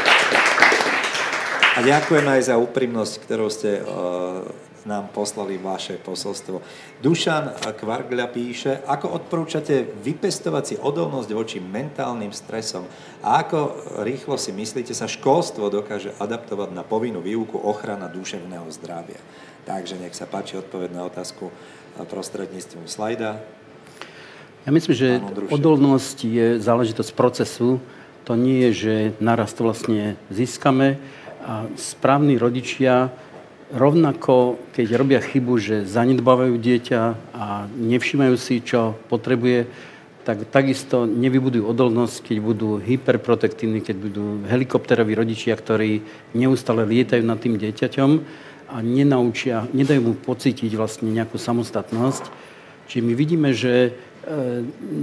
A 1.79 1.87
ďakujeme 1.87 2.27
aj 2.27 2.51
za 2.51 2.59
úprimnosť, 2.59 3.15
ktorú 3.23 3.47
ste 3.47 3.79
uh, 3.79 4.43
nám 4.83 5.15
poslali 5.15 5.63
vaše 5.63 5.95
posolstvo. 5.95 6.59
Dušan 6.99 7.55
Kvargľa 7.55 8.27
píše, 8.35 8.83
ako 8.83 9.15
odporúčate 9.15 9.87
vypestovať 10.03 10.65
si 10.67 10.75
odolnosť 10.75 11.31
voči 11.31 11.63
mentálnym 11.63 12.35
stresom 12.35 12.83
a 13.23 13.47
ako 13.47 13.79
rýchlo 14.03 14.35
si 14.35 14.51
myslíte 14.51 14.91
sa 14.91 15.07
školstvo 15.07 15.71
dokáže 15.71 16.19
adaptovať 16.19 16.75
na 16.75 16.83
povinnú 16.83 17.23
výuku 17.23 17.55
ochrana 17.55 18.11
duševného 18.11 18.67
zdravia. 18.75 19.23
Takže 19.63 20.03
nech 20.03 20.19
sa 20.19 20.27
páči 20.27 20.59
odpoveď 20.59 20.91
na 20.91 21.07
otázku 21.07 21.47
prostredníctvom 21.95 22.91
slajda. 22.91 23.39
Ja 24.67 24.75
myslím, 24.75 24.99
že 24.99 25.23
odolnosť 25.47 26.27
je 26.27 26.47
záležitosť 26.59 27.15
procesu. 27.15 27.79
To 28.27 28.35
nie 28.35 28.67
je, 28.67 28.71
že 28.75 28.95
naraz 29.23 29.55
to 29.55 29.63
vlastne 29.63 30.19
získame 30.27 30.99
a 31.49 31.65
správni 31.81 32.37
rodičia 32.37 33.09
rovnako, 33.73 34.61
keď 34.77 34.87
robia 35.01 35.21
chybu, 35.25 35.57
že 35.57 35.77
zanedbávajú 35.89 36.61
dieťa 36.61 37.01
a 37.33 37.65
nevšímajú 37.73 38.35
si, 38.37 38.61
čo 38.61 38.97
potrebuje, 39.09 39.65
tak 40.29 40.45
takisto 40.53 41.09
nevybudujú 41.09 41.65
odolnosť, 41.65 42.21
keď 42.21 42.37
budú 42.45 42.77
hyperprotektívni, 42.77 43.81
keď 43.81 43.97
budú 43.97 44.45
helikopteroví 44.45 45.17
rodičia, 45.17 45.57
ktorí 45.57 46.05
neustále 46.37 46.85
lietajú 46.85 47.25
nad 47.25 47.41
tým 47.41 47.57
dieťaťom 47.57 48.11
a 48.69 48.77
nenaučia, 48.85 49.65
nedajú 49.73 50.01
mu 50.05 50.13
pocítiť 50.13 50.69
vlastne 50.77 51.09
nejakú 51.09 51.41
samostatnosť. 51.41 52.29
Čiže 52.93 53.05
my 53.05 53.15
vidíme, 53.17 53.57
že 53.57 53.73
e, 53.89 53.91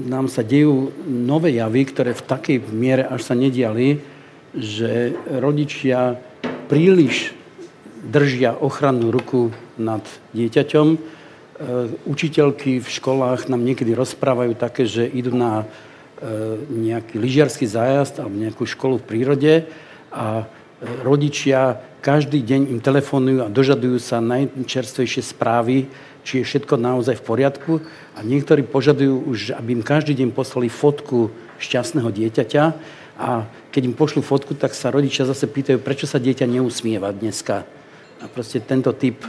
nám 0.06 0.30
sa 0.30 0.46
dejú 0.46 0.94
nové 1.10 1.58
javy, 1.58 1.90
ktoré 1.90 2.14
v 2.14 2.26
takej 2.30 2.58
miere 2.70 3.10
až 3.10 3.26
sa 3.26 3.34
nediali, 3.34 3.98
že 4.54 5.18
rodičia 5.26 6.22
príliš 6.66 7.32
držia 8.06 8.54
ochrannú 8.58 9.10
ruku 9.10 9.54
nad 9.78 10.02
dieťaťom. 10.34 10.88
E, 10.94 10.98
učiteľky 12.06 12.82
v 12.82 12.88
školách 12.88 13.50
nám 13.50 13.66
niekedy 13.66 13.94
rozprávajú 13.98 14.54
také, 14.58 14.86
že 14.86 15.06
idú 15.06 15.34
na 15.34 15.64
e, 15.64 15.66
nejaký 16.70 17.18
lyžiarsky 17.18 17.66
zájazd 17.66 18.22
alebo 18.22 18.36
nejakú 18.38 18.64
školu 18.66 19.02
v 19.02 19.08
prírode 19.08 19.54
a 20.14 20.42
e, 20.42 20.46
rodičia 21.02 21.82
každý 22.06 22.46
deň 22.46 22.70
im 22.70 22.80
telefonujú 22.82 23.42
a 23.42 23.50
dožadujú 23.50 23.98
sa 23.98 24.22
najčerstvejšie 24.22 25.24
správy, 25.26 25.90
či 26.22 26.42
je 26.42 26.46
všetko 26.46 26.78
naozaj 26.78 27.18
v 27.18 27.26
poriadku. 27.26 27.74
A 28.14 28.22
niektorí 28.22 28.62
požadujú 28.62 29.26
už, 29.26 29.58
aby 29.58 29.74
im 29.74 29.82
každý 29.82 30.14
deň 30.14 30.30
poslali 30.30 30.70
fotku 30.70 31.34
šťastného 31.58 32.10
dieťaťa 32.14 32.64
a 33.16 33.48
keď 33.72 33.82
im 33.92 33.96
pošlu 33.96 34.20
fotku, 34.20 34.56
tak 34.56 34.76
sa 34.76 34.92
rodičia 34.92 35.24
zase 35.24 35.48
pýtajú, 35.48 35.80
prečo 35.80 36.04
sa 36.04 36.20
dieťa 36.20 36.48
neusmieva 36.48 37.16
dneska. 37.16 37.64
A 38.20 38.26
proste 38.28 38.60
tento 38.60 38.92
typ 38.92 39.24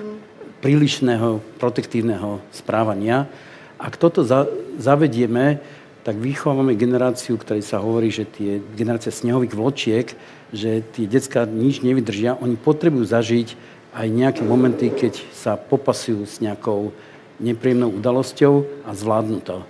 prílišného 0.60 1.58
protektívneho 1.62 2.42
správania. 2.50 3.30
Ak 3.78 4.00
toto 4.00 4.26
za, 4.26 4.48
zavedieme, 4.80 5.62
tak 6.02 6.18
vychovávame 6.22 6.78
generáciu, 6.78 7.34
ktorej 7.34 7.66
sa 7.66 7.82
hovorí, 7.82 8.14
že 8.14 8.26
tie 8.26 8.62
generácia 8.78 9.10
snehových 9.10 9.54
vločiek, 9.58 10.06
že 10.54 10.82
tie 10.94 11.06
detská 11.06 11.46
nič 11.46 11.82
nevydržia, 11.82 12.38
oni 12.38 12.54
potrebujú 12.54 13.02
zažiť 13.06 13.58
aj 13.96 14.06
nejaké 14.06 14.42
momenty, 14.46 14.94
keď 14.94 15.18
sa 15.34 15.58
popasujú 15.58 16.22
s 16.26 16.38
nejakou 16.38 16.94
nepríjemnou 17.42 17.90
udalosťou 17.96 18.86
a 18.86 18.90
zvládnu 18.94 19.38
to. 19.42 19.66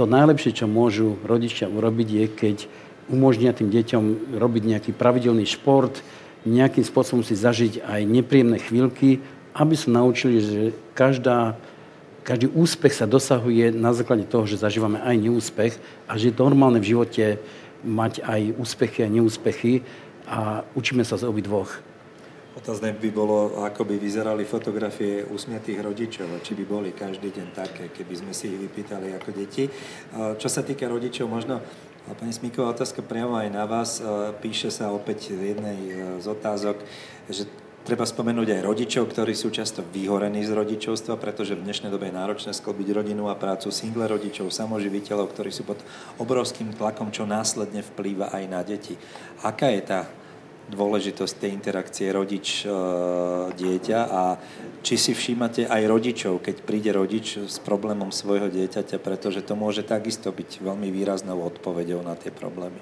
To 0.00 0.04
najlepšie, 0.08 0.56
čo 0.56 0.66
môžu 0.66 1.20
rodičia 1.22 1.68
urobiť, 1.68 2.08
je, 2.10 2.24
keď 2.26 2.56
umožnia 3.10 3.56
tým 3.56 3.72
deťom 3.72 4.36
robiť 4.38 4.62
nejaký 4.66 4.90
pravidelný 4.94 5.46
šport, 5.48 6.02
nejakým 6.42 6.82
spôsobom 6.82 7.22
si 7.22 7.38
zažiť 7.38 7.86
aj 7.86 8.00
nepríjemné 8.02 8.58
chvíľky, 8.58 9.22
aby 9.54 9.74
sa 9.78 9.94
naučili, 9.94 10.42
že 10.42 10.60
každá, 10.94 11.54
každý 12.26 12.50
úspech 12.50 12.94
sa 12.94 13.06
dosahuje 13.06 13.70
na 13.70 13.94
základe 13.94 14.26
toho, 14.26 14.48
že 14.48 14.58
zažívame 14.58 14.98
aj 15.02 15.16
neúspech 15.18 15.72
a 16.08 16.18
že 16.18 16.30
je 16.30 16.38
normálne 16.38 16.82
v 16.82 16.90
živote 16.94 17.38
mať 17.82 18.22
aj 18.22 18.40
úspechy 18.58 19.02
a 19.02 19.12
neúspechy 19.12 19.82
a 20.26 20.62
učíme 20.78 21.02
sa 21.02 21.18
z 21.18 21.26
obidvoch. 21.26 21.82
Otázne 22.52 22.92
by 22.92 23.10
bolo, 23.10 23.64
ako 23.64 23.88
by 23.88 23.96
vyzerali 23.96 24.44
fotografie 24.44 25.24
usmiatých 25.24 25.78
rodičov, 25.82 26.28
či 26.44 26.52
by 26.52 26.64
boli 26.68 26.92
každý 26.92 27.32
deň 27.32 27.48
také, 27.56 27.88
keby 27.88 28.12
sme 28.12 28.32
si 28.36 28.52
ich 28.52 28.60
vypýtali 28.60 29.16
ako 29.16 29.30
deti. 29.32 29.64
Čo 30.12 30.48
sa 30.52 30.60
týka 30.60 30.84
rodičov, 30.84 31.32
možno 31.32 31.64
pani 32.18 32.34
Smíková, 32.34 32.74
otázka 32.74 32.98
priamo 32.98 33.38
aj 33.38 33.48
na 33.54 33.64
vás. 33.66 34.02
Píše 34.42 34.74
sa 34.74 34.90
opäť 34.90 35.30
v 35.30 35.54
jednej 35.54 35.78
e, 35.78 35.92
z 36.18 36.26
otázok, 36.26 36.82
že 37.30 37.46
treba 37.86 38.02
spomenúť 38.02 38.58
aj 38.58 38.60
rodičov, 38.66 39.10
ktorí 39.10 39.34
sú 39.34 39.54
často 39.54 39.86
vyhorení 39.86 40.42
z 40.42 40.50
rodičovstva, 40.54 41.18
pretože 41.18 41.54
v 41.54 41.62
dnešnej 41.62 41.90
dobe 41.90 42.10
je 42.10 42.18
náročné 42.18 42.50
sklbiť 42.54 42.88
rodinu 42.94 43.30
a 43.30 43.38
prácu 43.38 43.70
single 43.70 44.06
rodičov, 44.10 44.50
samoživiteľov, 44.50 45.30
ktorí 45.30 45.50
sú 45.54 45.62
pod 45.62 45.78
obrovským 46.18 46.74
tlakom, 46.74 47.14
čo 47.14 47.26
následne 47.26 47.82
vplýva 47.82 48.34
aj 48.34 48.44
na 48.50 48.60
deti. 48.66 48.98
Aká 49.42 49.70
je 49.70 49.82
tá 49.82 50.00
dôležitosť 50.70 51.34
tej 51.42 51.50
interakcie 51.50 52.06
rodič-dieťa 52.14 54.00
e, 54.00 54.08
a 54.08 54.22
či 54.82 54.94
si 54.94 55.12
všímate 55.14 55.66
aj 55.66 55.82
rodičov, 55.86 56.42
keď 56.42 56.56
príde 56.62 56.90
rodič 56.94 57.42
s 57.42 57.58
problémom 57.58 58.14
svojho 58.14 58.50
dieťaťa, 58.50 59.02
pretože 59.02 59.42
to 59.42 59.58
môže 59.58 59.82
takisto 59.82 60.30
byť 60.30 60.62
veľmi 60.62 60.88
výraznou 60.90 61.42
odpoveďou 61.42 62.06
na 62.06 62.14
tie 62.14 62.30
problémy. 62.30 62.78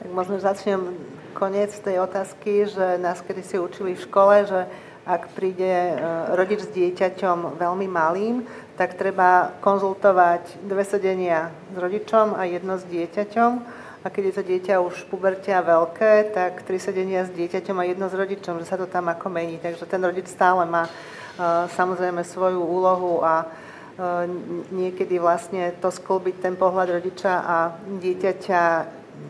Tak 0.00 0.08
možno 0.16 0.40
začnem 0.40 0.96
koniec 1.36 1.76
tej 1.76 2.00
otázky, 2.00 2.64
že 2.72 2.96
nás 2.96 3.20
kedy 3.20 3.42
si 3.44 3.56
učili 3.60 3.92
v 3.92 4.04
škole, 4.08 4.48
že 4.48 4.60
ak 5.04 5.32
príde 5.36 5.68
e, 5.68 5.94
rodič 6.36 6.64
s 6.64 6.70
dieťaťom 6.72 7.56
veľmi 7.56 7.88
malým, 7.88 8.44
tak 8.76 8.96
treba 8.96 9.52
konzultovať 9.60 10.60
dve 10.64 10.84
sedenia 10.88 11.52
s 11.72 11.76
rodičom 11.76 12.32
a 12.36 12.48
jedno 12.48 12.80
s 12.80 12.84
dieťaťom 12.88 13.79
a 14.00 14.06
keď 14.08 14.22
je 14.24 14.34
to 14.40 14.48
dieťa 14.48 14.74
už 14.80 15.04
v 15.04 15.08
puberte 15.12 15.52
a 15.52 15.60
veľké, 15.60 16.32
tak 16.32 16.64
tri 16.64 16.80
sedenia 16.80 17.28
s 17.28 17.34
dieťaťom 17.36 17.76
a 17.76 17.84
jedno 17.84 18.08
s 18.08 18.16
rodičom, 18.16 18.56
že 18.64 18.68
sa 18.68 18.80
to 18.80 18.88
tam 18.88 19.12
ako 19.12 19.28
mení. 19.28 19.60
Takže 19.60 19.84
ten 19.84 20.00
rodič 20.00 20.32
stále 20.32 20.64
má 20.64 20.88
uh, 20.88 21.68
samozrejme 21.68 22.24
svoju 22.24 22.64
úlohu 22.64 23.20
a 23.20 23.44
uh, 23.44 24.24
niekedy 24.72 25.20
vlastne 25.20 25.76
to 25.84 25.92
sklbiť 25.92 26.40
ten 26.40 26.56
pohľad 26.56 26.96
rodiča 26.96 27.32
a 27.44 27.56
dieťaťa 28.00 28.62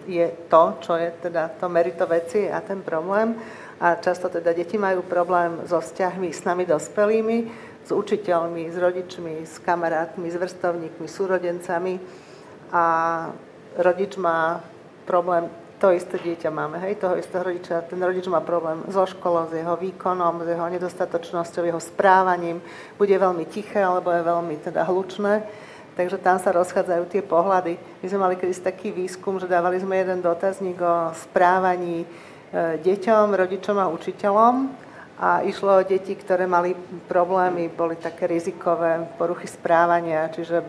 je 0.06 0.26
to, 0.46 0.62
čo 0.86 0.94
je 0.94 1.10
teda 1.18 1.50
to 1.58 1.66
merito 1.66 2.06
veci 2.06 2.46
a 2.46 2.62
ten 2.62 2.78
problém. 2.78 3.34
A 3.82 3.98
často 3.98 4.30
teda 4.30 4.54
deti 4.54 4.78
majú 4.78 5.02
problém 5.02 5.66
so 5.66 5.82
vzťahmi 5.82 6.30
s 6.30 6.46
nami 6.46 6.62
dospelými, 6.62 7.38
s 7.82 7.90
učiteľmi, 7.90 8.70
s 8.70 8.76
rodičmi, 8.78 9.34
s 9.42 9.58
kamarátmi, 9.58 10.30
s 10.30 10.36
vrstovníkmi, 10.38 11.08
súrodencami. 11.10 11.98
A 12.70 12.84
rodič 13.76 14.16
má 14.16 14.64
problém, 15.06 15.50
to 15.80 15.90
isté 15.96 16.20
dieťa 16.20 16.52
máme, 16.52 16.76
hej, 16.84 17.00
toho 17.00 17.16
istého 17.16 17.40
rodiča, 17.40 17.88
ten 17.88 17.96
rodič 17.96 18.28
má 18.28 18.44
problém 18.44 18.84
so 18.92 19.08
školou, 19.08 19.48
s 19.48 19.56
jeho 19.56 19.74
výkonom, 19.80 20.44
s 20.44 20.48
jeho 20.52 20.66
nedostatočnosťou, 20.68 21.64
jeho 21.64 21.80
správaním, 21.80 22.60
bude 23.00 23.16
veľmi 23.16 23.48
tiché, 23.48 23.80
alebo 23.80 24.12
je 24.12 24.20
veľmi 24.20 24.54
teda 24.60 24.84
hlučné, 24.84 25.40
takže 25.96 26.20
tam 26.20 26.36
sa 26.36 26.52
rozchádzajú 26.52 27.02
tie 27.08 27.22
pohľady. 27.24 27.80
My 28.04 28.06
sme 28.06 28.20
mali 28.20 28.34
kedysi 28.36 28.60
taký 28.60 28.92
výskum, 28.92 29.40
že 29.40 29.48
dávali 29.48 29.80
sme 29.80 29.96
jeden 29.96 30.20
dotazník 30.20 30.76
o 30.84 31.16
správaní 31.16 32.04
e, 32.04 32.06
deťom, 32.84 33.32
rodičom 33.32 33.76
a 33.80 33.88
učiteľom. 33.88 34.54
A 35.20 35.44
išlo 35.44 35.76
o 35.76 35.84
deti, 35.84 36.16
ktoré 36.16 36.48
mali 36.48 36.72
problémy, 37.04 37.68
boli 37.68 38.00
také 38.00 38.24
rizikové 38.24 39.04
poruchy 39.20 39.44
správania, 39.44 40.32
čiže 40.32 40.64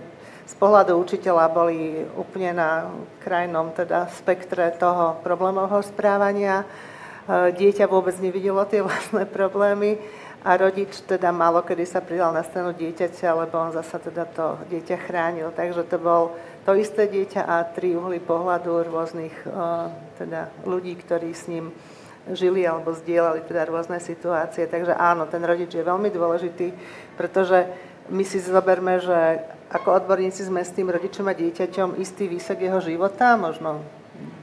z 0.52 0.54
pohľadu 0.60 0.99
učiteľa 0.99 1.47
boli 1.47 2.04
úplne 2.20 2.52
na 2.52 2.91
krajnom 3.24 3.72
teda 3.72 4.12
spektre 4.12 4.76
toho 4.76 5.16
problémového 5.24 5.80
správania. 5.80 6.68
E, 7.24 7.56
dieťa 7.56 7.88
vôbec 7.88 8.20
nevidelo 8.20 8.68
tie 8.68 8.84
vlastné 8.88 9.24
problémy 9.32 9.95
a 10.43 10.60
rodič 10.60 11.08
teda 11.08 11.32
málo 11.32 11.64
kedy 11.64 11.88
sa 11.88 12.04
pridal 12.04 12.36
na 12.36 12.43
stranu 12.43 12.76
dieťaťa, 12.76 13.47
lebo 13.47 13.64
on 13.64 13.72
zasa 13.72 13.95
teda 14.04 14.28
to 14.28 14.60
dieťa 14.68 14.97
chránil. 15.08 15.56
Takže 15.56 15.88
to 15.88 15.95
bol 15.95 16.36
to 16.68 16.76
isté 16.76 17.08
dieťa 17.08 17.47
a 17.47 17.64
tri 17.72 17.95
uhly 17.95 18.20
pohľadu 18.20 18.91
rôznych 18.91 19.36
e, 19.47 19.49
teda 20.20 20.52
ľudí, 20.68 20.99
ktorí 20.99 21.32
s 21.32 21.47
ním 21.47 21.72
žili 22.30 22.68
alebo 22.68 22.93
zdieľali 22.93 23.47
teda 23.47 23.72
rôzne 23.72 23.97
situácie. 24.04 24.68
Takže 24.68 24.93
áno, 24.93 25.26
ten 25.32 25.41
rodič 25.41 25.74
je 25.74 25.82
veľmi 25.82 26.12
dôležitý, 26.14 26.70
pretože 27.18 27.66
my 28.10 28.24
si 28.26 28.41
zoberme, 28.41 28.97
že 28.97 29.45
ako 29.72 30.04
odborníci 30.04 30.47
sme 30.47 30.66
s 30.66 30.74
tým 30.74 30.89
rodičom 30.89 31.30
a 31.30 31.38
dieťaťom 31.38 32.02
istý 32.02 32.28
výsek 32.28 32.66
jeho 32.66 32.82
života, 32.84 33.38
možno 33.39 33.84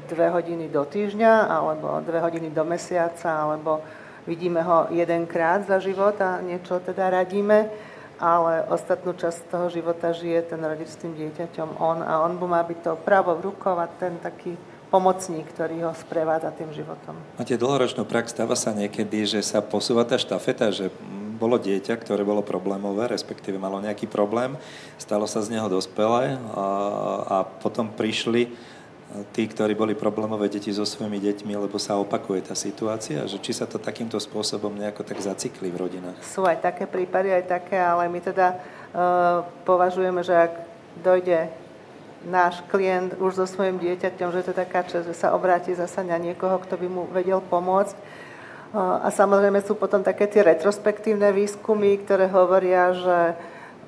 dve 0.09 0.33
hodiny 0.33 0.73
do 0.73 0.89
týždňa, 0.89 1.53
alebo 1.53 2.01
dve 2.01 2.23
hodiny 2.25 2.49
do 2.49 2.65
mesiaca, 2.65 3.29
alebo 3.29 3.85
vidíme 4.25 4.65
ho 4.65 4.89
jedenkrát 4.89 5.69
za 5.69 5.77
život 5.81 6.17
a 6.21 6.41
niečo 6.41 6.81
teda 6.81 7.13
radíme, 7.13 7.69
ale 8.17 8.65
ostatnú 8.73 9.15
časť 9.15 9.53
toho 9.53 9.67
života 9.69 10.11
žije 10.17 10.53
ten 10.53 10.61
rodič 10.65 10.97
s 10.97 11.01
tým 11.01 11.13
dieťaťom 11.15 11.79
on 11.79 12.03
a 12.03 12.25
on 12.25 12.35
mu 12.41 12.49
má 12.49 12.65
byť 12.65 12.79
to 12.83 12.93
právo 12.99 13.37
v 13.37 13.53
rukou 13.53 13.77
a 13.77 13.87
ten 13.87 14.17
taký 14.19 14.57
pomocník, 14.89 15.45
ktorý 15.53 15.85
ho 15.85 15.93
sprevádza 15.93 16.51
tým 16.57 16.73
životom. 16.73 17.15
Máte 17.37 17.61
dlhoročnú 17.61 18.09
prax, 18.09 18.33
stáva 18.33 18.57
sa 18.57 18.73
niekedy, 18.73 19.29
že 19.29 19.41
sa 19.45 19.61
posúva 19.61 20.09
tá 20.09 20.17
štafeta, 20.17 20.73
že 20.73 20.89
bolo 21.39 21.57
dieťa, 21.57 21.95
ktoré 22.03 22.27
bolo 22.27 22.43
problémové, 22.43 23.07
respektíve 23.07 23.57
malo 23.57 23.79
nejaký 23.79 24.11
problém, 24.11 24.59
stalo 24.99 25.31
sa 25.31 25.39
z 25.41 25.55
neho 25.55 25.71
dospelé 25.71 26.35
a, 26.53 26.67
a 27.23 27.37
potom 27.47 27.89
prišli 27.95 28.51
tí, 29.33 29.49
ktorí 29.49 29.73
boli 29.73 29.97
problémové 29.97 30.53
deti 30.53 30.69
so 30.69 30.85
svojimi 30.85 31.17
deťmi, 31.17 31.57
lebo 31.57 31.81
sa 31.81 31.97
opakuje 31.97 32.45
tá 32.45 32.53
situácia, 32.53 33.25
že 33.25 33.41
či 33.41 33.57
sa 33.57 33.65
to 33.65 33.81
takýmto 33.81 34.21
spôsobom 34.21 34.77
nejako 34.77 35.01
tak 35.01 35.17
zacikli 35.25 35.73
v 35.73 35.89
rodinách. 35.89 36.21
Sú 36.21 36.45
aj 36.45 36.61
také 36.61 36.85
prípady, 36.85 37.33
aj 37.33 37.45
také, 37.49 37.81
ale 37.81 38.05
my 38.13 38.21
teda 38.21 38.53
uh, 38.53 39.49
považujeme, 39.65 40.21
že 40.21 40.37
ak 40.37 40.53
dojde 41.01 41.49
náš 42.29 42.61
klient 42.69 43.17
už 43.17 43.39
so 43.39 43.47
svojim 43.47 43.79
dieťaťom, 43.81 44.29
že 44.35 44.43
to 44.45 44.51
je 44.53 44.61
taká 44.61 44.83
časť, 44.85 45.07
že 45.07 45.17
sa 45.17 45.33
obráti 45.33 45.73
zasa 45.73 46.05
na 46.05 46.19
niekoho, 46.19 46.59
kto 46.61 46.77
by 46.77 46.89
mu 46.91 47.03
vedel 47.09 47.41
pomôcť, 47.41 47.95
a 48.77 49.09
samozrejme 49.09 49.65
sú 49.65 49.77
potom 49.77 50.05
také 50.05 50.29
tie 50.29 50.45
retrospektívne 50.45 51.33
výskumy, 51.33 52.05
ktoré 52.05 52.29
hovoria, 52.29 52.93
že 52.93 53.19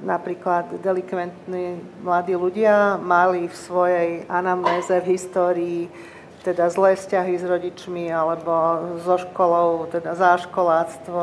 napríklad 0.00 0.80
delikventní 0.80 1.76
mladí 2.00 2.32
ľudia 2.32 2.96
mali 2.96 3.44
v 3.44 3.56
svojej 3.56 4.08
anamnéze 4.32 4.96
v 5.04 5.10
histórii 5.12 5.80
teda 6.40 6.72
zlé 6.72 6.96
vzťahy 6.96 7.36
s 7.36 7.44
rodičmi 7.44 8.08
alebo 8.08 8.52
so 9.04 9.20
školou, 9.20 9.84
teda 9.92 10.16
záškoláctvo, 10.16 11.20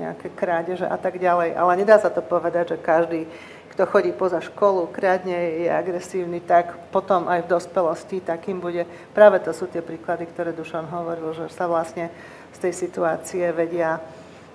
nejaké 0.00 0.32
krádeže 0.32 0.88
a 0.88 0.96
tak 0.96 1.20
ďalej. 1.20 1.52
Ale 1.52 1.72
nedá 1.76 2.00
sa 2.00 2.08
to 2.08 2.24
povedať, 2.24 2.76
že 2.76 2.76
každý, 2.80 3.28
kto 3.76 3.84
chodí 3.84 4.16
poza 4.16 4.40
školu, 4.40 4.88
kradne, 4.88 5.36
je 5.36 5.68
agresívny, 5.68 6.40
tak 6.40 6.80
potom 6.88 7.28
aj 7.28 7.44
v 7.44 7.50
dospelosti 7.52 8.24
takým 8.24 8.56
bude. 8.56 8.88
Práve 9.12 9.42
to 9.44 9.52
sú 9.52 9.68
tie 9.68 9.84
príklady, 9.84 10.24
ktoré 10.32 10.56
Dušan 10.56 10.88
hovoril, 10.88 11.36
že 11.36 11.52
sa 11.52 11.68
vlastne 11.68 12.08
z 12.54 12.58
tej 12.70 12.72
situácie 12.72 13.44
vedia 13.50 13.98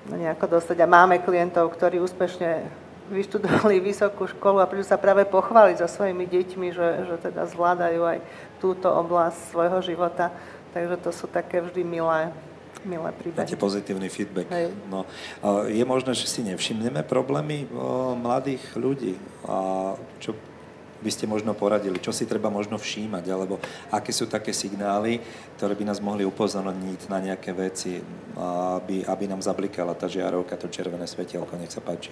nejako 0.07 0.57
dostať. 0.57 0.77
A 0.79 0.87
máme 0.87 1.19
klientov, 1.19 1.69
ktorí 1.75 1.99
úspešne 1.99 2.65
vyštudovali 3.09 3.81
vysokú 3.81 4.29
školu 4.29 4.61
a 4.61 4.69
prídu 4.69 4.85
sa 4.85 4.95
práve 4.95 5.25
pochváliť 5.25 5.81
so 5.81 5.87
svojimi 5.89 6.29
deťmi, 6.29 6.67
že, 6.71 7.09
že 7.09 7.15
teda 7.19 7.49
zvládajú 7.49 8.01
aj 8.05 8.17
túto 8.61 8.85
oblasť 8.85 9.37
svojho 9.49 9.79
života. 9.81 10.29
Takže 10.71 10.95
to 11.01 11.09
sú 11.09 11.25
také 11.25 11.57
vždy 11.65 11.81
milé, 11.81 12.29
milé 12.85 13.09
príbehy. 13.17 13.41
Máte 13.41 13.57
pozitívny 13.57 14.07
feedback. 14.13 14.45
Hej. 14.53 14.69
No, 14.85 15.09
je 15.65 15.81
možné, 15.81 16.13
že 16.13 16.29
si 16.29 16.45
nevšimneme 16.45 17.01
problémy 17.01 17.65
mladých 18.21 18.61
ľudí, 18.77 19.17
a 19.49 19.97
čo 20.21 20.37
by 20.99 21.11
ste 21.11 21.25
možno 21.25 21.55
poradili? 21.55 21.99
Čo 21.99 22.11
si 22.11 22.27
treba 22.27 22.51
možno 22.51 22.75
všímať? 22.75 23.23
Alebo 23.31 23.59
aké 23.91 24.11
sú 24.11 24.27
také 24.27 24.51
signály, 24.51 25.23
ktoré 25.55 25.73
by 25.75 25.83
nás 25.87 26.03
mohli 26.03 26.27
upozorniť 26.27 27.07
na 27.07 27.19
nejaké 27.23 27.55
veci, 27.55 28.03
aby, 28.79 29.07
aby 29.07 29.23
nám 29.27 29.39
zablikala 29.39 29.95
tá 29.95 30.11
žiarovka, 30.11 30.59
to 30.59 30.67
červené 30.67 31.07
svetielko? 31.07 31.55
Nech 31.55 31.71
sa 31.71 31.79
páči. 31.79 32.11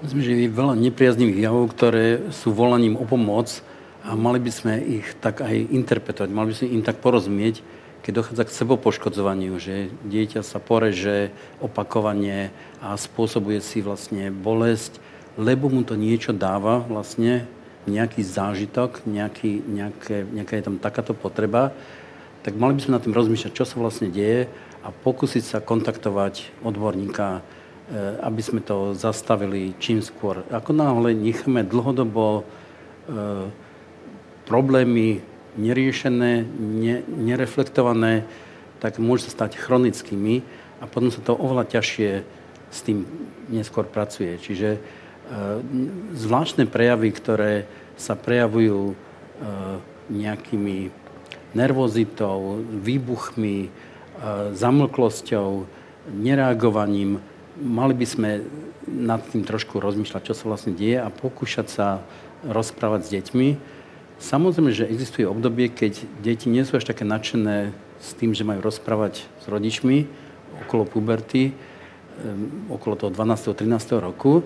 Myslím, 0.00 0.24
že 0.24 0.32
je 0.32 0.48
veľa 0.48 0.74
nepriaznivých 0.80 1.52
javov, 1.52 1.76
ktoré 1.76 2.32
sú 2.32 2.56
volaním 2.56 2.96
o 2.96 3.04
pomoc 3.04 3.60
a 4.02 4.16
mali 4.16 4.40
by 4.40 4.48
sme 4.48 4.74
ich 4.80 5.06
tak 5.20 5.44
aj 5.44 5.52
interpretovať, 5.52 6.32
mali 6.32 6.50
by 6.50 6.56
sme 6.56 6.74
im 6.80 6.82
tak 6.82 6.98
porozumieť, 7.04 7.60
keď 8.02 8.12
dochádza 8.18 8.42
k 8.48 8.56
sebopoškodzovaniu, 8.56 9.54
že 9.62 9.92
dieťa 10.08 10.42
sa 10.42 10.58
poreže 10.58 11.30
opakovane 11.62 12.50
a 12.82 12.98
spôsobuje 12.98 13.62
si 13.62 13.78
vlastne 13.78 14.34
bolesť, 14.34 14.98
lebo 15.36 15.72
mu 15.72 15.82
to 15.86 15.96
niečo 15.96 16.36
dáva 16.36 16.82
vlastne, 16.84 17.48
nejaký 17.86 18.22
zážitok, 18.22 19.02
nejaký, 19.10 19.58
nejaké, 19.66 20.22
nejaká 20.30 20.54
je 20.54 20.66
tam 20.66 20.76
takáto 20.78 21.18
potreba, 21.18 21.74
tak 22.42 22.54
mali 22.54 22.78
by 22.78 22.80
sme 22.82 22.94
na 22.98 23.02
tým 23.02 23.14
rozmýšľať, 23.14 23.52
čo 23.54 23.66
sa 23.66 23.78
vlastne 23.78 24.10
deje 24.10 24.46
a 24.82 24.88
pokúsiť 24.90 25.42
sa 25.42 25.58
kontaktovať 25.62 26.62
odborníka, 26.62 27.38
e, 27.38 27.40
aby 28.22 28.42
sme 28.42 28.60
to 28.62 28.94
zastavili 28.94 29.74
čím 29.78 30.02
skôr. 30.02 30.46
Ako 30.50 30.74
náhle 30.74 31.14
necháme 31.14 31.66
dlhodobo 31.66 32.42
e, 32.42 33.50
problémy 34.46 35.22
neriešené, 35.58 36.46
ne, 36.58 36.96
nereflektované, 37.06 38.26
tak 38.82 38.98
môže 38.98 39.30
sa 39.30 39.46
stať 39.46 39.58
chronickými 39.58 40.42
a 40.82 40.90
potom 40.90 41.14
sa 41.14 41.22
to 41.22 41.38
oveľa 41.38 41.78
ťažšie 41.78 42.10
s 42.72 42.78
tým 42.82 43.06
neskôr 43.52 43.86
pracuje. 43.86 44.34
Čiže 44.42 44.82
zvláštne 46.12 46.68
prejavy, 46.68 47.08
ktoré 47.14 47.52
sa 47.96 48.18
prejavujú 48.18 48.92
ehm, 48.92 48.96
nejakými 50.10 50.90
nervozitou, 51.52 52.60
výbuchmi, 52.82 53.58
ehm, 53.68 53.70
zamlklosťou, 54.56 55.64
nereagovaním. 56.10 57.22
Mali 57.62 57.94
by 57.94 58.06
sme 58.08 58.30
nad 58.88 59.22
tým 59.30 59.46
trošku 59.46 59.78
rozmýšľať, 59.78 60.32
čo 60.32 60.34
sa 60.34 60.44
vlastne 60.50 60.74
deje 60.74 60.98
a 60.98 61.08
pokúšať 61.12 61.66
sa 61.70 61.86
rozprávať 62.42 63.00
s 63.06 63.12
deťmi. 63.14 63.48
Samozrejme, 64.18 64.70
že 64.74 64.90
existuje 64.90 65.26
obdobie, 65.26 65.70
keď 65.70 66.02
deti 66.22 66.50
nie 66.50 66.66
sú 66.66 66.78
až 66.78 66.90
také 66.90 67.06
nadšené 67.06 67.70
s 68.02 68.18
tým, 68.18 68.34
že 68.34 68.42
majú 68.42 68.66
rozprávať 68.66 69.22
s 69.22 69.44
rodičmi 69.46 70.10
okolo 70.66 70.86
puberty, 70.86 71.54
okolo 72.70 72.94
toho 72.98 73.10
12. 73.14 73.54
13. 73.54 74.02
roku 74.02 74.42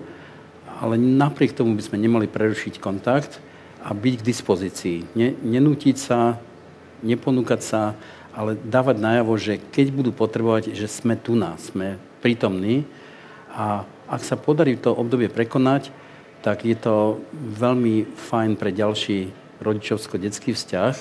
ale 0.77 0.95
napriek 1.01 1.57
tomu 1.57 1.73
by 1.73 1.83
sme 1.83 1.97
nemali 1.97 2.29
prerušiť 2.29 2.77
kontakt 2.77 3.41
a 3.81 3.93
byť 3.93 4.13
k 4.21 4.27
dispozícii. 4.27 4.97
Ne, 5.17 5.33
nenútiť 5.41 5.97
sa, 5.97 6.37
neponúkať 7.01 7.61
sa, 7.61 7.81
ale 8.37 8.53
dávať 8.53 9.01
najavo, 9.01 9.33
že 9.41 9.57
keď 9.57 9.87
budú 9.89 10.11
potrebovať, 10.13 10.77
že 10.77 10.85
sme 10.85 11.17
tu 11.17 11.33
nás, 11.33 11.73
sme 11.73 11.97
prítomní 12.21 12.85
a 13.49 13.89
ak 14.07 14.21
sa 14.21 14.37
podarí 14.37 14.77
to 14.77 14.93
obdobie 14.93 15.27
prekonať, 15.27 15.89
tak 16.45 16.63
je 16.63 16.77
to 16.77 17.17
veľmi 17.33 18.05
fajn 18.07 18.55
pre 18.55 18.69
ďalší 18.69 19.33
rodičovsko-detský 19.59 20.53
vzťah. 20.53 20.93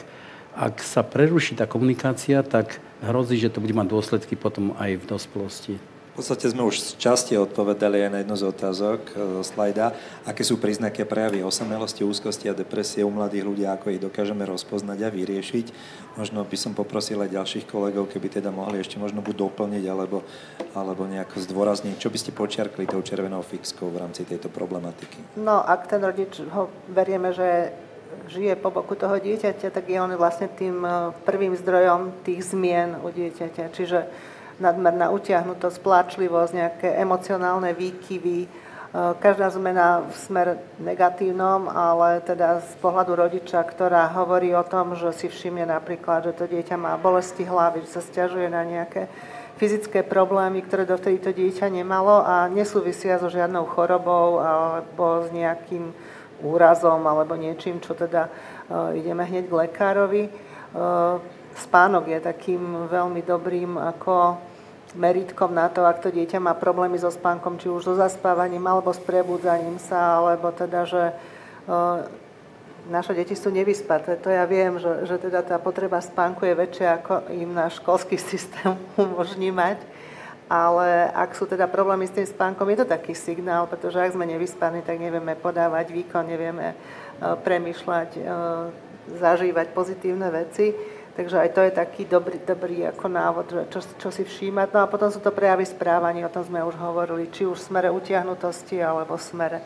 Ak 0.56 0.80
sa 0.80 1.04
preruší 1.04 1.60
tá 1.60 1.68
komunikácia, 1.68 2.40
tak 2.40 2.80
hrozí, 3.04 3.36
že 3.36 3.52
to 3.52 3.60
bude 3.60 3.76
mať 3.76 3.92
dôsledky 3.92 4.34
potom 4.34 4.72
aj 4.80 4.96
v 4.96 5.04
dospelosti. 5.04 5.74
V 6.16 6.24
podstate 6.24 6.48
sme 6.48 6.64
už 6.64 6.96
časti 6.96 7.36
odpovedali 7.36 8.08
aj 8.08 8.08
na 8.08 8.18
jednu 8.24 8.40
z 8.40 8.48
otázok 8.48 9.00
e, 9.12 9.20
zo 9.36 9.42
slajda. 9.52 9.92
Aké 10.24 10.48
sú 10.48 10.56
príznaky 10.56 11.04
a 11.04 11.10
prejavy 11.12 11.44
osamelosti, 11.44 12.08
úzkosti 12.08 12.48
a 12.48 12.56
depresie 12.56 13.04
u 13.04 13.12
mladých 13.12 13.44
ľudí, 13.44 13.68
ako 13.68 13.92
ich 13.92 14.00
dokážeme 14.00 14.48
rozpoznať 14.48 14.96
a 15.04 15.12
vyriešiť. 15.12 15.66
Možno 16.16 16.40
by 16.40 16.56
som 16.56 16.72
poprosil 16.72 17.20
aj 17.20 17.36
ďalších 17.36 17.68
kolegov, 17.68 18.08
keby 18.08 18.32
teda 18.32 18.48
mohli 18.48 18.80
ešte 18.80 18.96
možno 18.96 19.20
buď 19.20 19.44
doplniť, 19.44 19.84
alebo, 19.92 20.24
alebo 20.72 21.04
nejako 21.04 21.36
zdôrazniť. 21.36 22.00
Čo 22.00 22.08
by 22.08 22.16
ste 22.16 22.32
počiarkli 22.32 22.88
tou 22.88 23.04
červenou 23.04 23.44
fixkou 23.44 23.92
v 23.92 24.00
rámci 24.00 24.24
tejto 24.24 24.48
problematiky? 24.48 25.36
No, 25.36 25.60
ak 25.60 25.84
ten 25.84 26.00
rodič 26.00 26.40
ho 26.48 26.72
berieme, 26.88 27.36
že 27.36 27.76
žije 28.32 28.56
po 28.56 28.72
boku 28.72 28.96
toho 28.96 29.20
dieťaťa, 29.20 29.68
tak 29.68 29.84
je 29.84 30.00
on 30.00 30.16
vlastne 30.16 30.48
tým 30.48 30.80
e, 30.80 31.12
prvým 31.28 31.52
zdrojom 31.60 32.24
tých 32.24 32.56
zmien 32.56 33.04
u 33.04 33.12
dieťaťa. 33.12 33.68
Čiže 33.68 34.32
nadmerná 34.56 35.12
utiahnutosť, 35.12 35.78
pláčlivosť, 35.80 36.52
nejaké 36.52 36.88
emocionálne 36.96 37.76
výkyvy, 37.76 38.38
e, 38.44 38.48
každá 39.20 39.52
zmena 39.52 40.04
v 40.04 40.14
smer 40.16 40.48
negatívnom, 40.80 41.68
ale 41.68 42.24
teda 42.24 42.64
z 42.64 42.72
pohľadu 42.80 43.12
rodiča, 43.16 43.60
ktorá 43.60 44.08
hovorí 44.16 44.56
o 44.56 44.64
tom, 44.64 44.96
že 44.96 45.12
si 45.12 45.26
všimne 45.28 45.68
napríklad, 45.68 46.30
že 46.30 46.32
to 46.32 46.44
dieťa 46.48 46.76
má 46.80 46.96
bolesti 46.96 47.44
hlavy, 47.44 47.84
že 47.84 48.00
sa 48.00 48.02
stiažuje 48.04 48.48
na 48.48 48.64
nejaké 48.64 49.08
fyzické 49.56 50.04
problémy, 50.04 50.60
ktoré 50.64 50.84
dovtedy 50.84 51.16
to 51.20 51.32
dieťa 51.32 51.72
nemalo 51.72 52.20
a 52.20 52.44
nesúvisia 52.52 53.16
so 53.16 53.32
žiadnou 53.32 53.64
chorobou 53.72 54.40
alebo 54.40 55.24
s 55.24 55.32
nejakým 55.32 55.96
úrazom 56.44 57.00
alebo 57.08 57.32
niečím, 57.40 57.80
čo 57.80 57.96
teda 57.96 58.28
uh, 58.28 58.92
ideme 58.92 59.24
hneď 59.24 59.48
k 59.48 59.58
lekárovi. 59.64 60.24
Spánok 61.56 62.12
je 62.12 62.20
takým 62.20 62.86
veľmi 62.92 63.24
dobrým 63.24 63.80
ako 63.80 64.36
meritkom 64.96 65.52
na 65.52 65.68
to, 65.72 65.84
ak 65.84 66.04
to 66.04 66.12
dieťa 66.12 66.40
má 66.40 66.56
problémy 66.56 66.96
so 67.00 67.12
spánkom, 67.12 67.60
či 67.60 67.68
už 67.68 67.84
so 67.84 67.94
zaspávaním, 67.96 68.64
alebo 68.64 68.92
s 68.92 69.00
prebudzaním 69.00 69.80
sa, 69.80 70.20
alebo 70.20 70.52
teda, 70.52 70.88
že 70.88 71.12
uh, 71.68 72.04
naše 72.86 73.12
deti 73.12 73.34
sú 73.34 73.50
nevyspaté. 73.50 74.16
To 74.22 74.30
ja 74.30 74.46
viem, 74.46 74.78
že, 74.78 75.06
že 75.06 75.16
teda 75.18 75.42
tá 75.42 75.56
potreba 75.58 75.98
spánku 75.98 76.46
je 76.46 76.54
väčšia, 76.54 76.88
ako 77.02 77.14
im 77.34 77.50
náš 77.52 77.82
školský 77.82 78.16
systém 78.30 78.78
umožní 78.96 79.50
mať. 79.50 79.82
ale 80.46 81.10
ak 81.10 81.34
sú 81.34 81.42
teda 81.50 81.66
problémy 81.66 82.06
s 82.06 82.14
tým 82.14 82.26
spánkom, 82.26 82.70
je 82.70 82.78
to 82.82 82.86
taký 82.86 83.18
signál, 83.18 83.66
pretože 83.66 83.98
ak 83.98 84.14
sme 84.14 84.30
nevyspaní, 84.30 84.86
tak 84.86 85.02
nevieme 85.02 85.34
podávať 85.34 85.90
výkon, 85.90 86.22
nevieme 86.22 86.70
e, 86.70 86.76
premyšľať, 87.18 88.10
e, 88.14 88.20
zažívať 89.18 89.74
pozitívne 89.74 90.30
veci. 90.30 90.70
Takže 91.16 91.36
aj 91.40 91.50
to 91.56 91.60
je 91.64 91.72
taký 91.72 92.02
dobrý, 92.04 92.36
dobrý 92.44 92.84
ako 92.92 93.08
návod, 93.08 93.46
čo, 93.72 93.80
čo 93.80 94.08
si 94.12 94.20
všímať. 94.20 94.68
No 94.76 94.84
a 94.84 94.90
potom 94.90 95.08
sú 95.08 95.16
to 95.24 95.32
prejavy 95.32 95.64
správania, 95.64 96.28
o 96.28 96.34
tom 96.34 96.44
sme 96.44 96.60
už 96.60 96.76
hovorili, 96.76 97.32
či 97.32 97.48
už 97.48 97.56
v 97.56 97.66
smere 97.72 97.88
utiahnutosti, 97.88 98.84
alebo 98.84 99.16
v 99.16 99.24
smere 99.24 99.58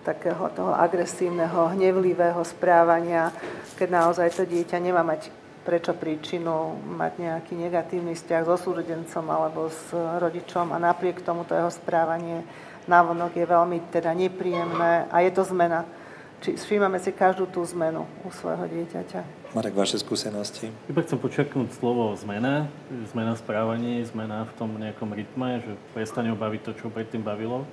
takého 0.00 0.48
toho 0.56 0.72
agresívneho, 0.72 1.76
hnevlivého 1.76 2.40
správania, 2.44 3.32
keď 3.76 3.88
naozaj 3.88 4.32
to 4.32 4.48
dieťa 4.48 4.80
nemá 4.80 5.04
mať 5.04 5.28
prečo 5.64 5.96
príčinu 5.96 6.76
mať 6.84 7.12
nejaký 7.24 7.56
negatívny 7.56 8.12
vzťah 8.12 8.44
so 8.44 8.56
súrodencom 8.60 9.24
alebo 9.32 9.72
s 9.72 9.96
rodičom 9.96 10.76
a 10.76 10.76
napriek 10.76 11.24
tomu 11.24 11.48
to 11.48 11.56
jeho 11.56 11.72
správanie 11.72 12.44
návonok 12.84 13.32
je 13.32 13.48
veľmi 13.48 13.88
teda 13.88 14.12
nepríjemné 14.12 15.08
a 15.08 15.16
je 15.24 15.30
to 15.32 15.42
zmena. 15.48 15.88
Či 16.44 16.60
všímame 16.60 17.00
si 17.00 17.08
každú 17.08 17.48
tú 17.48 17.64
zmenu 17.72 18.04
u 18.20 18.28
svojho 18.28 18.68
dieťaťa. 18.68 19.48
Marek, 19.56 19.72
vaše 19.72 19.96
skúsenosti? 19.96 20.68
Iba 20.92 21.00
chcem 21.00 21.16
počaknúť 21.16 21.72
slovo 21.72 22.12
zmena, 22.20 22.68
zmena 23.08 23.32
správania, 23.32 24.04
zmena 24.04 24.44
v 24.44 24.52
tom 24.60 24.76
nejakom 24.76 25.08
rytme, 25.08 25.64
že 25.64 25.72
prestane 25.96 26.28
ho 26.28 26.36
baviť 26.36 26.60
to, 26.68 26.72
čo 26.76 26.92
predtým 26.92 27.24
bavilo 27.24 27.64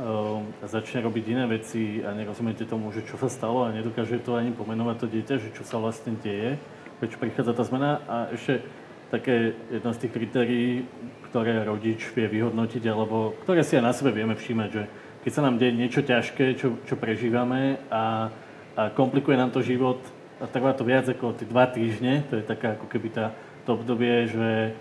ehm, 0.00 0.48
a 0.48 0.64
začne 0.64 1.04
robiť 1.04 1.24
iné 1.28 1.44
veci 1.44 2.00
a 2.00 2.16
nerozumiete 2.16 2.64
tomu, 2.64 2.88
že 2.88 3.04
čo 3.04 3.20
sa 3.20 3.28
stalo 3.28 3.68
a 3.68 3.74
nedokáže 3.76 4.16
to 4.24 4.32
ani 4.32 4.48
pomenovať 4.56 4.96
to 4.96 5.06
dieťa, 5.12 5.34
že 5.36 5.52
čo 5.52 5.68
sa 5.68 5.76
vlastne 5.76 6.16
deje 6.24 6.56
prečo 7.00 7.16
prichádza 7.16 7.56
tá 7.56 7.64
zmena. 7.64 8.04
A 8.04 8.16
ešte 8.32 8.60
také 9.08 9.56
jedno 9.72 9.90
z 9.96 10.00
tých 10.04 10.12
kritérií, 10.12 10.84
ktoré 11.32 11.64
rodič 11.64 12.12
vie 12.12 12.28
vyhodnotiť, 12.28 12.84
alebo 12.86 13.32
ktoré 13.42 13.64
si 13.64 13.80
aj 13.80 13.84
na 13.84 13.92
sebe 13.96 14.12
vieme 14.12 14.36
všímať, 14.36 14.68
že 14.68 14.82
keď 15.24 15.32
sa 15.32 15.44
nám 15.44 15.60
deje 15.60 15.76
niečo 15.76 16.00
ťažké, 16.00 16.56
čo, 16.56 16.80
čo 16.88 16.94
prežívame 16.96 17.76
a, 17.92 18.32
a 18.76 18.82
komplikuje 18.96 19.36
nám 19.36 19.52
to 19.52 19.60
život, 19.60 20.00
a 20.40 20.48
trvá 20.48 20.72
to 20.72 20.88
viac 20.88 21.04
ako 21.04 21.36
tie 21.36 21.44
dva 21.44 21.68
týždne, 21.68 22.24
to 22.32 22.40
je 22.40 22.44
taká 22.44 22.80
ako 22.80 22.88
keby 22.88 23.12
tá, 23.12 23.36
to 23.68 23.76
obdobie, 23.76 24.24
že, 24.24 24.72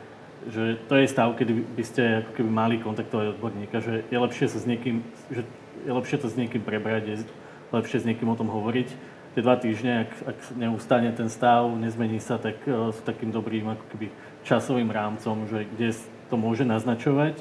že 0.48 0.64
to 0.88 0.96
je 0.96 1.12
stav, 1.12 1.36
kedy 1.36 1.52
by 1.76 1.84
ste 1.84 2.24
ako 2.24 2.32
keby 2.40 2.50
mali 2.50 2.76
kontaktovať 2.80 3.36
odborníka, 3.36 3.84
že 3.84 4.08
je 4.08 4.18
lepšie 4.18 4.48
sa 4.48 4.58
s 4.64 4.66
niekým, 4.66 5.04
že 5.28 5.44
je 5.84 5.92
lepšie 5.92 6.18
to 6.24 6.32
s 6.32 6.40
niekým 6.40 6.64
prebrať, 6.64 7.04
je 7.12 7.16
lepšie 7.76 8.00
s 8.00 8.08
niekým 8.08 8.32
o 8.32 8.40
tom 8.40 8.48
hovoriť, 8.48 8.88
tie 9.36 9.42
dva 9.44 9.60
týždne, 9.60 10.08
ak, 10.08 10.12
ak 10.32 10.38
neustane 10.56 11.12
ten 11.12 11.28
stav, 11.28 11.68
nezmení 11.76 12.24
sa, 12.24 12.40
tak 12.40 12.56
uh, 12.64 12.96
s 12.96 13.04
takým 13.04 13.36
dobrým 13.36 13.68
ako 13.76 13.86
keby 13.92 14.08
časovým 14.48 14.90
rámcom, 14.90 15.46
že 15.52 15.68
kde 15.76 15.92
to 16.32 16.36
môže 16.40 16.64
naznačovať, 16.64 17.36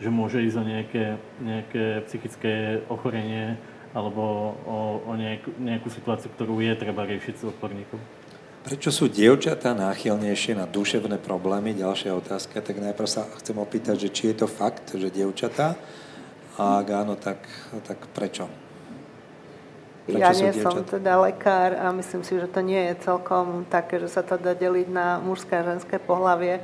že 0.00 0.08
môže 0.08 0.40
ísť 0.40 0.56
o 0.56 0.64
nejaké, 0.64 1.04
nejaké 1.44 1.84
psychické 2.08 2.80
ochorenie 2.88 3.60
alebo 3.92 4.56
o, 4.64 4.78
o 5.04 5.12
nejakú, 5.14 5.52
nejakú 5.60 5.88
situáciu, 5.92 6.32
ktorú 6.32 6.64
je 6.64 6.72
treba 6.74 7.04
riešiť 7.04 7.34
s 7.36 7.44
odborníkom. 7.52 8.00
Prečo 8.60 8.92
sú 8.92 9.08
dievčatá 9.08 9.72
náchylnejšie 9.72 10.52
na 10.52 10.68
duševné 10.68 11.16
problémy? 11.16 11.72
Ďalšia 11.72 12.12
otázka. 12.12 12.60
Tak 12.60 12.76
najprv 12.76 13.08
sa 13.08 13.24
chcem 13.40 13.56
opýtať, 13.56 13.96
že 13.96 14.12
či 14.12 14.22
je 14.32 14.44
to 14.44 14.46
fakt, 14.46 14.92
že 14.92 15.08
dievčatá? 15.08 15.80
A 16.60 16.84
ak 16.84 16.86
áno, 16.92 17.16
tak, 17.16 17.40
tak 17.88 17.96
prečo? 18.12 18.52
Prečo 20.04 20.20
ja 20.20 20.28
nie 20.36 20.52
som 20.60 20.76
teda 20.84 21.24
lekár 21.24 21.72
a 21.72 21.88
myslím 21.96 22.20
si, 22.20 22.36
že 22.36 22.52
to 22.52 22.60
nie 22.60 22.92
je 22.92 23.00
celkom 23.00 23.64
také, 23.64 23.96
že 23.96 24.12
sa 24.12 24.20
to 24.20 24.36
dá 24.36 24.52
deliť 24.52 24.92
na 24.92 25.16
mužské 25.24 25.56
a 25.56 25.64
ženské 25.64 25.96
pohlavie, 25.96 26.60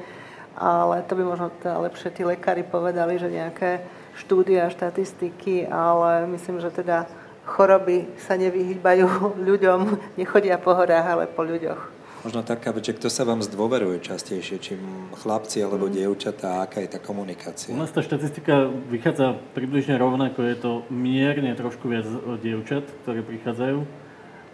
ale 0.57 1.05
to 1.05 1.15
by 1.15 1.23
možno 1.25 1.53
teda 1.61 1.79
lepšie 1.85 2.11
tí 2.17 2.23
lekári 2.25 2.65
povedali, 2.65 3.21
že 3.21 3.29
nejaké 3.29 3.85
štúdia, 4.17 4.73
štatistiky, 4.73 5.69
ale 5.69 6.25
myslím, 6.33 6.65
že 6.65 6.73
teda 6.73 7.05
choroby 7.45 8.09
sa 8.19 8.35
nevyhýbajú 8.35 9.07
ľuďom, 9.49 9.81
nechodia 10.17 10.57
po 10.57 10.75
horách, 10.75 11.07
ale 11.07 11.25
po 11.29 11.45
ľuďoch. 11.45 11.97
Možno 12.27 12.43
taká 12.43 12.75
vec, 12.75 12.83
že 12.91 12.99
kto 12.99 13.07
sa 13.07 13.23
vám 13.23 13.39
zdôveruje 13.39 14.03
častejšie, 14.03 14.57
či 14.59 14.75
chlapci 15.23 15.63
alebo 15.63 15.87
mhm. 15.87 15.95
dievčatá, 15.95 16.67
aká 16.67 16.83
je 16.83 16.91
tá 16.91 16.99
komunikácia? 16.99 17.71
U 17.71 17.79
nás 17.79 17.95
tá 17.95 18.03
štatistika 18.03 18.67
vychádza 18.91 19.39
približne 19.55 19.95
rovnako, 19.95 20.43
je 20.43 20.57
to 20.59 20.73
mierne 20.91 21.55
trošku 21.55 21.87
viac 21.87 22.03
dievčat, 22.43 22.83
ktoré 23.07 23.23
prichádzajú. 23.23 23.79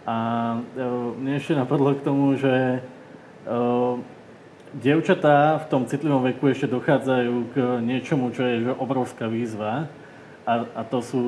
A 0.05 0.15
e, 0.59 0.83
mne 1.17 1.33
ešte 1.39 1.57
napadlo 1.57 1.97
k 1.97 2.05
tomu, 2.05 2.37
že 2.37 2.53
e, 2.53 2.79
dievčatá 4.73 5.61
v 5.61 5.69
tom 5.69 5.85
citlivom 5.85 6.25
veku 6.25 6.49
ešte 6.49 6.65
dochádzajú 6.65 7.33
k 7.53 7.55
niečomu, 7.85 8.33
čo 8.33 8.41
je 8.41 8.57
obrovská 8.73 9.29
výzva. 9.29 9.85
A, 10.43 10.67
a 10.75 10.81
to 10.83 10.99
sú 10.99 11.23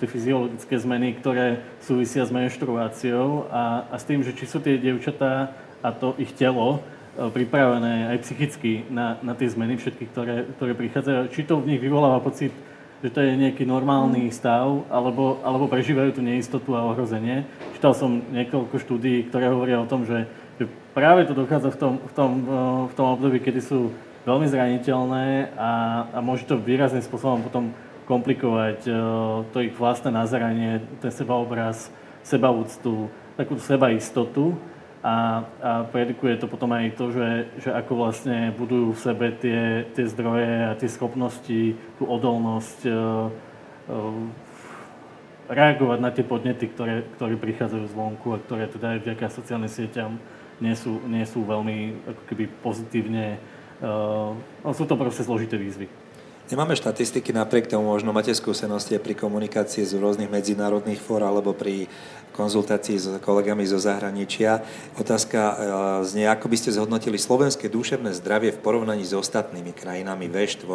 tie 0.00 0.08
fyziologické 0.08 0.72
zmeny, 0.80 1.12
ktoré 1.20 1.60
súvisia 1.84 2.24
s 2.24 2.32
menštruáciou 2.32 3.52
a, 3.52 3.84
a 3.92 3.94
s 4.00 4.08
tým, 4.08 4.24
že 4.24 4.32
či 4.32 4.48
sú 4.48 4.56
tie 4.56 4.80
dievčatá 4.80 5.52
a 5.84 5.92
to 5.92 6.16
ich 6.16 6.32
telo 6.32 6.80
e, 6.80 7.28
pripravené 7.28 8.08
aj 8.16 8.24
psychicky 8.24 8.88
na, 8.88 9.20
na 9.20 9.36
tie 9.36 9.52
zmeny 9.52 9.76
všetky, 9.76 10.08
ktoré, 10.08 10.48
ktoré 10.56 10.72
prichádzajú. 10.72 11.28
Či 11.28 11.44
to 11.44 11.60
v 11.60 11.76
nich 11.76 11.80
vyvoláva 11.84 12.24
pocit, 12.24 12.56
že 13.04 13.12
to 13.12 13.20
je 13.20 13.36
nejaký 13.36 13.68
normálny 13.68 14.32
stav, 14.32 14.64
alebo, 14.88 15.44
alebo 15.44 15.68
prežívajú 15.68 16.16
tú 16.16 16.22
neistotu 16.24 16.72
a 16.72 16.88
ohrozenie. 16.88 17.44
Čítal 17.76 17.92
som 17.92 18.24
niekoľko 18.32 18.80
štúdií, 18.80 19.28
ktoré 19.28 19.52
hovoria 19.52 19.76
o 19.76 19.84
tom, 19.84 20.08
že, 20.08 20.24
že 20.58 20.64
práve 20.94 21.26
to 21.26 21.34
dochádza 21.34 21.74
v 21.74 21.78
tom, 21.78 21.92
v, 21.98 22.12
tom, 22.14 22.30
e, 22.42 22.58
v 22.90 22.94
tom 22.94 23.06
období, 23.18 23.42
kedy 23.42 23.60
sú 23.60 23.90
veľmi 24.24 24.48
zraniteľné 24.48 25.52
a, 25.54 25.70
a 26.14 26.18
môže 26.24 26.48
to 26.48 26.56
výrazným 26.56 27.04
spôsobom 27.04 27.44
potom 27.44 27.76
komplikovať 28.04 28.84
uh, 28.88 29.44
to 29.52 29.64
ich 29.64 29.72
vlastné 29.72 30.12
nazeranie, 30.12 30.84
ten 31.00 31.08
sebaobraz, 31.08 31.88
sebaúctu, 32.20 33.08
takú 33.36 33.56
sebaistotu. 33.56 34.56
A, 35.04 35.44
a 35.60 35.84
predikuje 35.92 36.40
to 36.40 36.48
potom 36.48 36.72
aj 36.72 36.96
to, 36.96 37.12
že, 37.12 37.28
že 37.60 37.70
ako 37.76 37.92
vlastne 38.08 38.48
budujú 38.56 38.96
v 38.96 39.02
sebe 39.04 39.26
tie, 39.36 39.84
tie 39.92 40.08
zdroje 40.08 40.72
a 40.72 40.72
tie 40.80 40.88
schopnosti, 40.88 41.76
tú 42.00 42.02
odolnosť 42.08 42.88
e, 42.88 42.92
e, 42.92 42.96
reagovať 45.52 45.98
na 46.00 46.08
tie 46.08 46.24
podnety, 46.24 46.72
ktoré, 46.72 47.04
ktoré 47.20 47.36
prichádzajú 47.36 47.84
zvonku 47.92 48.32
a 48.32 48.40
ktoré 48.40 48.64
teda 48.64 48.96
aj 48.96 48.98
vďaka 49.04 49.26
sociálnym 49.28 49.68
sieťam 49.68 50.16
nie 50.64 50.72
sú, 50.72 51.04
nie 51.04 51.28
sú 51.28 51.44
veľmi 51.44 52.08
ako 52.08 52.22
keby 52.32 52.44
pozitívne, 52.64 53.36
no 54.64 54.70
sú 54.72 54.88
to 54.88 54.96
proste 54.96 55.28
zložité 55.28 55.60
výzvy. 55.60 55.86
Nemáme 56.44 56.76
štatistiky, 56.76 57.32
napriek 57.32 57.72
tomu 57.72 57.88
možno 57.88 58.12
máte 58.12 58.28
skúsenosti 58.36 59.00
pri 59.00 59.16
komunikácii 59.16 59.80
z 59.80 59.96
rôznych 59.96 60.28
medzinárodných 60.28 61.00
fór 61.00 61.24
alebo 61.24 61.56
pri 61.56 61.88
konzultácii 62.36 62.96
s 63.00 63.06
kolegami 63.24 63.64
zo 63.64 63.80
zahraničia. 63.80 64.60
Otázka 65.00 65.40
e, 65.40 65.54
znie, 66.04 66.28
ako 66.28 66.52
by 66.52 66.56
ste 66.60 66.76
zhodnotili 66.76 67.16
slovenské 67.16 67.72
duševné 67.72 68.12
zdravie 68.20 68.52
v 68.52 68.60
porovnaní 68.60 69.08
s 69.08 69.16
ostatnými 69.16 69.72
krajinami 69.72 70.28
V4 70.28 70.68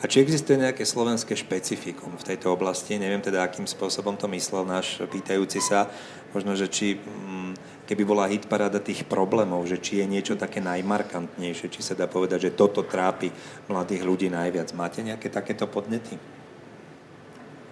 a 0.00 0.04
či 0.08 0.16
existuje 0.24 0.64
nejaké 0.64 0.88
slovenské 0.88 1.36
špecifikum 1.36 2.16
v 2.16 2.26
tejto 2.32 2.48
oblasti. 2.48 2.96
Neviem 2.96 3.20
teda, 3.20 3.44
akým 3.44 3.68
spôsobom 3.68 4.16
to 4.16 4.32
myslel 4.32 4.64
náš 4.64 5.04
pýtajúci 5.12 5.60
sa. 5.60 5.92
Možno, 6.32 6.56
že 6.56 6.72
či 6.72 6.96
mm, 6.96 7.75
keby 7.86 8.02
bola 8.02 8.26
hitparáda 8.26 8.82
tých 8.82 9.06
problémov, 9.06 9.64
že 9.70 9.78
či 9.78 10.02
je 10.02 10.06
niečo 10.10 10.34
také 10.34 10.58
najmarkantnejšie, 10.58 11.70
či 11.70 11.80
sa 11.80 11.94
dá 11.94 12.10
povedať, 12.10 12.50
že 12.50 12.56
toto 12.58 12.82
trápi 12.82 13.30
mladých 13.70 14.02
ľudí 14.02 14.28
najviac. 14.28 14.74
Máte 14.74 15.06
nejaké 15.06 15.30
takéto 15.30 15.70
podnety? 15.70 16.18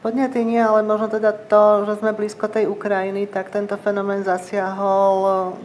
Podnety 0.00 0.44
nie, 0.44 0.60
ale 0.60 0.84
možno 0.84 1.08
teda 1.08 1.32
to, 1.32 1.88
že 1.88 2.04
sme 2.04 2.12
blízko 2.12 2.46
tej 2.46 2.68
Ukrajiny, 2.68 3.26
tak 3.26 3.50
tento 3.50 3.74
fenomén 3.80 4.20
zasiahol 4.20 5.56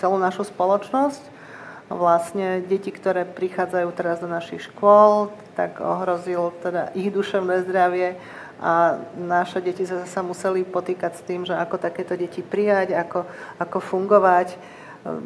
celú 0.00 0.16
našu 0.16 0.48
spoločnosť. 0.48 1.30
Vlastne 1.92 2.64
deti, 2.64 2.88
ktoré 2.88 3.28
prichádzajú 3.28 3.88
teraz 3.92 4.16
do 4.24 4.26
našich 4.32 4.64
škôl, 4.64 5.28
tak 5.52 5.76
ohrozil 5.84 6.56
teda 6.64 6.88
ich 6.96 7.12
duševné 7.12 7.68
zdravie 7.68 8.16
a 8.62 8.94
naše 9.18 9.58
deti 9.58 9.82
sa, 9.82 10.06
sa 10.06 10.22
museli 10.22 10.62
potýkať 10.62 11.18
s 11.18 11.26
tým, 11.26 11.42
že 11.42 11.50
ako 11.50 11.82
takéto 11.82 12.14
deti 12.14 12.46
prijať, 12.46 12.94
ako, 12.94 13.26
ako 13.58 13.78
fungovať. 13.82 14.54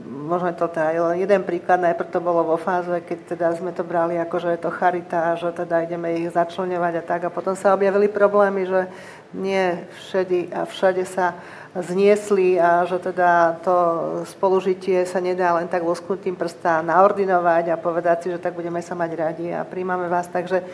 Možno 0.09 0.49
je 0.49 0.57
to 0.57 0.72
teda 0.72 1.12
len 1.12 1.20
jeden 1.20 1.45
príklad, 1.45 1.84
najprv 1.84 2.09
to 2.09 2.24
bolo 2.24 2.49
vo 2.49 2.57
fáze, 2.57 2.89
keď 3.05 3.37
teda 3.37 3.47
sme 3.61 3.76
to 3.76 3.84
brali 3.84 4.16
ako, 4.16 4.41
že 4.41 4.57
je 4.57 4.61
to 4.64 4.72
charita, 4.72 5.37
že 5.37 5.53
teda 5.53 5.84
ideme 5.84 6.16
ich 6.16 6.32
začlenovať 6.32 6.95
a 6.97 7.03
tak. 7.05 7.20
A 7.28 7.34
potom 7.34 7.53
sa 7.53 7.76
objavili 7.76 8.09
problémy, 8.09 8.64
že 8.64 8.89
nie 9.37 9.84
všade 10.01 10.49
a 10.57 10.64
všade 10.64 11.05
sa 11.05 11.37
zniesli 11.76 12.57
a 12.57 12.89
že 12.89 12.97
teda 12.97 13.61
to 13.61 13.76
spolužitie 14.32 15.05
sa 15.05 15.20
nedá 15.20 15.53
len 15.61 15.68
tak 15.68 15.84
vosknutím 15.84 16.41
prsta 16.41 16.80
naordinovať 16.80 17.68
a 17.68 17.76
povedať 17.76 18.16
si, 18.24 18.28
že 18.32 18.41
tak 18.41 18.57
budeme 18.57 18.80
sa 18.80 18.97
mať 18.97 19.11
radi 19.12 19.53
a 19.53 19.61
príjmame 19.61 20.09
vás. 20.09 20.24
Takže 20.24 20.64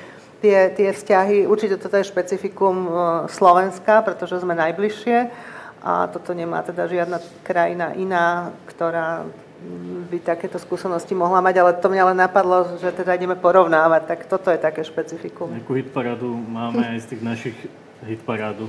tie, 0.42 0.74
tie 0.74 0.90
vzťahy, 0.90 1.46
určite 1.46 1.78
toto 1.78 1.94
je 1.94 2.10
špecifikum 2.10 2.74
e, 2.84 2.90
Slovenska, 3.30 4.02
pretože 4.02 4.42
sme 4.42 4.58
najbližšie 4.58 5.30
a 5.82 6.10
toto 6.10 6.34
nemá 6.34 6.62
teda 6.66 6.90
žiadna 6.90 7.18
krajina 7.46 7.94
iná, 7.94 8.50
ktorá 8.66 9.26
by 10.10 10.18
takéto 10.18 10.58
skúsenosti 10.58 11.14
mohla 11.14 11.38
mať, 11.38 11.54
ale 11.62 11.78
to 11.78 11.86
mňa 11.86 12.04
len 12.12 12.18
napadlo, 12.18 12.78
že 12.82 12.90
teda 12.90 13.14
ideme 13.14 13.38
porovnávať, 13.38 14.02
tak 14.10 14.20
toto 14.26 14.50
je 14.50 14.58
také 14.58 14.82
špecifikum. 14.82 15.54
Nejakú 15.54 15.78
hitparádu 15.78 16.34
máme 16.34 16.82
aj 16.82 17.06
z 17.06 17.06
tých 17.14 17.22
našich 17.22 17.56
hitparádu, 18.02 18.66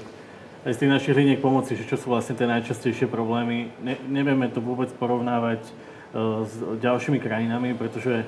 aj 0.62 0.78
z 0.78 0.80
tých 0.86 0.94
našich 0.94 1.18
liniek 1.18 1.42
pomoci, 1.42 1.74
že 1.74 1.90
čo 1.90 1.98
sú 1.98 2.14
vlastne 2.14 2.38
tie 2.38 2.46
najčastejšie 2.46 3.10
problémy. 3.10 3.74
Ne, 3.82 3.98
nevieme 4.06 4.46
to 4.54 4.62
vôbec 4.62 4.94
porovnávať 4.94 5.66
uh, 5.66 6.46
s 6.46 6.54
ďalšími 6.62 7.18
krajinami, 7.18 7.74
pretože 7.74 8.24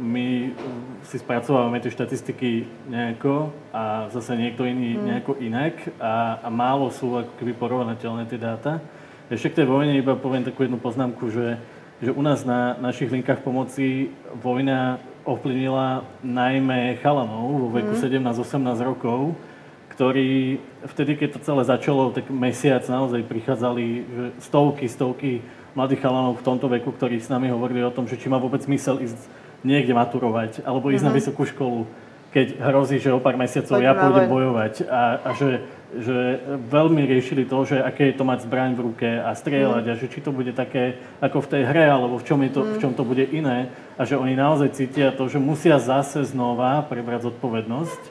my 0.00 0.56
si 1.04 1.16
spracovávame 1.20 1.76
tie 1.76 1.92
štatistiky 1.92 2.64
nejako 2.88 3.52
a 3.76 4.08
zase 4.08 4.40
niekto 4.40 4.64
iný 4.64 4.96
hmm. 4.96 5.04
nejako 5.04 5.32
inak 5.36 5.74
a, 6.00 6.40
a 6.40 6.48
málo 6.48 6.88
sú 6.88 7.20
ako 7.20 7.32
keby 7.36 7.52
porovnateľné 7.52 8.24
tie 8.24 8.40
dáta. 8.40 8.80
Ešte 9.28 9.52
k 9.52 9.58
tej 9.60 9.66
vojne 9.68 10.00
iba 10.00 10.16
poviem 10.16 10.44
takú 10.48 10.64
jednu 10.64 10.80
poznámku, 10.80 11.28
že, 11.28 11.60
že 12.00 12.12
u 12.12 12.22
nás 12.24 12.44
na 12.44 12.76
našich 12.80 13.12
linkách 13.12 13.44
pomoci 13.44 14.12
vojna 14.32 14.96
ovplyvnila 15.24 16.04
najmä 16.20 17.00
chalanov 17.00 17.68
vo 17.68 17.68
veku 17.72 17.96
mm. 17.96 18.00
17-18 18.00 18.80
rokov, 18.84 19.32
ktorí 19.96 20.60
vtedy, 20.88 21.16
keď 21.16 21.28
to 21.36 21.44
celé 21.44 21.62
začalo, 21.64 22.12
tak 22.12 22.28
mesiac 22.28 22.84
naozaj 22.88 23.24
prichádzali 23.24 24.04
stovky, 24.40 24.84
stovky 24.88 25.40
mladých 25.74 26.00
chalanov 26.02 26.38
v 26.38 26.46
tomto 26.46 26.66
veku, 26.70 26.90
ktorí 26.94 27.18
s 27.18 27.30
nami 27.30 27.50
hovorili 27.50 27.82
o 27.82 27.94
tom, 27.94 28.06
že 28.06 28.18
či 28.18 28.30
má 28.30 28.38
vôbec 28.38 28.62
zmysel 28.62 29.02
ísť 29.02 29.18
niekde 29.66 29.94
maturovať, 29.94 30.62
alebo 30.62 30.90
ísť 30.90 31.02
mm-hmm. 31.02 31.06
na 31.06 31.12
mhm. 31.12 31.18
vysokú 31.18 31.42
školu, 31.46 31.80
keď 32.34 32.46
hrozí, 32.58 32.98
že 32.98 33.14
o 33.14 33.22
pár 33.22 33.38
mesiacov 33.38 33.78
Poď 33.78 33.86
ja 33.86 33.92
pôjdem 33.94 34.26
bojovať. 34.26 34.74
A, 34.90 35.02
a 35.22 35.28
že 35.38 35.62
že 35.94 36.42
veľmi 36.70 37.06
riešili 37.06 37.46
to, 37.46 37.62
že 37.62 37.78
aké 37.78 38.10
je 38.10 38.18
to 38.18 38.26
mať 38.26 38.46
zbraň 38.46 38.74
v 38.74 38.84
ruke 38.90 39.06
a 39.06 39.30
strieľať 39.34 39.84
mm. 39.86 39.90
a 39.94 39.98
že 39.98 40.06
či 40.10 40.18
to 40.18 40.34
bude 40.34 40.50
také 40.56 40.98
ako 41.22 41.46
v 41.46 41.50
tej 41.54 41.62
hre, 41.70 41.86
alebo 41.86 42.18
v 42.18 42.26
čom, 42.26 42.40
je 42.42 42.50
to, 42.50 42.62
mm. 42.66 42.70
v 42.74 42.78
čom 42.82 42.92
to 42.98 43.06
bude 43.06 43.24
iné 43.30 43.70
a 43.94 44.02
že 44.02 44.18
oni 44.18 44.34
naozaj 44.34 44.74
cítia 44.74 45.14
to, 45.14 45.30
že 45.30 45.38
musia 45.38 45.78
zase 45.78 46.26
znova 46.26 46.82
prebrať 46.90 47.30
zodpovednosť 47.30 48.02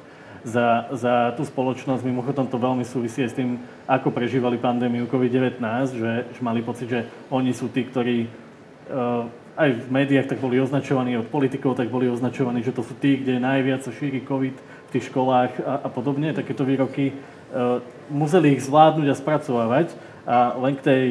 za, 0.43 0.91
za 0.91 1.31
tú 1.35 1.47
spoločnosť. 1.47 2.03
Mimochodom 2.03 2.47
to 2.47 2.59
veľmi 2.59 2.83
súvisí 2.83 3.23
s 3.23 3.35
tým, 3.35 3.59
ako 3.87 4.11
prežívali 4.11 4.59
pandémiu 4.59 5.07
COVID-19, 5.07 5.59
že, 5.95 6.11
že 6.29 6.41
mali 6.43 6.59
pocit, 6.63 6.87
že 6.87 7.07
oni 7.31 7.55
sú 7.55 7.71
tí, 7.71 7.87
ktorí 7.87 8.27
uh, 8.27 9.25
aj 9.55 9.69
v 9.69 9.87
médiách 9.87 10.29
tak 10.35 10.43
boli 10.43 10.59
označovaní, 10.59 11.15
od 11.15 11.29
politikov 11.31 11.79
tak 11.79 11.87
boli 11.87 12.11
označovaní, 12.11 12.59
že 12.65 12.75
to 12.75 12.83
sú 12.83 12.93
tí, 12.99 13.21
kde 13.21 13.39
najviac 13.39 13.85
sa 13.85 13.91
šíri 13.95 14.25
COVID 14.25 14.55
v 14.59 14.89
tých 14.91 15.07
školách 15.09 15.51
a, 15.63 15.73
a 15.85 15.89
podobne, 15.89 16.35
takéto 16.35 16.67
výroky 16.67 17.15
Eh, 17.53 17.79
museli 18.09 18.57
ich 18.57 18.65
zvládnuť 18.65 19.13
a 19.13 19.19
spracovávať 19.21 19.93
a 20.25 20.57
len 20.57 20.73
k 20.73 20.85
tej 20.89 21.03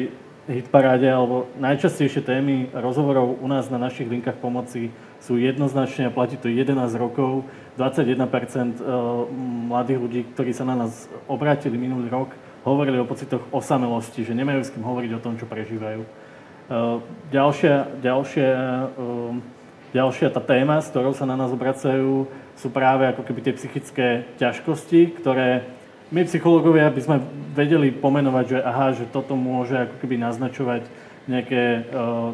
hitparáde 0.51 1.07
alebo 1.07 1.47
najčastejšie 1.55 2.19
témy 2.19 2.67
rozhovorov 2.75 3.39
u 3.39 3.47
nás 3.47 3.71
na 3.71 3.79
našich 3.79 4.11
linkách 4.11 4.35
pomoci 4.43 4.91
sú 5.23 5.39
jednoznačne 5.39 6.11
a 6.11 6.11
platí 6.11 6.35
to 6.35 6.51
11 6.51 6.75
rokov. 6.99 7.47
21% 7.77 8.21
eh, 8.21 8.93
mladých 9.69 9.99
ľudí, 9.99 10.19
ktorí 10.33 10.53
sa 10.53 10.65
na 10.65 10.77
nás 10.77 11.09
obrátili 11.25 11.77
minulý 11.77 12.09
rok, 12.09 12.29
hovorili 12.61 13.01
o 13.01 13.09
pocitoch 13.09 13.43
osamelosti, 13.49 14.23
že 14.23 14.37
nemajú 14.37 14.61
s 14.63 14.71
kým 14.71 14.85
hovoriť 14.85 15.11
o 15.17 15.23
tom, 15.23 15.35
čo 15.35 15.49
prežívajú. 15.49 16.01
Eh, 16.03 16.97
ďalšia, 17.33 17.99
ďalšia, 17.99 18.49
ďalšia 19.93 20.27
tá 20.29 20.41
téma, 20.41 20.81
s 20.81 20.89
ktorou 20.93 21.17
sa 21.17 21.25
na 21.25 21.33
nás 21.33 21.49
obracajú, 21.49 22.29
sú 22.53 22.67
práve 22.69 23.09
ako 23.09 23.25
keby 23.25 23.39
tie 23.41 23.57
psychické 23.57 24.07
ťažkosti, 24.37 25.17
ktoré 25.17 25.65
my 26.13 26.29
psychológovia 26.29 26.93
by 26.93 27.01
sme 27.01 27.17
vedeli 27.57 27.89
pomenovať, 27.89 28.45
že 28.45 28.59
aha, 28.61 28.93
že 28.93 29.09
toto 29.09 29.33
môže 29.33 29.73
ako 29.73 29.97
keby 29.97 30.21
naznačovať 30.21 30.85
nejaké 31.25 31.87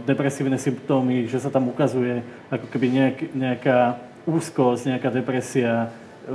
depresívne 0.03 0.57
symptómy, 0.57 1.29
že 1.29 1.37
sa 1.37 1.53
tam 1.53 1.69
ukazuje 1.69 2.25
ako 2.49 2.65
keby 2.73 2.87
nejak, 2.89 3.17
nejaká 3.37 4.08
úzkosť, 4.27 4.95
nejaká 4.95 5.09
depresia, 5.11 5.91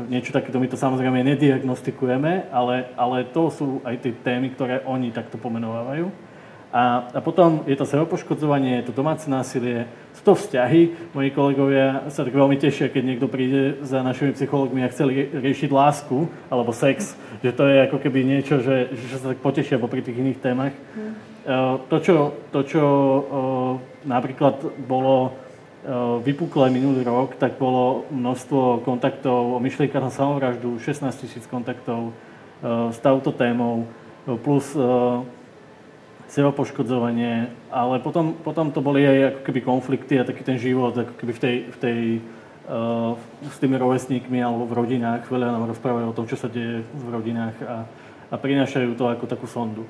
niečo 0.09 0.35
takéto, 0.35 0.59
my 0.59 0.67
to 0.67 0.79
samozrejme 0.79 1.23
nediagnostikujeme, 1.23 2.51
ale, 2.51 2.91
ale 2.99 3.29
to 3.31 3.51
sú 3.51 3.67
aj 3.87 4.03
tie 4.03 4.13
témy, 4.13 4.51
ktoré 4.55 4.83
oni 4.87 5.15
takto 5.15 5.39
pomenovávajú. 5.39 6.11
A, 6.75 7.07
a 7.15 7.21
potom 7.23 7.63
je 7.71 7.79
to 7.79 7.87
sebepoškodzovanie, 7.87 8.83
je 8.83 8.91
to 8.91 8.99
domáce 8.99 9.31
násilie, 9.31 9.87
sú 10.11 10.23
to 10.27 10.35
vzťahy. 10.35 11.15
Moji 11.15 11.31
kolegovia 11.31 12.11
sa 12.11 12.27
tak 12.27 12.35
veľmi 12.35 12.59
tešia, 12.59 12.91
keď 12.91 13.03
niekto 13.15 13.31
príde 13.31 13.79
za 13.87 14.03
našimi 14.03 14.35
psychológmi 14.35 14.83
a 14.83 14.91
chceli 14.91 15.31
riešiť 15.31 15.71
lásku 15.71 16.27
alebo 16.51 16.75
sex, 16.75 17.15
že 17.47 17.55
to 17.55 17.71
je 17.71 17.87
ako 17.87 18.03
keby 18.03 18.27
niečo, 18.27 18.59
že, 18.59 18.91
že 18.91 19.23
sa 19.23 19.31
tak 19.31 19.39
potešia 19.39 19.79
popri 19.79 20.03
tých 20.03 20.19
iných 20.19 20.43
témach. 20.43 20.75
Mm. 20.99 21.15
To, 21.87 21.97
čo, 22.03 22.35
to, 22.51 22.67
čo 22.67 22.83
napríklad 24.03 24.67
bolo 24.91 25.44
vypuklé 26.25 26.73
minulý 26.73 27.05
rok, 27.05 27.37
tak 27.37 27.61
bolo 27.61 28.09
množstvo 28.09 28.85
kontaktov 28.89 29.57
o 29.57 29.59
myšlienkach 29.61 30.01
na 30.01 30.13
samovraždu, 30.13 30.81
16 30.81 31.13
tisíc 31.21 31.45
kontaktov 31.45 32.17
s 32.65 32.97
touto 33.05 33.37
témou, 33.37 33.85
plus 34.41 34.73
poškodzovanie, 36.33 37.53
ale 37.71 38.01
potom, 38.01 38.35
potom 38.35 38.73
to 38.73 38.81
boli 38.83 39.07
aj 39.07 39.19
ako 39.31 39.41
keby 39.47 39.61
konflikty 39.61 40.19
a 40.19 40.27
taký 40.27 40.43
ten 40.43 40.59
život 40.59 40.97
ako 40.97 41.15
keby 41.15 41.33
v 41.37 41.41
tej, 41.41 41.57
v 41.71 41.77
tej 41.79 42.01
uh, 42.67 43.15
s 43.47 43.57
tými 43.63 43.79
rovesníkmi 43.79 44.43
alebo 44.43 44.67
v 44.67 44.75
rodinách. 44.83 45.31
Veľa 45.31 45.55
nám 45.55 45.71
rozprávajú 45.71 46.07
o 46.11 46.17
tom, 46.17 46.27
čo 46.27 46.35
sa 46.35 46.51
deje 46.51 46.83
v 46.83 47.07
rodinách 47.07 47.57
a, 47.63 47.77
a 48.33 48.35
prinášajú 48.35 48.99
to 48.99 49.07
ako 49.07 49.31
takú 49.31 49.47
sondu. 49.47 49.87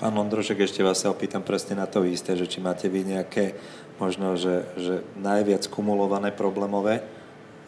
Pán 0.00 0.16
Ondrošek, 0.16 0.64
ešte 0.64 0.80
vás 0.80 0.96
sa 0.96 1.12
opýtam 1.12 1.44
presne 1.44 1.76
na 1.76 1.84
to 1.84 2.08
isté, 2.08 2.32
že 2.32 2.48
či 2.48 2.56
máte 2.56 2.88
vy 2.88 3.04
nejaké 3.04 3.52
možno, 4.00 4.34
že, 4.34 4.64
že 4.80 5.04
najviac 5.20 5.68
kumulované 5.68 6.32
problémové 6.32 7.04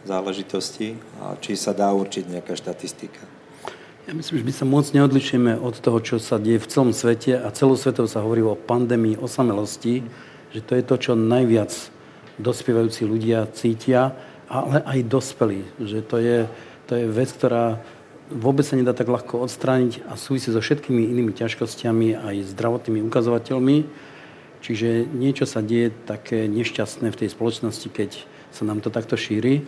záležitosti 0.09 0.99
a 1.23 1.39
či 1.39 1.55
sa 1.55 1.77
dá 1.77 1.93
určiť 1.93 2.27
nejaká 2.27 2.57
štatistika. 2.59 3.23
Ja 4.03 4.19
myslím, 4.19 4.43
že 4.43 4.49
my 4.51 4.55
sa 4.57 4.67
moc 4.67 4.91
neodlišujeme 4.91 5.63
od 5.63 5.79
toho, 5.79 6.03
čo 6.03 6.19
sa 6.19 6.43
deje 6.43 6.59
v 6.59 6.67
celom 6.67 6.91
svete 6.91 7.39
a 7.39 7.47
celosvetovo 7.55 8.11
sa 8.11 8.19
hovorí 8.19 8.43
o 8.43 8.59
pandémii 8.59 9.15
osamelosti, 9.15 10.03
že 10.51 10.61
to 10.67 10.75
je 10.75 10.83
to, 10.83 10.95
čo 10.99 11.13
najviac 11.15 11.71
dospievajúci 12.43 13.07
ľudia 13.07 13.47
cítia, 13.55 14.11
ale 14.51 14.83
aj 14.83 15.07
dospelí. 15.07 15.63
Že 15.79 15.99
to 16.03 16.17
je, 16.19 16.39
to 16.91 16.93
je 16.99 17.05
vec, 17.07 17.31
ktorá 17.31 17.79
vôbec 18.27 18.67
sa 18.67 18.75
nedá 18.75 18.91
tak 18.91 19.07
ľahko 19.07 19.39
odstrániť 19.45 20.03
a 20.11 20.19
súvisí 20.19 20.51
so 20.51 20.59
všetkými 20.59 21.07
inými 21.07 21.31
ťažkosťami 21.37 22.19
aj 22.19 22.37
zdravotnými 22.59 23.07
ukazovateľmi. 23.07 23.77
Čiže 24.63 25.11
niečo 25.11 25.43
sa 25.43 25.59
deje 25.59 25.91
také 26.07 26.47
nešťastné 26.47 27.11
v 27.11 27.19
tej 27.19 27.29
spoločnosti, 27.35 27.89
keď 27.91 28.11
sa 28.55 28.63
nám 28.63 28.79
to 28.79 28.95
takto 28.95 29.19
šíri. 29.19 29.67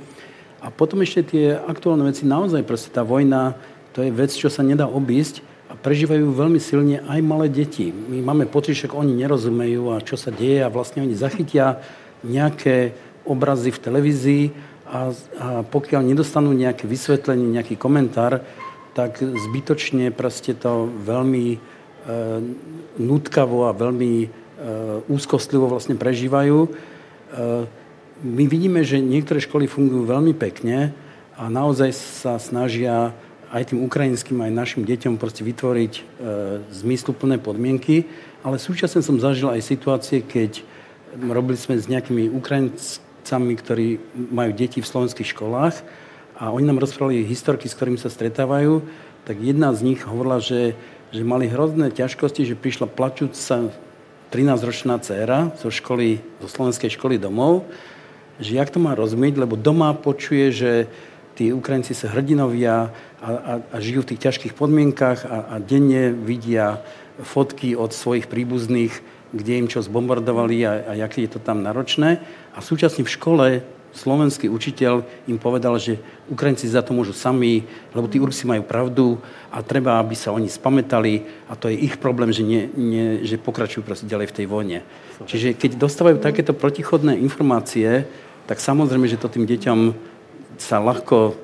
A 0.63 0.71
potom 0.71 1.03
ešte 1.03 1.35
tie 1.35 1.47
aktuálne 1.59 2.07
veci, 2.07 2.23
naozaj 2.25 2.63
proste 2.63 2.95
tá 2.95 3.03
vojna 3.03 3.59
to 3.95 4.03
je 4.03 4.11
vec, 4.11 4.31
čo 4.35 4.51
sa 4.51 4.63
nedá 4.67 4.91
obísť 4.91 5.43
a 5.71 5.79
prežívajú 5.79 6.35
veľmi 6.35 6.59
silne 6.59 7.03
aj 7.07 7.21
malé 7.23 7.47
deti. 7.47 7.91
My 7.91 8.23
máme 8.23 8.47
pocit, 8.51 8.75
že 8.75 8.91
oni 8.91 9.15
nerozumejú 9.15 9.95
a 9.95 10.03
čo 10.03 10.19
sa 10.19 10.35
deje 10.35 10.63
a 10.63 10.71
vlastne 10.71 11.07
oni 11.07 11.15
zachytia 11.15 11.83
nejaké 12.27 12.95
obrazy 13.27 13.71
v 13.71 13.83
televízii 13.83 14.45
a, 14.87 15.11
a 15.11 15.47
pokiaľ 15.63 16.07
nedostanú 16.07 16.55
nejaké 16.55 16.87
vysvetlenie, 16.87 17.55
nejaký 17.55 17.75
komentár, 17.79 18.43
tak 18.95 19.19
zbytočne 19.19 20.15
proste 20.15 20.55
to 20.55 20.87
veľmi 21.03 21.47
e, 21.55 21.59
nutkavo 23.03 23.67
a 23.67 23.75
veľmi 23.75 24.44
úzkostlivo 25.11 25.67
vlastne 25.67 25.99
prežívajú. 25.99 26.59
E, 26.67 26.69
my 28.23 28.45
vidíme, 28.47 28.87
že 28.87 29.03
niektoré 29.03 29.43
školy 29.43 29.67
fungujú 29.67 30.07
veľmi 30.07 30.33
pekne 30.39 30.95
a 31.35 31.51
naozaj 31.51 31.91
sa 31.95 32.39
snažia 32.39 33.11
aj 33.51 33.71
tým 33.71 33.87
ukrajinským, 33.87 34.39
aj 34.43 34.51
našim 34.55 34.83
deťom 34.87 35.19
proste 35.19 35.47
vytvoriť 35.47 35.93
e, 35.95 36.03
zmysluplné 36.71 37.39
podmienky, 37.43 38.07
ale 38.43 38.59
súčasne 38.59 39.03
som 39.03 39.19
zažil 39.19 39.51
aj 39.51 39.63
situácie, 39.63 40.23
keď 40.23 40.63
robili 41.15 41.59
sme 41.59 41.79
s 41.79 41.87
nejakými 41.87 42.31
Ukrajincami, 42.35 43.55
ktorí 43.55 43.89
majú 44.35 44.51
deti 44.55 44.83
v 44.83 44.91
slovenských 44.91 45.31
školách 45.35 45.75
a 46.35 46.51
oni 46.51 46.67
nám 46.67 46.83
rozprávali 46.83 47.23
historky, 47.23 47.71
s 47.71 47.79
ktorými 47.79 47.99
sa 47.99 48.11
stretávajú, 48.11 48.83
tak 49.23 49.39
jedna 49.39 49.71
z 49.71 49.95
nich 49.95 50.03
hovorila, 50.03 50.43
že, 50.43 50.75
že 51.15 51.23
mali 51.23 51.47
hrozné 51.47 51.95
ťažkosti, 51.95 52.43
že 52.43 52.59
prišla 52.59 52.91
plačúca 52.91 53.71
13-ročná 54.35 54.99
dcéra 54.99 55.55
zo, 55.63 55.71
školy, 55.71 56.19
zo 56.43 56.51
slovenskej 56.51 56.91
školy 56.99 57.23
domov, 57.23 57.63
že 58.43 58.59
jak 58.59 58.67
to 58.75 58.83
má 58.83 58.99
rozumieť, 58.99 59.39
lebo 59.39 59.55
doma 59.55 59.95
počuje, 59.95 60.51
že 60.51 60.73
tí 61.39 61.55
Ukrajinci 61.55 61.95
sa 61.95 62.11
hrdinovia 62.11 62.91
a, 63.23 63.29
a, 63.31 63.53
a 63.63 63.77
žijú 63.79 64.03
v 64.03 64.11
tých 64.15 64.23
ťažkých 64.27 64.55
podmienkach 64.59 65.23
a, 65.23 65.55
a 65.55 65.63
denne 65.63 66.11
vidia 66.11 66.83
fotky 67.23 67.79
od 67.79 67.95
svojich 67.95 68.27
príbuzných, 68.27 68.91
kde 69.31 69.53
im 69.55 69.71
čo 69.71 69.87
zbombardovali 69.87 70.67
a, 70.67 70.73
a 70.83 70.93
aké 71.07 71.31
je 71.31 71.39
to 71.39 71.41
tam 71.43 71.63
náročné. 71.63 72.19
A 72.55 72.59
súčasne 72.59 73.07
v 73.07 73.15
škole 73.15 73.47
slovenský 73.95 74.51
učiteľ 74.51 75.07
im 75.31 75.39
povedal, 75.39 75.79
že 75.79 76.03
Ukrajinci 76.27 76.67
za 76.67 76.83
to 76.83 76.91
môžu 76.91 77.15
sami, 77.15 77.63
lebo 77.95 78.11
tí 78.11 78.19
Rusi 78.19 78.45
majú 78.45 78.67
pravdu 78.67 79.23
a 79.55 79.63
treba, 79.63 80.03
aby 80.03 80.19
sa 80.19 80.35
oni 80.35 80.51
spametali 80.51 81.23
a 81.47 81.55
to 81.55 81.71
je 81.71 81.79
ich 81.79 81.97
problém, 82.03 82.35
že, 82.35 82.43
nie, 82.43 82.67
nie, 82.75 83.23
že 83.23 83.39
pokračujú 83.39 83.87
proste 83.87 84.11
ďalej 84.11 84.35
v 84.35 84.37
tej 84.43 84.47
vojne. 84.51 84.79
Čiže 85.25 85.55
keď 85.55 85.79
dostávajú 85.79 86.19
takéto 86.19 86.53
protichodné 86.53 87.15
informácie, 87.23 88.05
tak 88.51 88.59
samozrejme, 88.59 89.07
že 89.07 89.17
to 89.17 89.31
tým 89.31 89.47
deťom 89.47 89.79
sa 90.59 90.83
ľahko 90.83 91.39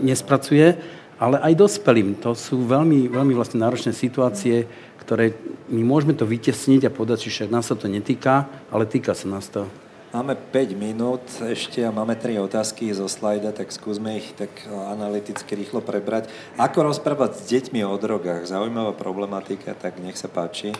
nespracuje, 0.00 0.78
ale 1.20 1.36
aj 1.42 1.58
dospelým. 1.58 2.18
To 2.24 2.32
sú 2.32 2.64
veľmi, 2.64 3.10
veľmi 3.10 3.34
vlastne 3.36 3.60
náročné 3.60 3.92
situácie, 3.92 4.64
ktoré 5.02 5.34
my 5.68 5.82
môžeme 5.82 6.14
to 6.14 6.22
vytesniť 6.22 6.86
a 6.86 6.94
povedať, 6.94 7.28
že 7.28 7.34
však 7.34 7.52
nás 7.52 7.66
sa 7.68 7.74
to 7.74 7.90
netýka, 7.90 8.46
ale 8.70 8.86
týka 8.86 9.12
sa 9.12 9.26
nás 9.26 9.50
to. 9.50 9.66
Máme 10.12 10.36
5 10.36 10.76
minút 10.76 11.24
ešte 11.40 11.80
a 11.80 11.88
máme 11.88 12.12
3 12.12 12.36
otázky 12.44 12.92
zo 12.92 13.08
slajda, 13.08 13.48
tak 13.48 13.72
skúsme 13.72 14.20
ich 14.20 14.36
tak 14.36 14.52
analyticky 14.68 15.56
rýchlo 15.56 15.80
prebrať. 15.80 16.28
Ako 16.60 16.84
rozprávať 16.84 17.40
s 17.40 17.48
deťmi 17.48 17.80
o 17.80 17.96
drogách? 17.96 18.44
Zaujímavá 18.44 18.92
problematika, 18.92 19.72
tak 19.72 19.96
nech 20.04 20.20
sa 20.20 20.28
páči. 20.28 20.76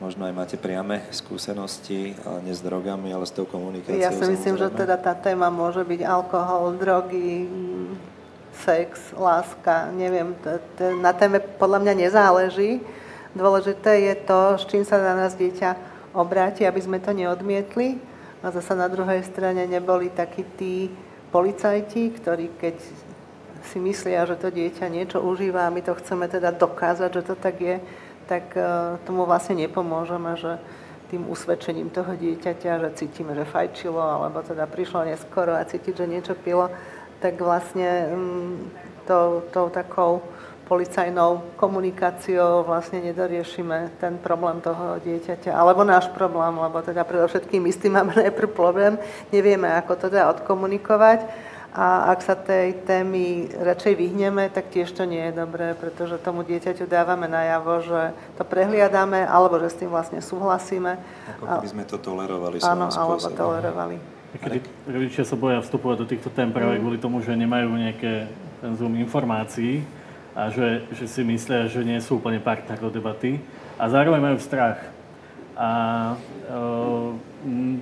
Možno 0.00 0.24
aj 0.24 0.32
máte 0.32 0.56
priame 0.56 1.04
skúsenosti, 1.12 2.16
ale 2.24 2.40
nie 2.48 2.56
s 2.56 2.64
drogami, 2.64 3.12
ale 3.12 3.28
s 3.28 3.36
tou 3.36 3.44
komunikáciou. 3.44 4.00
Ja 4.00 4.16
si 4.16 4.24
myslím, 4.24 4.56
že 4.56 4.72
teda 4.72 4.96
tá 4.96 5.12
téma 5.12 5.52
môže 5.52 5.84
byť 5.84 6.00
alkohol, 6.00 6.72
drogy, 6.80 7.52
sex, 8.64 9.12
láska, 9.12 9.92
neviem, 9.92 10.32
na 11.04 11.12
téme 11.12 11.44
podľa 11.60 11.84
mňa 11.84 12.08
nezáleží. 12.08 12.80
Dôležité 13.36 14.08
je 14.08 14.14
to, 14.24 14.56
s 14.56 14.64
čím 14.72 14.88
sa 14.88 14.96
na 14.96 15.20
nás 15.20 15.36
dieťa 15.36 15.76
obráti, 16.16 16.64
aby 16.64 16.80
sme 16.80 16.96
to 16.96 17.12
neodmietli 17.12 18.08
a 18.40 18.50
zase 18.50 18.72
na 18.72 18.88
druhej 18.88 19.20
strane 19.22 19.68
neboli 19.68 20.08
takí 20.08 20.44
tí 20.56 20.88
policajti, 21.30 22.10
ktorí 22.16 22.56
keď 22.56 22.76
si 23.60 23.78
myslia, 23.78 24.24
že 24.24 24.40
to 24.40 24.48
dieťa 24.48 24.88
niečo 24.88 25.20
užíva 25.20 25.68
a 25.68 25.74
my 25.74 25.84
to 25.84 25.92
chceme 26.00 26.24
teda 26.26 26.50
dokázať, 26.56 27.10
že 27.12 27.22
to 27.22 27.34
tak 27.36 27.60
je, 27.60 27.76
tak 28.24 28.56
e, 28.56 28.96
tomu 29.04 29.28
vlastne 29.28 29.60
nepomôžeme, 29.60 30.32
že 30.40 30.56
tým 31.12 31.28
usvedčením 31.28 31.92
toho 31.92 32.16
dieťaťa, 32.16 32.80
že 32.80 32.90
cítime, 32.96 33.36
že 33.36 33.44
fajčilo, 33.44 34.00
alebo 34.00 34.40
teda 34.40 34.64
prišlo 34.64 35.04
neskoro 35.04 35.52
a 35.52 35.66
cítiť, 35.66 35.92
že 35.92 36.06
niečo 36.06 36.34
pilo, 36.38 36.70
tak 37.20 37.36
vlastne 37.36 38.08
mm, 38.08 38.54
tou, 39.04 39.44
tou 39.52 39.66
takou 39.68 40.24
policajnou 40.70 41.58
komunikáciou 41.58 42.62
vlastne 42.62 43.02
nedoriešime 43.02 43.98
ten 43.98 44.14
problém 44.22 44.62
toho 44.62 45.02
dieťaťa, 45.02 45.50
alebo 45.50 45.82
náš 45.82 46.06
problém, 46.14 46.54
lebo 46.54 46.78
teda 46.78 47.02
predovšetkým 47.02 47.58
my 47.58 47.70
s 47.74 47.82
tým 47.82 47.98
máme 47.98 48.14
najprv 48.14 48.54
problém, 48.54 48.94
nevieme, 49.34 49.66
ako 49.66 49.98
to 49.98 50.06
dá 50.14 50.30
odkomunikovať 50.30 51.26
a 51.74 52.14
ak 52.14 52.18
sa 52.22 52.34
tej 52.38 52.86
témy 52.86 53.50
radšej 53.50 53.94
vyhneme, 53.98 54.46
tak 54.50 54.70
tiež 54.70 54.94
to 54.94 55.06
nie 55.06 55.22
je 55.30 55.38
dobré, 55.38 55.74
pretože 55.74 56.22
tomu 56.22 56.46
dieťaťu 56.46 56.86
dávame 56.86 57.26
najavo, 57.26 57.74
že 57.82 58.14
to 58.38 58.42
prehliadame, 58.46 59.26
alebo 59.26 59.58
že 59.58 59.74
s 59.74 59.78
tým 59.78 59.90
vlastne 59.90 60.22
súhlasíme. 60.22 60.98
Ako 61.38 61.44
keby 61.46 61.70
sme 61.70 61.84
to 61.86 61.98
tolerovali 61.98 62.62
Áno, 62.62 62.90
alebo 62.90 63.26
tolerovali. 63.26 63.98
Kedy 64.38 64.58
rodičia 64.86 65.26
sa 65.26 65.34
boja 65.34 65.58
vstupovať 65.62 65.96
do 65.98 66.06
týchto 66.06 66.30
tém 66.30 66.54
práve 66.54 66.78
kvôli 66.78 67.02
tomu, 67.02 67.18
že 67.22 67.34
nemajú 67.34 67.70
nejaké 67.74 68.30
ten 68.62 68.72
zoom 68.78 68.94
informácií, 68.98 69.82
a 70.34 70.50
že, 70.50 70.86
že 70.94 71.06
si 71.10 71.20
myslia, 71.26 71.66
že 71.66 71.82
nie 71.82 71.98
sú 71.98 72.22
úplne 72.22 72.38
partner 72.38 72.78
do 72.78 72.90
debaty 72.90 73.42
a 73.78 73.90
zároveň 73.90 74.20
majú 74.22 74.38
strach. 74.38 74.78
A 75.58 75.70
e, 76.14 76.16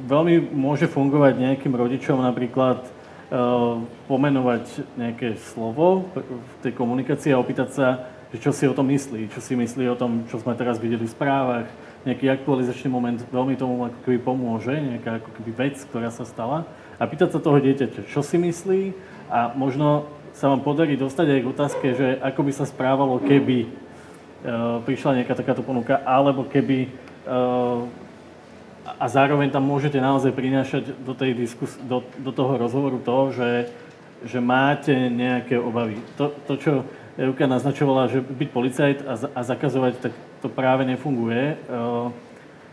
veľmi 0.08 0.50
môže 0.50 0.90
fungovať 0.90 1.38
nejakým 1.38 1.70
rodičom 1.76 2.18
napríklad 2.18 2.82
e, 2.82 2.90
pomenovať 4.10 4.64
nejaké 4.98 5.38
slovo 5.52 6.08
v 6.16 6.52
tej 6.64 6.72
komunikácii 6.74 7.30
a 7.36 7.38
opýtať 7.38 7.68
sa, 7.70 7.88
že 8.34 8.40
čo 8.42 8.50
si 8.52 8.64
o 8.68 8.74
tom 8.74 8.88
myslí, 8.92 9.32
čo 9.32 9.40
si 9.40 9.56
myslí 9.56 9.88
o 9.88 9.96
tom, 9.96 10.26
čo 10.28 10.40
sme 10.40 10.52
teraz 10.58 10.76
videli 10.76 11.06
v 11.06 11.14
správach, 11.14 11.68
nejaký 12.04 12.28
aktualizačný 12.28 12.88
moment 12.88 13.18
veľmi 13.32 13.54
tomu 13.56 13.88
ako 13.88 13.98
keby 14.04 14.18
pomôže, 14.20 14.74
nejaká 14.74 15.20
ako 15.22 15.30
keby 15.40 15.50
vec, 15.56 15.76
ktorá 15.88 16.12
sa 16.12 16.24
stala 16.28 16.68
a 16.98 17.02
pýtať 17.06 17.36
sa 17.36 17.40
toho 17.40 17.62
dieťaťa, 17.62 18.10
čo 18.10 18.20
si 18.20 18.36
myslí 18.36 18.82
a 19.30 19.54
možno 19.54 20.08
sa 20.38 20.46
vám 20.46 20.62
podarí 20.62 20.94
dostať 20.94 21.26
aj 21.34 21.40
k 21.42 21.50
otázke, 21.50 21.86
že 21.98 22.06
ako 22.22 22.40
by 22.46 22.52
sa 22.54 22.62
správalo, 22.62 23.18
keby 23.18 23.66
uh, 23.66 24.78
prišla 24.86 25.18
nejaká 25.18 25.34
takáto 25.34 25.66
ponuka, 25.66 25.98
alebo 26.06 26.46
keby 26.46 26.86
uh, 27.26 27.82
a 28.86 29.04
zároveň 29.10 29.50
tam 29.50 29.66
môžete 29.66 29.98
naozaj 29.98 30.30
prinášať 30.30 30.94
do, 31.02 31.12
tej 31.12 31.34
diskus, 31.34 31.74
do, 31.82 32.06
do 32.22 32.30
toho 32.30 32.54
rozhovoru 32.54 33.02
to, 33.02 33.34
že, 33.34 33.50
že 34.24 34.38
máte 34.38 34.94
nejaké 34.94 35.58
obavy. 35.58 35.98
To, 36.16 36.30
to 36.46 36.54
čo 36.56 36.72
Euka 37.18 37.50
naznačovala, 37.50 38.06
že 38.06 38.22
byť 38.22 38.48
policajt 38.54 38.98
a, 39.10 39.14
a 39.34 39.40
zakazovať, 39.42 39.92
tak 39.98 40.12
to 40.38 40.46
práve 40.46 40.86
nefunguje. 40.86 41.58
Uh, 41.66 42.14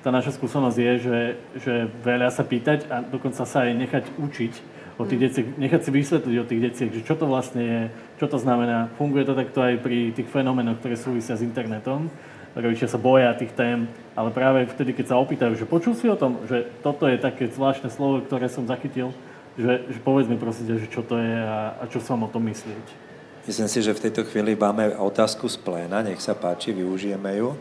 tá 0.05 0.13
naša 0.13 0.37
skúsenosť 0.37 0.77
je, 0.77 0.93
že, 1.01 1.19
že 1.65 1.73
veľa 2.05 2.29
sa 2.29 2.45
pýtať 2.45 2.85
a 2.93 3.01
dokonca 3.01 3.41
sa 3.41 3.65
aj 3.65 3.73
nechať 3.73 4.03
učiť 4.21 4.74
o 4.95 5.03
tých 5.03 5.31
deciach, 5.31 5.47
nechať 5.59 5.81
si 5.83 5.91
vysvetliť 5.91 6.35
o 6.39 6.47
tých 6.47 6.61
deciach, 6.71 6.91
že 6.95 7.01
čo 7.03 7.15
to 7.19 7.27
vlastne 7.27 7.61
je, 7.61 7.81
čo 8.19 8.31
to 8.31 8.39
znamená. 8.39 8.91
Funguje 8.95 9.27
to 9.27 9.35
takto 9.35 9.59
aj 9.59 9.83
pri 9.83 10.15
tých 10.15 10.31
fenoménoch, 10.31 10.79
ktoré 10.79 10.95
súvisia 10.95 11.35
s 11.35 11.43
internetom. 11.43 12.07
Rodičia 12.55 12.87
sa 12.87 12.95
boja 12.95 13.35
tých 13.35 13.51
tém, 13.51 13.91
ale 14.15 14.31
práve 14.31 14.63
vtedy, 14.71 14.95
keď 14.95 15.11
sa 15.11 15.19
opýtajú, 15.19 15.59
že 15.59 15.67
počul 15.67 15.91
si 15.91 16.07
o 16.07 16.15
tom, 16.15 16.39
že 16.47 16.71
toto 16.79 17.03
je 17.03 17.19
také 17.19 17.51
zvláštne 17.51 17.91
slovo, 17.91 18.23
ktoré 18.23 18.47
som 18.47 18.63
zachytil, 18.63 19.11
že, 19.59 19.83
že 19.91 19.99
povedz 19.99 20.31
mi 20.31 20.39
prosím, 20.39 20.79
že 20.79 20.87
čo 20.87 21.03
to 21.03 21.19
je 21.19 21.35
a, 21.35 21.75
a 21.75 21.83
čo 21.91 21.99
som 21.99 22.23
o 22.23 22.31
tom 22.31 22.47
myslieť. 22.47 23.03
Myslím 23.43 23.67
si, 23.67 23.83
že 23.83 23.91
v 23.91 24.09
tejto 24.09 24.23
chvíli 24.25 24.55
máme 24.55 24.95
otázku 24.95 25.51
z 25.51 25.59
pléna, 25.59 26.01
nech 26.01 26.23
sa 26.23 26.31
páči, 26.31 26.71
využijeme 26.71 27.43
ju. 27.43 27.59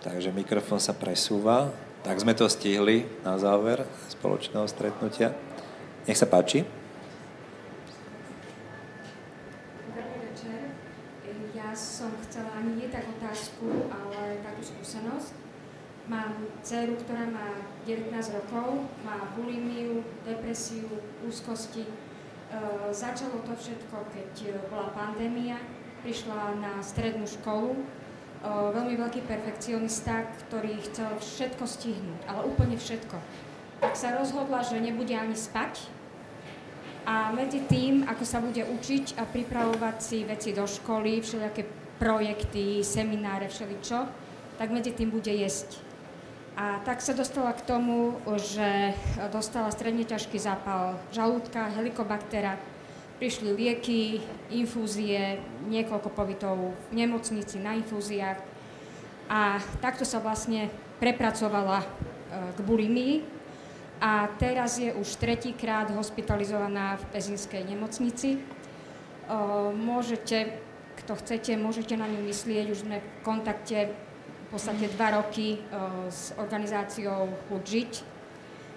Takže 0.00 0.32
mikrofón 0.32 0.80
sa 0.80 0.96
presúva. 0.96 1.68
Tak 2.04 2.20
sme 2.20 2.36
to 2.36 2.44
stihli 2.44 3.08
na 3.24 3.40
záver 3.40 3.84
spoločného 4.12 4.68
stretnutia. 4.68 5.32
Nech 6.04 6.20
sa 6.20 6.28
páči. 6.28 6.68
Dobrý 9.88 10.20
večer. 10.20 10.76
Ja 11.56 11.72
som 11.72 12.12
chcela 12.28 12.60
ani 12.60 12.76
nie 12.76 12.88
tak 12.92 13.08
otázku, 13.08 13.88
ale 13.88 14.44
takú 14.44 14.60
skúsenosť. 14.60 15.32
Mám 16.04 16.44
dceru, 16.60 17.00
ktorá 17.00 17.24
má 17.32 17.56
19 17.88 18.12
rokov, 18.36 18.84
má 19.00 19.32
bulimiu, 19.32 20.04
depresiu, 20.28 20.92
úzkosti. 21.24 21.88
E, 21.88 21.92
začalo 22.92 23.40
to 23.48 23.56
všetko, 23.56 24.04
keď 24.12 24.60
bola 24.68 24.92
pandémia, 24.92 25.56
prišla 26.04 26.60
na 26.60 26.84
strednú 26.84 27.24
školu, 27.24 27.72
e, 27.72 27.80
veľmi 28.44 29.00
veľký 29.00 29.24
perfekcionista, 29.24 30.28
ktorý 30.44 30.84
chcel 30.84 31.16
všetko 31.16 31.64
stihnúť, 31.64 32.20
ale 32.28 32.44
úplne 32.44 32.76
všetko. 32.76 33.16
Tak 33.80 33.96
sa 33.96 34.12
rozhodla, 34.20 34.60
že 34.60 34.84
nebude 34.84 35.16
ani 35.16 35.32
spať, 35.32 35.93
a 37.04 37.32
medzi 37.36 37.60
tým, 37.68 38.08
ako 38.08 38.24
sa 38.24 38.40
bude 38.40 38.64
učiť 38.64 39.20
a 39.20 39.28
pripravovať 39.28 39.96
si 40.00 40.24
veci 40.24 40.56
do 40.56 40.64
školy, 40.64 41.20
všelijaké 41.20 41.68
projekty, 42.00 42.80
semináre, 42.80 43.52
všeličo, 43.52 44.08
tak 44.56 44.72
medzi 44.72 44.96
tým 44.96 45.12
bude 45.12 45.30
jesť. 45.30 45.78
A 46.54 46.78
tak 46.86 47.02
sa 47.02 47.12
dostala 47.12 47.50
k 47.52 47.66
tomu, 47.66 48.16
že 48.38 48.94
dostala 49.34 49.74
stredne 49.74 50.06
ťažký 50.06 50.38
zápal 50.38 50.96
žalúdka, 51.10 51.74
helikobaktera, 51.74 52.56
prišli 53.18 53.50
lieky, 53.52 54.22
infúzie, 54.54 55.42
niekoľko 55.66 56.08
pobytov 56.14 56.74
v 56.90 56.92
nemocnici 56.94 57.58
na 57.58 57.74
infúziách 57.74 58.38
a 59.30 59.58
takto 59.80 60.04
sa 60.06 60.20
vlastne 60.20 60.68
prepracovala 61.00 61.80
e, 61.80 61.86
k 62.54 62.58
bulimii, 62.60 63.14
a 64.00 64.28
teraz 64.38 64.78
je 64.78 64.90
už 64.94 65.16
tretíkrát 65.16 65.90
hospitalizovaná 65.90 66.98
v 66.98 67.04
Pezinskej 67.14 67.62
nemocnici. 67.64 68.42
Môžete, 69.74 70.60
kto 71.04 71.16
chcete, 71.18 71.56
môžete 71.56 71.96
na 71.96 72.10
ňu 72.10 72.22
myslieť, 72.28 72.66
už 72.70 72.84
sme 72.84 73.00
v 73.00 73.08
kontakte 73.24 73.90
v 73.90 74.46
podstate 74.52 74.86
dva 74.92 75.18
roky 75.18 75.58
s 76.10 76.30
organizáciou 76.36 77.32
Chud 77.48 77.66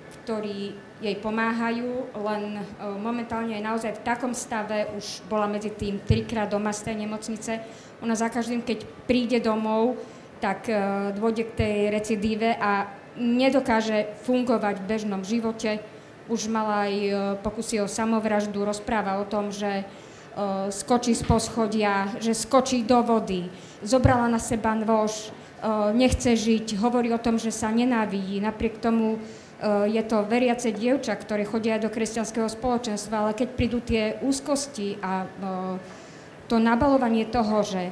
ktorí 0.08 0.72
jej 1.04 1.16
pomáhajú, 1.20 2.16
len 2.16 2.64
momentálne 3.00 3.60
je 3.60 3.64
naozaj 3.64 3.92
v 4.00 4.06
takom 4.08 4.32
stave, 4.32 4.88
už 4.96 5.24
bola 5.28 5.48
medzi 5.52 5.72
tým 5.72 6.00
trikrát 6.04 6.48
doma 6.48 6.72
z 6.72 6.92
tej 6.92 6.96
nemocnice. 7.04 7.60
Ona 8.00 8.16
za 8.16 8.32
každým, 8.32 8.64
keď 8.64 8.88
príde 9.04 9.40
domov, 9.44 10.00
tak 10.40 10.68
dôjde 11.16 11.44
k 11.52 11.58
tej 11.60 11.78
recidíve 11.92 12.56
a 12.56 12.88
nedokáže 13.18 14.14
fungovať 14.24 14.80
v 14.80 14.88
bežnom 14.88 15.22
živote. 15.26 15.82
Už 16.30 16.48
mala 16.48 16.88
aj 16.88 16.94
e, 16.94 17.12
pokusy 17.42 17.82
o 17.82 17.88
samovraždu, 17.90 18.62
rozpráva 18.62 19.18
o 19.20 19.26
tom, 19.26 19.50
že 19.50 19.82
e, 19.82 19.86
skočí 20.70 21.16
z 21.18 21.24
poschodia, 21.26 22.14
že 22.22 22.38
skočí 22.38 22.84
do 22.84 23.00
vody, 23.02 23.50
zobrala 23.82 24.28
na 24.30 24.38
seba 24.38 24.76
nôž, 24.76 25.12
e, 25.12 25.30
nechce 25.96 26.36
žiť, 26.36 26.78
hovorí 26.78 27.10
o 27.16 27.22
tom, 27.22 27.40
že 27.42 27.50
sa 27.50 27.74
nenávidí. 27.74 28.40
Napriek 28.40 28.80
tomu 28.80 29.20
je 29.90 30.04
to 30.06 30.22
veriace 30.30 30.70
dievča, 30.70 31.18
ktoré 31.18 31.42
chodia 31.42 31.82
do 31.82 31.90
kresťanského 31.90 32.46
spoločenstva, 32.46 33.26
ale 33.26 33.32
keď 33.34 33.48
prídu 33.58 33.82
tie 33.82 34.22
úzkosti 34.22 35.02
a 35.02 35.26
to 36.46 36.62
nabalovanie 36.62 37.26
toho, 37.26 37.66
že 37.66 37.90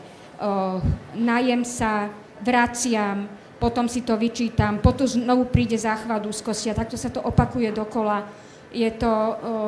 najem 1.18 1.66
sa, 1.66 2.14
vraciam, 2.46 3.26
potom 3.56 3.88
si 3.88 4.04
to 4.04 4.20
vyčítam, 4.20 4.84
potom 4.84 5.08
znovu 5.08 5.48
príde 5.48 5.80
záchvat 5.80 6.26
úzkosti 6.28 6.72
a 6.72 6.78
takto 6.78 7.00
sa 7.00 7.08
to 7.08 7.24
opakuje 7.24 7.72
dokola. 7.72 8.28
Je 8.76 8.92
to 8.92 9.12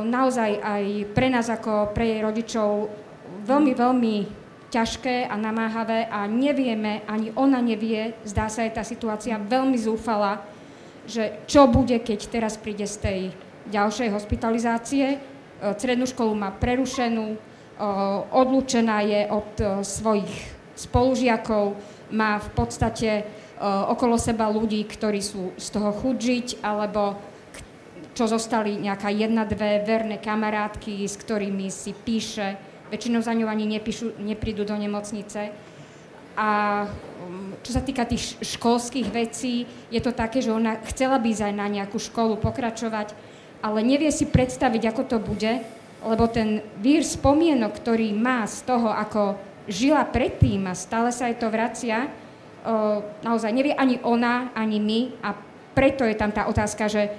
naozaj 0.04 0.60
aj 0.60 0.84
pre 1.16 1.32
nás 1.32 1.48
ako 1.48 1.96
pre 1.96 2.04
jej 2.12 2.20
rodičov 2.20 2.92
veľmi, 3.48 3.72
veľmi 3.72 4.16
ťažké 4.68 5.32
a 5.32 5.40
namáhavé 5.40 6.12
a 6.12 6.28
nevieme, 6.28 7.08
ani 7.08 7.32
ona 7.40 7.64
nevie, 7.64 8.20
zdá 8.28 8.52
sa 8.52 8.68
je 8.68 8.76
tá 8.76 8.84
situácia 8.84 9.40
veľmi 9.40 9.80
zúfala, 9.80 10.44
že 11.08 11.40
čo 11.48 11.72
bude, 11.72 11.96
keď 12.04 12.20
teraz 12.28 12.60
príde 12.60 12.84
z 12.84 12.96
tej 13.00 13.20
ďalšej 13.72 14.12
hospitalizácie. 14.12 15.24
Strednú 15.80 16.04
školu 16.04 16.36
má 16.36 16.52
prerušenú, 16.52 17.40
odlúčená 18.36 19.08
je 19.08 19.22
od 19.32 19.50
svojich 19.88 20.36
spolužiakov, 20.76 21.80
má 22.12 22.36
v 22.44 22.50
podstate 22.52 23.24
okolo 23.64 24.22
seba 24.22 24.46
ľudí, 24.50 24.86
ktorí 24.86 25.22
sú 25.22 25.54
z 25.58 25.68
toho 25.74 25.90
chudžiť, 25.90 26.62
alebo 26.62 27.18
čo 28.18 28.26
zostali 28.26 28.82
nejaká 28.82 29.14
jedna, 29.14 29.46
dve 29.46 29.82
verné 29.86 30.18
kamarátky, 30.18 31.06
s 31.06 31.18
ktorými 31.22 31.70
si 31.70 31.94
píše, 31.94 32.58
väčšinou 32.90 33.22
za 33.22 33.38
ňou 33.38 33.46
ani 33.46 33.70
nepíšu, 33.78 34.18
neprídu 34.18 34.66
do 34.66 34.74
nemocnice. 34.74 35.54
A 36.38 36.50
um, 36.86 37.54
čo 37.62 37.74
sa 37.74 37.82
týka 37.82 38.06
tých 38.10 38.38
školských 38.42 39.10
vecí, 39.10 39.70
je 39.94 40.02
to 40.02 40.14
také, 40.14 40.42
že 40.42 40.54
ona 40.54 40.78
chcela 40.90 41.22
by 41.22 41.30
aj 41.34 41.54
na 41.54 41.70
nejakú 41.70 41.98
školu 41.98 42.38
pokračovať, 42.42 43.14
ale 43.62 43.82
nevie 43.82 44.14
si 44.14 44.30
predstaviť, 44.30 44.94
ako 44.94 45.04
to 45.06 45.18
bude, 45.18 45.66
lebo 46.06 46.26
ten 46.30 46.62
vír 46.78 47.02
spomienok, 47.02 47.74
ktorý 47.74 48.14
má 48.14 48.46
z 48.46 48.66
toho, 48.70 48.94
ako 48.94 49.38
žila 49.66 50.06
predtým 50.06 50.70
a 50.70 50.78
stále 50.78 51.10
sa 51.10 51.30
jej 51.30 51.38
to 51.38 51.50
vracia, 51.50 52.10
naozaj 53.24 53.52
nevie 53.56 53.72
ani 53.72 54.04
ona, 54.04 54.52
ani 54.52 54.84
my 54.84 55.00
a 55.24 55.32
preto 55.72 56.04
je 56.04 56.20
tam 56.20 56.36
tá 56.36 56.52
otázka, 56.52 56.92
že 56.92 57.16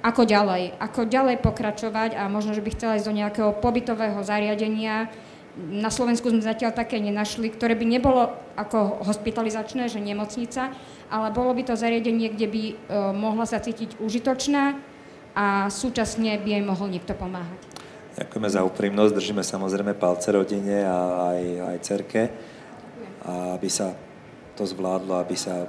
ako 0.00 0.22
ďalej, 0.24 0.78
ako 0.80 1.10
ďalej 1.10 1.42
pokračovať 1.44 2.16
a 2.16 2.30
možno, 2.30 2.54
že 2.56 2.64
by 2.64 2.70
chcela 2.72 2.96
ísť 2.96 3.08
do 3.10 3.18
nejakého 3.18 3.50
pobytového 3.58 4.22
zariadenia. 4.24 5.10
Na 5.58 5.90
Slovensku 5.90 6.30
sme 6.30 6.38
zatiaľ 6.38 6.70
také 6.70 7.02
nenašli, 7.02 7.50
ktoré 7.50 7.74
by 7.74 7.82
nebolo 7.82 8.30
ako 8.54 9.02
hospitalizačné, 9.02 9.90
že 9.90 9.98
nemocnica, 9.98 10.70
ale 11.10 11.34
bolo 11.34 11.50
by 11.50 11.66
to 11.66 11.74
zariadenie, 11.74 12.30
kde 12.30 12.46
by 12.46 12.62
mohla 13.18 13.42
sa 13.42 13.58
cítiť 13.58 13.98
užitočná 13.98 14.78
a 15.34 15.66
súčasne 15.66 16.38
by 16.38 16.48
jej 16.48 16.62
mohol 16.62 16.94
niekto 16.94 17.18
pomáhať. 17.18 17.58
Ďakujeme 18.22 18.48
za 18.50 18.62
úprimnosť, 18.62 19.14
držíme 19.14 19.42
samozrejme 19.42 19.98
palce 19.98 20.30
rodine 20.30 20.86
a 20.86 21.30
aj, 21.34 21.42
aj 21.74 21.76
cerke, 21.82 22.20
a 23.28 23.60
aby 23.60 23.68
sa 23.68 23.92
to 24.56 24.64
zvládlo, 24.64 25.20
aby 25.20 25.36
sa 25.36 25.68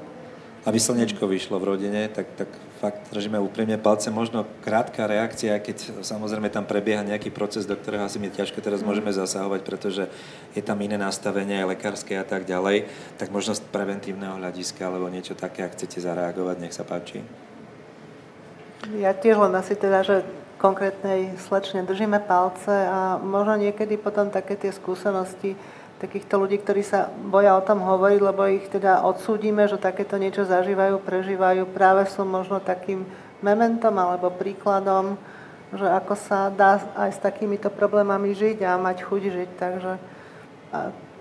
aby 0.67 0.75
slnečko 0.75 1.23
vyšlo 1.23 1.55
v 1.55 1.67
rodine, 1.75 2.11
tak, 2.11 2.27
tak 2.35 2.51
fakt 2.83 3.07
držíme 3.15 3.39
úprimne 3.39 3.79
palce. 3.79 4.11
Možno 4.11 4.43
krátka 4.59 5.07
reakcia, 5.07 5.55
keď 5.55 6.03
samozrejme 6.03 6.51
tam 6.51 6.67
prebieha 6.67 6.99
nejaký 6.99 7.31
proces, 7.31 7.63
do 7.63 7.79
ktorého 7.79 8.03
asi 8.03 8.19
mi 8.19 8.27
ťažko 8.27 8.59
teraz 8.59 8.83
môžeme 8.83 9.07
zasahovať, 9.15 9.61
pretože 9.63 10.03
je 10.51 10.59
tam 10.59 10.75
iné 10.83 10.99
nastavenie 10.99 11.63
aj 11.63 11.79
lekárske 11.79 12.11
a 12.19 12.27
tak 12.27 12.43
ďalej, 12.43 12.91
tak 13.15 13.31
možno 13.31 13.55
z 13.55 13.63
preventívneho 13.71 14.35
hľadiska 14.35 14.83
alebo 14.83 15.07
niečo 15.07 15.31
také, 15.31 15.63
ak 15.63 15.79
chcete 15.79 16.03
zareagovať, 16.03 16.55
nech 16.59 16.75
sa 16.75 16.83
páči. 16.83 17.23
Ja 18.99 19.15
tiež 19.15 19.39
len 19.39 19.55
asi 19.55 19.79
teda, 19.79 20.03
že 20.03 20.27
konkrétnej 20.59 21.39
slečne 21.39 21.87
držíme 21.87 22.19
palce 22.27 22.71
a 22.71 23.15
možno 23.15 23.55
niekedy 23.55 23.95
potom 23.95 24.27
také 24.27 24.59
tie 24.59 24.75
skúsenosti 24.75 25.55
takýchto 25.99 26.39
ľudí, 26.39 26.63
ktorí 26.63 26.81
sa 26.81 27.11
boja 27.11 27.59
o 27.59 27.61
tom 27.61 27.83
hovoriť, 27.83 28.19
lebo 28.23 28.47
ich 28.47 28.71
teda 28.71 29.03
odsúdime, 29.03 29.67
že 29.67 29.75
takéto 29.75 30.15
niečo 30.15 30.47
zažívajú, 30.47 31.03
prežívajú, 31.03 31.67
práve 31.75 32.07
sú 32.07 32.23
možno 32.23 32.63
takým 32.63 33.03
mementom 33.43 33.91
alebo 33.99 34.31
príkladom, 34.31 35.19
že 35.75 35.85
ako 35.85 36.13
sa 36.15 36.49
dá 36.49 36.81
aj 36.97 37.13
s 37.13 37.19
takýmito 37.19 37.69
problémami 37.69 38.33
žiť 38.33 38.63
a 38.65 38.79
mať 38.79 38.97
chuť 39.05 39.21
žiť. 39.27 39.49
Takže 39.59 39.91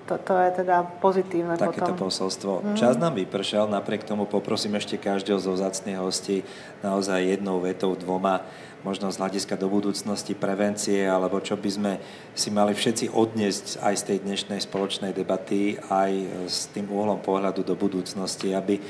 to, 0.09 0.15
to 0.17 0.33
je 0.41 0.51
teda 0.65 0.77
pozitívne 1.05 1.61
Takéto 1.61 1.93
potom. 1.93 2.09
posolstvo. 2.09 2.53
Mm. 2.65 2.77
Čas 2.81 2.97
nám 2.97 3.13
vypršal, 3.13 3.69
napriek 3.69 4.09
tomu 4.09 4.25
poprosím 4.25 4.81
ešte 4.81 4.97
každého 4.97 5.37
zo 5.37 5.53
vzácných 5.53 6.01
hostí 6.01 6.41
naozaj 6.81 7.37
jednou 7.37 7.61
vetou, 7.61 7.93
dvoma 7.93 8.41
možno 8.89 9.13
z 9.13 9.21
hľadiska 9.21 9.61
do 9.61 9.69
budúcnosti, 9.69 10.33
prevencie, 10.33 11.05
alebo 11.05 11.45
čo 11.45 11.61
by 11.61 11.69
sme 11.69 11.93
si 12.33 12.49
mali 12.49 12.73
všetci 12.73 13.13
odniesť 13.13 13.85
aj 13.85 13.95
z 14.01 14.03
tej 14.09 14.19
dnešnej 14.25 14.61
spoločnej 14.65 15.13
debaty, 15.13 15.77
aj 15.93 16.13
s 16.49 16.73
tým 16.73 16.89
úhlom 16.89 17.21
pohľadu 17.21 17.61
do 17.61 17.77
budúcnosti, 17.77 18.57
aby, 18.57 18.81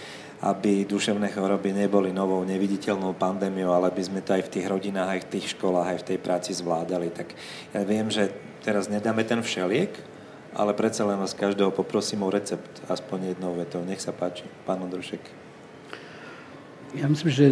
aby 0.46 0.86
duševné 0.86 1.34
choroby 1.34 1.74
neboli 1.74 2.14
novou 2.14 2.38
neviditeľnou 2.46 3.18
pandémiou, 3.18 3.74
ale 3.74 3.90
aby 3.90 4.03
sme 4.07 4.22
to 4.22 4.38
aj 4.38 4.46
v 4.46 4.53
tých 4.55 4.70
rodinách, 4.70 5.18
aj 5.18 5.20
v 5.26 5.30
tých 5.34 5.46
školách, 5.59 5.90
aj 5.90 5.99
v 6.07 6.09
tej 6.14 6.18
práci 6.22 6.55
zvládali. 6.55 7.11
Tak 7.11 7.34
ja 7.74 7.82
viem, 7.82 8.07
že 8.07 8.30
teraz 8.62 8.86
nedáme 8.86 9.26
ten 9.26 9.42
všeliek, 9.42 9.90
ale 10.55 10.78
predsa 10.78 11.03
len 11.11 11.18
vás 11.18 11.34
každého 11.34 11.74
poprosím 11.74 12.22
o 12.22 12.30
recept, 12.30 12.86
aspoň 12.86 13.34
jednou 13.34 13.59
vetou. 13.59 13.82
Nech 13.82 13.99
sa 13.99 14.14
páči, 14.14 14.46
pán 14.62 14.78
Ondrušek. 14.78 15.20
Ja 16.96 17.05
myslím, 17.05 17.28
že 17.28 17.46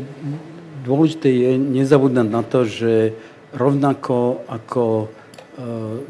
dôležité 0.87 1.29
je 1.29 1.51
nezabúdať 1.59 2.29
na 2.31 2.47
to, 2.47 2.63
že 2.63 3.19
rovnako 3.51 4.47
ako 4.47 4.85
e, 5.03 5.07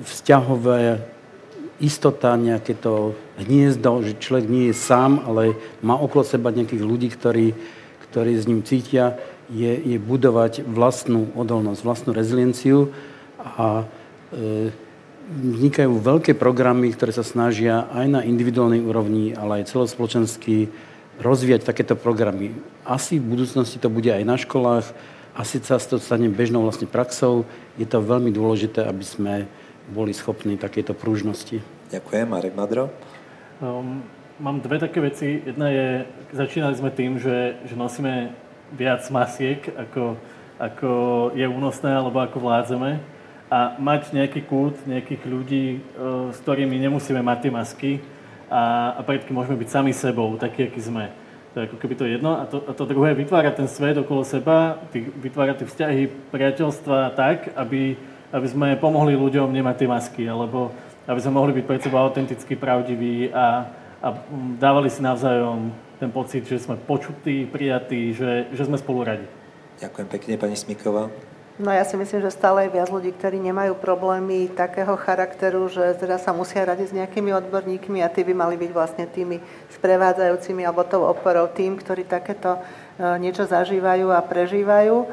vzťahové 0.04 1.00
istota, 1.80 2.36
nejaké 2.36 2.76
to 2.76 3.16
hniezdo, 3.40 4.04
že 4.04 4.20
človek 4.20 4.46
nie 4.48 4.72
je 4.72 4.76
sám, 4.76 5.24
ale 5.24 5.56
má 5.80 5.96
okolo 5.96 6.24
seba 6.24 6.52
nejakých 6.52 6.84
ľudí, 6.84 7.08
ktorí, 7.12 7.56
ktorí 8.08 8.32
s 8.36 8.48
ním 8.48 8.60
cítia, 8.60 9.16
je, 9.48 9.72
je 9.78 9.96
budovať 9.96 10.66
vlastnú 10.66 11.32
odolnosť, 11.38 11.80
vlastnú 11.80 12.10
rezilienciu 12.12 12.90
a 13.38 13.86
e, 14.34 14.74
vznikajú 15.26 15.92
veľké 16.02 16.32
programy, 16.34 16.90
ktoré 16.94 17.10
sa 17.14 17.26
snažia 17.26 17.86
aj 17.90 18.06
na 18.10 18.20
individuálnej 18.22 18.82
úrovni, 18.82 19.34
ale 19.34 19.62
aj 19.62 19.74
celospoločensky 19.74 20.70
rozvíjať 21.22 21.62
takéto 21.64 21.94
programy. 21.96 22.52
Asi 22.86 23.18
v 23.18 23.34
budúcnosti 23.34 23.82
to 23.82 23.90
bude 23.90 24.06
aj 24.06 24.22
na 24.22 24.38
školách, 24.38 24.86
asi 25.36 25.60
sa 25.60 25.76
to 25.76 26.00
stane 26.00 26.30
bežnou 26.32 26.64
vlastne 26.64 26.88
praxou. 26.88 27.44
Je 27.76 27.84
to 27.84 28.00
veľmi 28.00 28.32
dôležité, 28.32 28.86
aby 28.86 29.04
sme 29.04 29.34
boli 29.92 30.16
schopní 30.16 30.56
takéto 30.56 30.96
prúžnosti. 30.96 31.60
Ďakujem. 31.92 32.26
Marek 32.30 32.54
Madro? 32.56 32.88
Um, 33.60 34.00
mám 34.40 34.64
dve 34.64 34.80
také 34.80 35.02
veci. 35.04 35.44
Jedna 35.44 35.68
je, 35.68 36.08
začínali 36.32 36.72
sme 36.78 36.88
tým, 36.94 37.20
že, 37.20 37.60
že 37.68 37.74
nosíme 37.76 38.32
viac 38.72 39.04
masiek, 39.12 39.60
ako, 39.76 40.16
ako 40.56 40.90
je 41.36 41.46
únosné, 41.46 41.90
alebo 41.92 42.22
ako 42.22 42.40
vládzeme. 42.40 43.02
A 43.52 43.76
mať 43.78 44.16
nejaký 44.16 44.46
kult, 44.48 44.78
nejakých 44.88 45.22
ľudí, 45.26 45.66
uh, 46.00 46.32
s 46.32 46.38
ktorými 46.40 46.80
nemusíme 46.80 47.20
mať 47.20 47.38
tie 47.44 47.52
masky, 47.52 47.92
a, 48.46 48.94
a 48.94 49.00
predky 49.02 49.34
môžeme 49.34 49.58
byť 49.58 49.68
sami 49.70 49.92
sebou, 49.92 50.38
takí, 50.38 50.70
akí 50.70 50.78
sme. 50.78 51.10
To 51.56 51.64
je 51.64 51.72
ako 51.72 51.80
keby 51.80 51.94
to 51.96 52.04
jedno. 52.04 52.36
A 52.36 52.44
to, 52.44 52.60
a 52.68 52.76
to 52.76 52.84
druhé, 52.84 53.16
vytvárať 53.16 53.64
ten 53.64 53.68
svet 53.68 53.96
okolo 53.96 54.28
seba, 54.28 54.76
tý, 54.92 55.08
vytvárať 55.08 55.64
tie 55.64 55.68
vzťahy, 55.72 56.02
priateľstva 56.28 57.16
tak, 57.16 57.48
aby, 57.56 57.96
aby 58.28 58.46
sme 58.46 58.76
pomohli 58.76 59.16
ľuďom 59.16 59.48
nemať 59.56 59.74
tie 59.80 59.88
masky, 59.88 60.22
alebo 60.28 60.68
aby 61.08 61.16
sme 61.16 61.32
mohli 61.32 61.56
byť 61.56 61.64
pred 61.64 61.80
sebou 61.80 62.04
autenticky 62.04 62.60
pravdiví 62.60 63.32
a, 63.32 63.72
a 64.04 64.08
dávali 64.60 64.92
si 64.92 65.00
navzájom 65.00 65.72
ten 65.96 66.12
pocit, 66.12 66.44
že 66.44 66.60
sme 66.60 66.76
počutí, 66.76 67.48
prijatí, 67.48 68.12
že, 68.12 68.52
že 68.52 68.68
sme 68.68 68.76
spolu 68.76 69.08
radi. 69.08 69.24
Ďakujem 69.80 70.08
pekne, 70.12 70.36
pani 70.36 70.60
Smiková. 70.60 71.08
No 71.56 71.72
ja 71.72 71.88
si 71.88 71.96
myslím, 71.96 72.20
že 72.20 72.36
stále 72.36 72.68
je 72.68 72.76
viac 72.76 72.92
ľudí, 72.92 73.16
ktorí 73.16 73.40
nemajú 73.40 73.80
problémy 73.80 74.52
takého 74.52 74.92
charakteru, 74.92 75.72
že 75.72 75.96
teda 75.96 76.20
sa 76.20 76.36
musia 76.36 76.68
radiť 76.68 76.92
s 76.92 76.96
nejakými 77.00 77.32
odborníkmi 77.32 78.04
a 78.04 78.12
tí 78.12 78.28
by 78.28 78.36
mali 78.36 78.60
byť 78.60 78.70
vlastne 78.76 79.08
tými 79.08 79.40
sprevádzajúcimi 79.72 80.68
alebo 80.68 80.84
tou 80.84 81.08
oporou 81.08 81.48
tým, 81.48 81.80
ktorí 81.80 82.04
takéto 82.04 82.60
e, 83.00 83.16
niečo 83.16 83.48
zažívajú 83.48 84.12
a 84.12 84.20
prežívajú. 84.20 85.08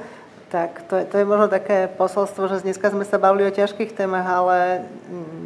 Tak 0.52 0.84
to 0.92 1.00
je, 1.00 1.04
to 1.08 1.16
je 1.24 1.26
možno 1.26 1.48
také 1.48 1.88
posolstvo, 1.88 2.52
že 2.52 2.68
dneska 2.68 2.92
sme 2.92 3.08
sa 3.08 3.16
bavili 3.16 3.48
o 3.48 3.56
ťažkých 3.56 3.96
témach, 3.96 4.28
ale 4.28 4.84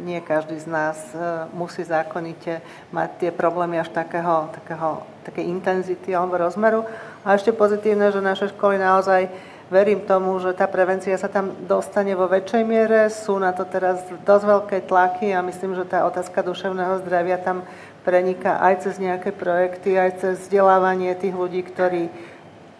nie 0.02 0.18
každý 0.18 0.58
z 0.58 0.66
nás 0.66 0.98
e, 1.14 1.46
musí 1.54 1.86
zákonite 1.86 2.58
mať 2.90 3.22
tie 3.22 3.30
problémy 3.30 3.78
až 3.78 3.94
takého, 3.94 4.50
takého, 4.50 5.06
také 5.22 5.46
intenzity 5.46 6.10
alebo 6.10 6.42
rozmeru. 6.42 6.82
A 7.22 7.38
ešte 7.38 7.54
pozitívne, 7.54 8.10
že 8.10 8.18
naše 8.18 8.50
školy 8.50 8.82
naozaj 8.82 9.30
verím 9.68 10.04
tomu, 10.04 10.40
že 10.40 10.56
tá 10.56 10.64
prevencia 10.64 11.14
sa 11.20 11.28
tam 11.28 11.52
dostane 11.68 12.16
vo 12.16 12.28
väčšej 12.28 12.62
miere. 12.64 13.12
Sú 13.12 13.36
na 13.36 13.52
to 13.52 13.68
teraz 13.68 14.00
dosť 14.24 14.44
veľké 14.44 14.76
tlaky 14.88 15.32
a 15.36 15.44
myslím, 15.44 15.76
že 15.76 15.88
tá 15.88 16.08
otázka 16.08 16.40
duševného 16.40 17.04
zdravia 17.04 17.36
tam 17.40 17.64
preniká 18.02 18.56
aj 18.64 18.88
cez 18.88 18.96
nejaké 18.96 19.36
projekty, 19.36 20.00
aj 20.00 20.10
cez 20.24 20.34
vzdelávanie 20.48 21.12
tých 21.16 21.36
ľudí, 21.36 21.60
ktorí 21.60 22.08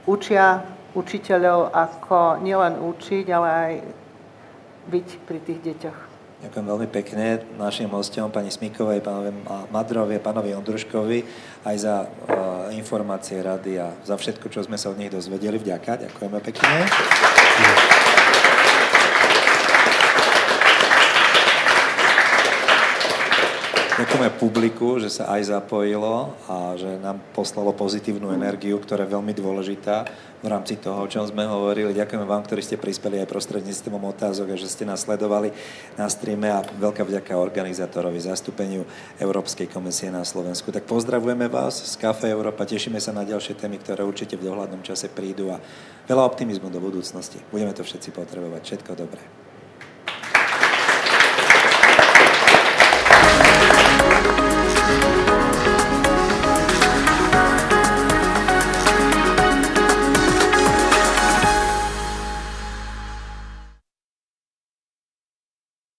učia 0.09 0.65
učiteľov, 0.97 1.69
ako 1.77 2.41
nielen 2.41 2.81
učiť, 2.81 3.27
ale 3.29 3.49
aj 3.49 3.73
byť 4.89 5.09
pri 5.29 5.39
tých 5.45 5.61
deťoch. 5.61 6.08
Ďakujem 6.39 6.67
veľmi 6.71 6.89
pekne 6.95 7.43
našim 7.59 7.91
hostom, 7.91 8.31
pani 8.31 8.55
Smikovej, 8.55 9.03
pánovi 9.03 9.35
Madrovi, 9.75 10.23
pánovi 10.23 10.55
Ondruškovi, 10.55 11.19
aj 11.67 11.77
za 11.83 12.07
uh, 12.07 12.71
informácie, 12.71 13.43
rady 13.43 13.83
a 13.83 13.91
za 14.07 14.15
všetko, 14.15 14.47
čo 14.47 14.63
sme 14.63 14.79
sa 14.79 14.95
od 14.95 15.03
nich 15.03 15.11
dozvedeli. 15.11 15.59
Vďaka, 15.59 16.07
ďakujeme 16.07 16.39
pekne. 16.39 16.87
Ďakujeme 24.09 24.41
publiku, 24.41 24.97
že 24.97 25.13
sa 25.13 25.29
aj 25.37 25.53
zapojilo 25.53 26.33
a 26.49 26.73
že 26.81 26.97
nám 26.97 27.21
poslalo 27.37 27.77
pozitívnu 27.77 28.33
energiu, 28.33 28.81
ktorá 28.81 29.05
je 29.05 29.13
veľmi 29.13 29.37
dôležitá 29.37 30.09
v 30.41 30.49
rámci 30.49 30.81
toho, 30.81 31.05
o 31.05 31.11
čom 31.13 31.29
sme 31.29 31.45
hovorili. 31.45 31.93
Ďakujeme 31.93 32.25
vám, 32.25 32.41
ktorí 32.41 32.65
ste 32.65 32.81
prispeli 32.81 33.21
aj 33.21 33.29
prostredníctvom 33.29 34.01
otázok 34.09 34.57
a 34.57 34.57
že 34.57 34.65
ste 34.73 34.89
nás 34.89 35.05
sledovali 35.05 35.53
na 36.01 36.09
streame 36.09 36.49
a 36.49 36.65
veľká 36.65 37.05
vďaka 37.05 37.37
organizátorovi 37.37 38.17
zastúpeniu 38.25 38.89
Európskej 39.21 39.69
komisie 39.69 40.09
na 40.09 40.25
Slovensku. 40.25 40.73
Tak 40.73 40.89
pozdravujeme 40.89 41.45
vás 41.53 41.77
z 41.77 41.93
Kafe 42.01 42.33
Európa, 42.33 42.65
tešíme 42.65 42.97
sa 43.05 43.13
na 43.13 43.29
ďalšie 43.29 43.61
témy, 43.61 43.77
ktoré 43.77 44.09
určite 44.09 44.41
v 44.41 44.49
dohľadnom 44.49 44.81
čase 44.89 45.13
prídu 45.13 45.53
a 45.53 45.61
veľa 46.09 46.25
optimizmu 46.25 46.73
do 46.73 46.81
budúcnosti. 46.81 47.45
Budeme 47.53 47.77
to 47.77 47.85
všetci 47.85 48.09
potrebovať. 48.17 48.73
Všetko 48.73 48.93
dobré. 48.97 49.48